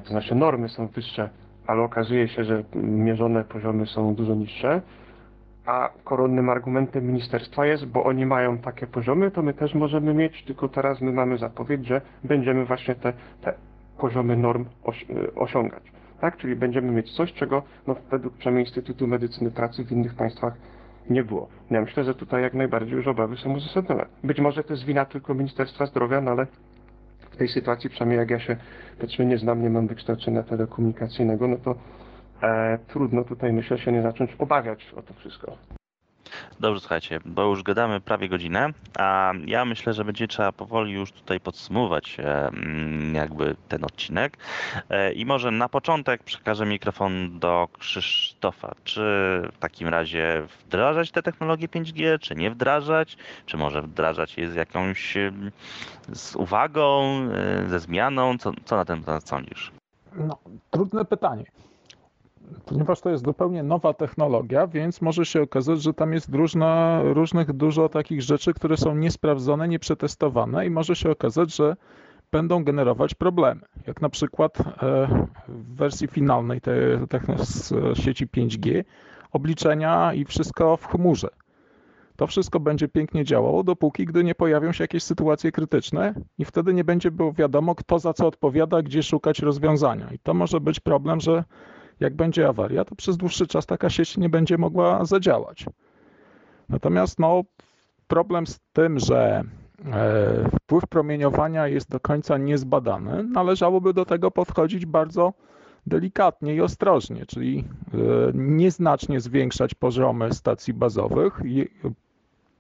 [0.05, 1.31] to znaczy normy są wyższe,
[1.66, 4.81] ale okazuje się, że mierzone poziomy są dużo niższe,
[5.66, 10.44] a koronnym argumentem ministerstwa jest, bo oni mają takie poziomy, to my też możemy mieć,
[10.44, 13.55] tylko teraz my mamy zapowiedź, że będziemy właśnie te, te
[13.99, 15.83] poziomy norm e, osiągać.
[16.21, 16.37] Tak?
[16.37, 20.55] Czyli będziemy mieć coś, czego no, według przynajmniej Instytutu Medycyny Pracy w innych państwach
[21.11, 21.49] nie było.
[21.71, 24.07] Ja myślę, że tutaj jak najbardziej już obawy są uzasadnione.
[24.25, 26.47] Być może to jest wina tylko Ministerstwa Zdrowia, no ale
[27.31, 28.57] w tej sytuacji, przynajmniej jak ja się
[28.99, 31.75] powiedzmy nie znam, nie mam wykształcenia telekomunikacyjnego, no to
[32.43, 35.57] e, trudno tutaj myślę się nie zacząć obawiać o to wszystko.
[36.61, 41.12] Dobrze, słuchajcie, bo już gadamy prawie godzinę, a ja myślę, że będzie trzeba powoli już
[41.12, 44.37] tutaj podsumować e, mm, jakby ten odcinek.
[44.91, 48.75] E, I może na początek przekażę mikrofon do Krzysztofa.
[48.85, 49.01] Czy
[49.53, 53.16] w takim razie wdrażać te technologie 5G, czy nie wdrażać?
[53.47, 55.15] Czy może wdrażać je z jakąś
[56.12, 58.39] z uwagą, e, ze zmianą?
[58.39, 59.73] Co, co na ten temat sądzisz?
[60.15, 60.39] No,
[60.71, 61.45] trudne pytanie
[62.65, 67.53] ponieważ to jest zupełnie nowa technologia, więc może się okazać, że tam jest różna, różnych
[67.53, 71.77] dużo takich rzeczy, które są niesprawdzone, nieprzetestowane i może się okazać, że
[72.33, 73.61] będą generować problemy.
[73.87, 74.65] Jak na przykład e,
[75.49, 76.81] w wersji finalnej tej,
[77.37, 78.85] z sieci 5G
[79.33, 81.29] obliczenia i wszystko w chmurze.
[82.16, 86.75] To wszystko będzie pięknie działało, dopóki gdy nie pojawią się jakieś sytuacje krytyczne i wtedy
[86.75, 90.09] nie będzie było wiadomo, kto za co odpowiada, gdzie szukać rozwiązania.
[90.12, 91.45] I to może być problem, że
[92.01, 95.66] jak będzie awaria, to przez dłuższy czas taka sieć nie będzie mogła zadziałać.
[96.69, 97.43] Natomiast no,
[98.09, 99.45] problem z tym, że
[99.93, 103.25] E, wpływ promieniowania jest do końca niezbadany.
[103.25, 105.33] Należałoby do tego podchodzić bardzo
[105.87, 107.65] delikatnie i ostrożnie, czyli
[107.95, 107.97] e,
[108.35, 111.41] nieznacznie zwiększać poziomy stacji bazowych,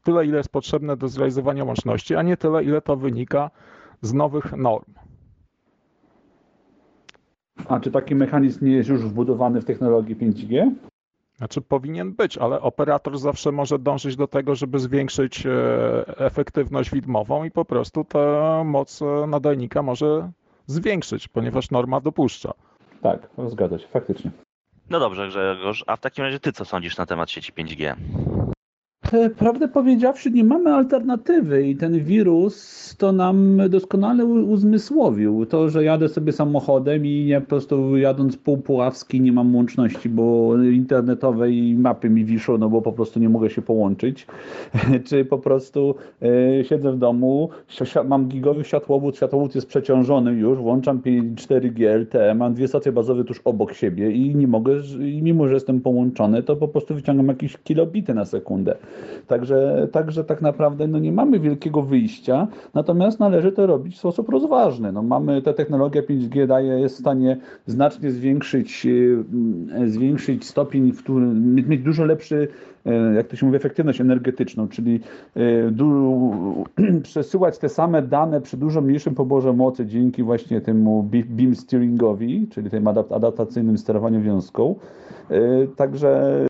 [0.02, 3.50] tyle ile jest potrzebne do zrealizowania łączności, a nie tyle ile to wynika
[4.02, 4.94] z nowych norm.
[7.68, 10.70] A czy taki mechanizm nie jest już wbudowany w technologii 5G?
[11.36, 15.50] Znaczy powinien być, ale operator zawsze może dążyć do tego, żeby zwiększyć e,
[16.18, 20.30] efektywność widmową i po prostu tę moc e, nadajnika może
[20.66, 22.52] zwiększyć, ponieważ norma dopuszcza.
[23.02, 24.30] Tak, zgadza się, faktycznie.
[24.90, 27.94] No dobrze, Grzegorz, a w takim razie ty co sądzisz na temat sieci 5G?
[29.38, 35.46] Prawdę powiedziawszy, nie mamy alternatywy i ten wirus to nam doskonale uzmysłowił.
[35.46, 40.08] To, że jadę sobie samochodem i nie po prostu jadąc pół Puławski nie mam łączności,
[40.08, 44.26] bo internetowej mapy mi wiszą, no bo po prostu nie mogę się połączyć.
[45.06, 47.48] Czy po prostu e, siedzę w domu,
[48.04, 51.00] mam gigowy światłowód, światłowód jest przeciążony już, włączam
[51.34, 55.54] 4G LTE, mam dwie stacje bazowe tuż obok siebie i nie mogę, i mimo że
[55.54, 58.76] jestem połączony, to po prostu wyciągam jakieś kilobity na sekundę.
[59.26, 64.28] Także, także tak naprawdę no nie mamy wielkiego wyjścia, natomiast należy to robić w sposób
[64.28, 64.92] rozważny.
[64.92, 68.86] No mamy, ta technologia 5G daje, jest w stanie znacznie zwiększyć,
[69.74, 72.48] e, zwiększyć stopień, w którym, mieć dużo lepszy
[72.86, 75.00] e, jak to się mówi, efektywność energetyczną, czyli
[75.36, 82.48] e, przesyłać te same dane przy dużo mniejszym poborze mocy dzięki właśnie temu beam steeringowi,
[82.50, 84.74] czyli tym adaptacyjnym sterowaniu wiązką.
[85.76, 86.40] Także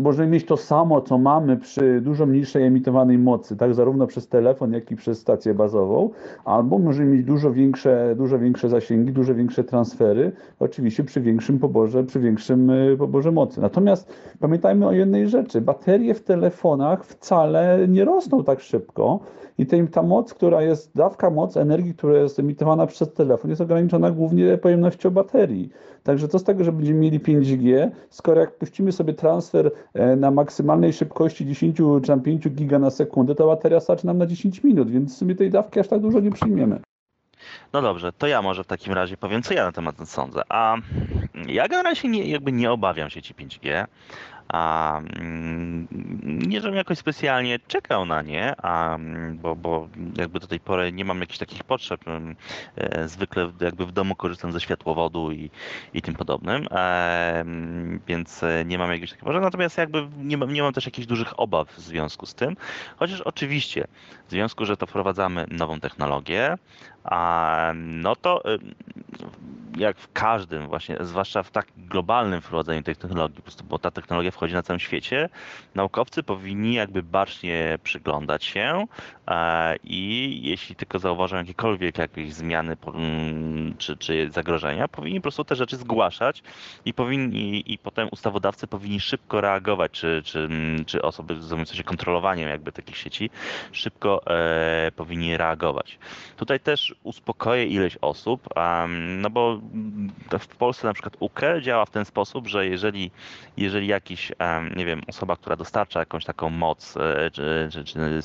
[0.00, 3.74] możemy mieć to samo, co mamy przy dużo mniejszej emitowanej mocy, tak?
[3.74, 6.10] Zarówno przez telefon, jak i przez stację bazową,
[6.44, 12.04] albo możemy mieć dużo większe, dużo większe zasięgi, dużo większe transfery, oczywiście przy większym poborze,
[12.04, 13.60] przy większym y, poborze mocy.
[13.60, 19.20] Natomiast pamiętajmy o jednej rzeczy, baterie w telefonach wcale nie rosną tak szybko
[19.58, 24.10] i ta moc, która jest, dawka moc energii, która jest emitowana przez telefon jest ograniczona
[24.10, 25.70] głównie pojemnością baterii.
[26.02, 30.30] Także co z tego, że będziemy mieli 5G, skoro jak puścimy sobie transfer e, na
[30.30, 34.64] maksymalnej szybkości 10 czy tam 5 giga na sekundę, to bateria starczy nam na 10
[34.64, 36.80] minut, więc w sumie tej dawki aż tak dużo nie przyjmiemy.
[37.72, 40.42] No dobrze, to ja może w takim razie powiem, co ja na temat sądzę.
[40.48, 40.76] A
[41.46, 43.86] ja generalnie nie, jakby nie obawiam sieci 5G.
[44.52, 45.88] A, mm,
[46.22, 50.92] nie, żebym jakoś specjalnie czekał na nie, a, mm, bo, bo jakby do tej pory
[50.92, 52.08] nie mam jakichś takich potrzeb.
[52.08, 52.36] Mm,
[52.76, 55.50] e, zwykle jakby w domu korzystam ze światłowodu i,
[55.94, 57.44] i tym podobnym, e,
[58.06, 59.42] więc e, nie mam jakichś takich potrzeb.
[59.42, 62.56] Natomiast jakby nie mam, nie mam też jakichś dużych obaw w związku z tym.
[62.96, 63.86] Chociaż oczywiście
[64.28, 66.56] w związku, że to wprowadzamy nową technologię,
[67.04, 68.42] a, no to
[69.76, 73.90] jak w każdym właśnie, zwłaszcza w tak globalnym wprowadzeniu tej technologii, po prostu, bo ta
[73.90, 75.28] technologia wchodzi na całym świecie,
[75.74, 78.86] naukowcy powinni jakby bacznie przyglądać się
[79.28, 85.44] e, i jeśli tylko zauważą jakiekolwiek jakieś zmiany mm, czy, czy zagrożenia, powinni po prostu
[85.44, 86.42] te rzeczy zgłaszać
[86.84, 91.84] i powinni i potem ustawodawcy powinni szybko reagować, czy, czy, mm, czy osoby zajmujące się
[91.84, 93.30] kontrolowaniem jakby takich sieci
[93.72, 95.98] szybko e, powinni reagować.
[96.36, 98.48] Tutaj też uspokoję ileś osób,
[99.18, 99.60] no bo
[100.38, 103.10] w Polsce na przykład UKE działa w ten sposób, że jeżeli,
[103.56, 104.32] jeżeli jakiś,
[104.76, 108.20] nie wiem, osoba, która dostarcza jakąś taką moc, e, czy, czy, czy e,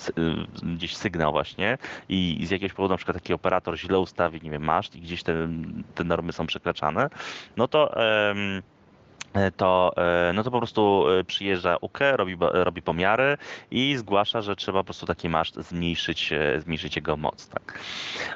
[0.75, 1.77] gdzieś sygnał właśnie
[2.09, 5.23] i z jakiegoś powodu na przykład taki operator źle ustawi, nie wiem, maszt i gdzieś
[5.23, 5.47] te,
[5.95, 7.09] te normy są przekraczane,
[7.57, 8.61] no to um,
[9.57, 13.37] to, e, no to po prostu e, przyjeżdża UKE, robi, robi pomiary
[13.71, 17.47] i zgłasza, że trzeba po prostu taki maszt zmniejszyć, zmniejszyć jego moc.
[17.47, 17.79] Tak.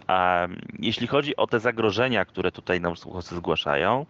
[0.08, 0.48] A
[0.80, 4.06] jeśli chodzi o te zagrożenia, które tutaj nam słuchawcy zgłaszają,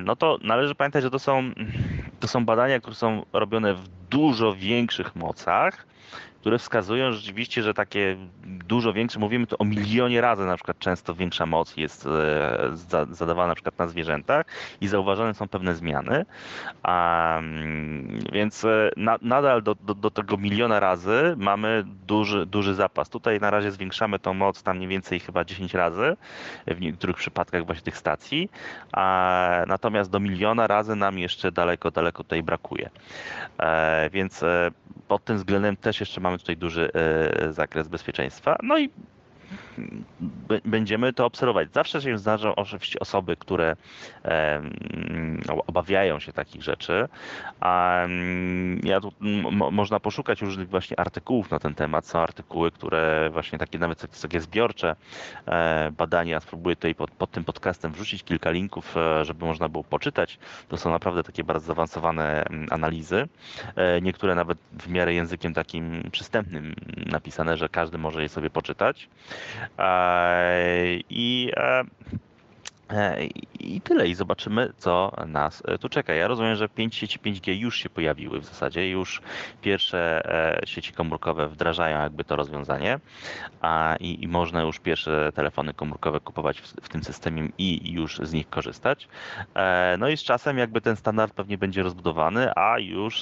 [0.00, 1.50] no to należy pamiętać, że to są,
[2.20, 5.86] to są badania, które są robione w dużo większych mocach,
[6.40, 11.14] które wskazują rzeczywiście, że takie dużo większe, mówimy tu o milionie razy na przykład często
[11.14, 14.46] większa moc jest e, zadawana na przykład na zwierzętach
[14.80, 16.24] i zauważane są pewne zmiany.
[18.32, 23.08] Więc e, na, nadal do, do, do, tego miliona razy mamy duży, duży zapas.
[23.08, 26.16] Tutaj na razie zwiększamy tą moc tam mniej więcej chyba 10 razy
[26.66, 28.50] w niektórych przypadkach właśnie tych stacji,
[28.92, 32.90] a, natomiast do miliona razy nam jeszcze daleko, daleko tutaj brakuje.
[33.58, 34.70] E, więc e,
[35.08, 38.56] pod tym względem też jeszcze mamy tutaj duży e, zakres bezpieczeństwa.
[38.62, 38.90] No i
[40.64, 41.72] będziemy to obserwować.
[41.72, 43.76] Zawsze się zdarzą oczywiście osoby, które
[45.66, 47.08] obawiają się takich rzeczy.
[48.82, 49.12] Ja tu
[49.70, 52.06] można poszukać różnych właśnie artykułów na ten temat.
[52.06, 54.96] Są artykuły, które właśnie takie nawet takie zbiorcze
[55.46, 56.40] e, badania.
[56.40, 60.38] Spróbuję tutaj pod, pod tym podcastem wrzucić kilka linków, e, żeby można było poczytać.
[60.68, 63.28] To są naprawdę takie bardzo zaawansowane analizy.
[63.76, 66.74] E, niektóre nawet w miarę językiem takim przystępnym
[67.06, 69.08] napisane, że każdy może je sobie poczytać.
[69.78, 71.50] I E,
[73.60, 76.14] I tyle, i zobaczymy, co nas e, tu czeka.
[76.14, 79.20] Ja rozumiem, że 5 sieci 5G już się pojawiły w zasadzie, już
[79.62, 80.24] pierwsze
[80.62, 83.00] e, sieci komórkowe wdrażają jakby to rozwiązanie
[83.60, 88.18] a, i, i można już pierwsze telefony komórkowe kupować w, w, tym systemie i już
[88.18, 89.08] z nich korzystać.
[89.98, 93.16] No i z czasem jakby ten standard pewnie będzie rozbudowany, a już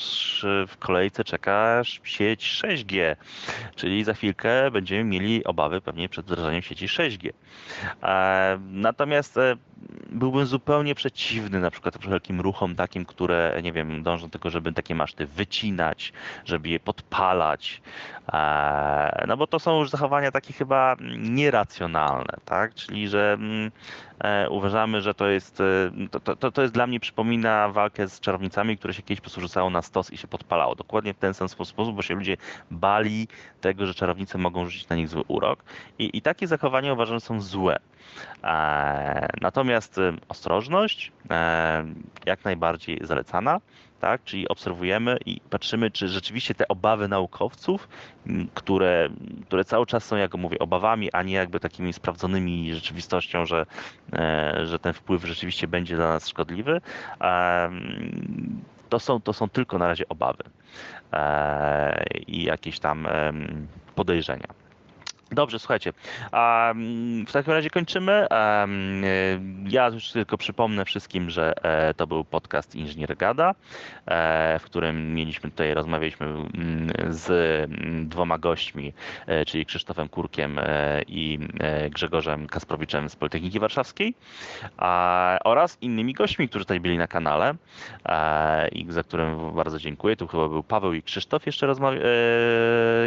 [0.68, 3.16] w kolejce czeka sieć 6G,
[3.74, 7.30] czyli za chwilkę będziemy mieli obawy pewnie przed wdrażaniem sieci 6G.
[8.60, 9.38] Natomiast
[10.10, 14.72] byłbym zupełnie przeciwny na przykład wszelkim ruchom takim, które, nie wiem, dążą do tego, żeby
[14.72, 16.12] takie maszty wycinać,
[16.44, 17.82] żeby je podpalać,
[18.32, 22.74] e, no bo to są już zachowania takie chyba nieracjonalne, tak?
[22.74, 23.70] Czyli, że mm,
[24.18, 25.90] e, uważamy, że to jest, e,
[26.20, 29.40] to, to, to jest dla mnie przypomina walkę z czarownicami, które się kiedyś po prostu
[29.40, 30.74] rzucało na stos i się podpalało.
[30.74, 32.36] Dokładnie w ten sam sposób, bo się ludzie
[32.70, 33.28] bali
[33.60, 35.64] tego, że czarownice mogą rzucić na nich zły urok
[35.98, 37.78] i, i takie zachowania uważam, są złe.
[39.40, 41.12] Natomiast ostrożność
[42.26, 43.60] jak najbardziej zalecana,
[44.04, 44.24] tak?
[44.24, 47.88] Czyli obserwujemy i patrzymy, czy rzeczywiście te obawy naukowców,
[48.54, 49.08] które,
[49.46, 53.66] które cały czas są, jak mówię, obawami, a nie jakby takimi sprawdzonymi rzeczywistością, że,
[54.12, 56.80] e, że ten wpływ rzeczywiście będzie dla nas szkodliwy,
[58.88, 60.42] to są, to są tylko na razie obawy
[61.12, 63.08] e, i jakieś tam
[63.94, 64.63] podejrzenia.
[65.32, 65.92] Dobrze, słuchajcie.
[67.26, 68.26] W takim razie kończymy.
[69.68, 73.54] Ja już tylko przypomnę wszystkim, że e, to był podcast Inżynier Gada,
[74.06, 76.52] e, w którym mieliśmy tutaj, rozmawialiśmy mm,
[77.08, 78.92] z mm, dwoma gośćmi,
[79.26, 80.60] e, czyli Krzysztofem Kurkiem
[81.08, 81.38] i
[81.90, 84.14] Grzegorzem Kasprowiczem z Politechniki Warszawskiej
[85.44, 87.54] oraz innymi gośćmi, którzy tutaj byli na kanale
[88.72, 90.16] i za którym bardzo dziękuję.
[90.16, 92.00] Tu chyba był Paweł i Krzysztof jeszcze, rozmawia-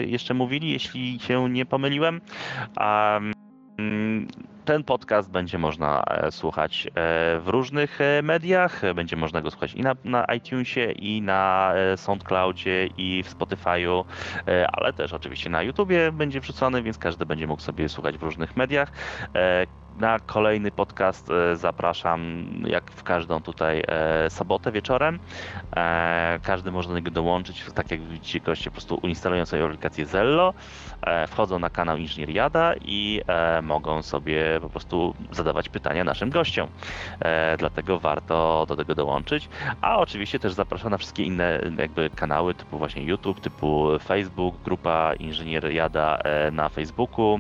[0.06, 2.07] jeszcze mówili, jeśli się nie pomyliłem.
[2.08, 2.22] them.
[2.78, 4.28] Um,
[4.68, 6.92] Ten podcast będzie można e, słuchać e,
[7.40, 8.82] w różnych e, mediach.
[8.96, 14.04] Będzie można go słuchać i na, na iTunesie, i na SoundCloudzie, i w Spotify'u,
[14.74, 18.58] ale też oczywiście na YouTubie będzie wrzucony, więc każdy będzie mógł sobie słuchać w różnych
[18.58, 18.92] mediach.
[20.00, 23.84] Na kolejny podcast zapraszam, jak w każdą tutaj
[24.30, 25.20] sobotę wieczorem.
[26.44, 30.54] Każdy może do niego dołączyć, tak jak widzicie, goście po prostu uinstalują sobie aplikację Zello,
[31.28, 33.22] wchodzą na kanał Inżynier Jada i
[33.64, 36.70] mogą sobie po prostu zadawać pytania naszym gościom.
[37.58, 39.50] Dlatego warto do tego dołączyć.
[39.82, 45.14] A oczywiście też zapraszam na wszystkie inne jakby kanały, typu właśnie YouTube, typu Facebook, grupa
[45.14, 46.20] Inżynier Jada
[46.52, 47.40] na Facebooku.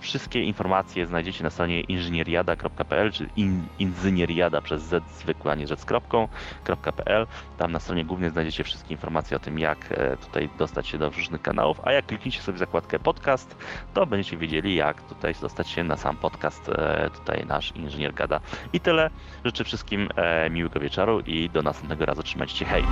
[0.00, 5.80] Wszystkie informacje znajdziecie na stronie inżynieriada.pl, czy in, inżynieriada przez z zwykłe, a nie rzecz
[5.80, 7.26] z kropką.pl.
[7.58, 11.10] Tam na stronie głównie znajdziecie wszystkie informacje o tym, jak e, tutaj dostać się do
[11.10, 13.56] różnych kanałów, a jak klikniecie sobie zakładkę podcast,
[13.94, 18.40] to będziecie wiedzieli, jak tutaj dostać się na sam podcast, e, tutaj nasz inżynier gada.
[18.72, 19.10] I tyle.
[19.44, 22.22] Życzę wszystkim e, miłego wieczoru i do następnego razu.
[22.22, 22.84] Trzymajcie się, hej!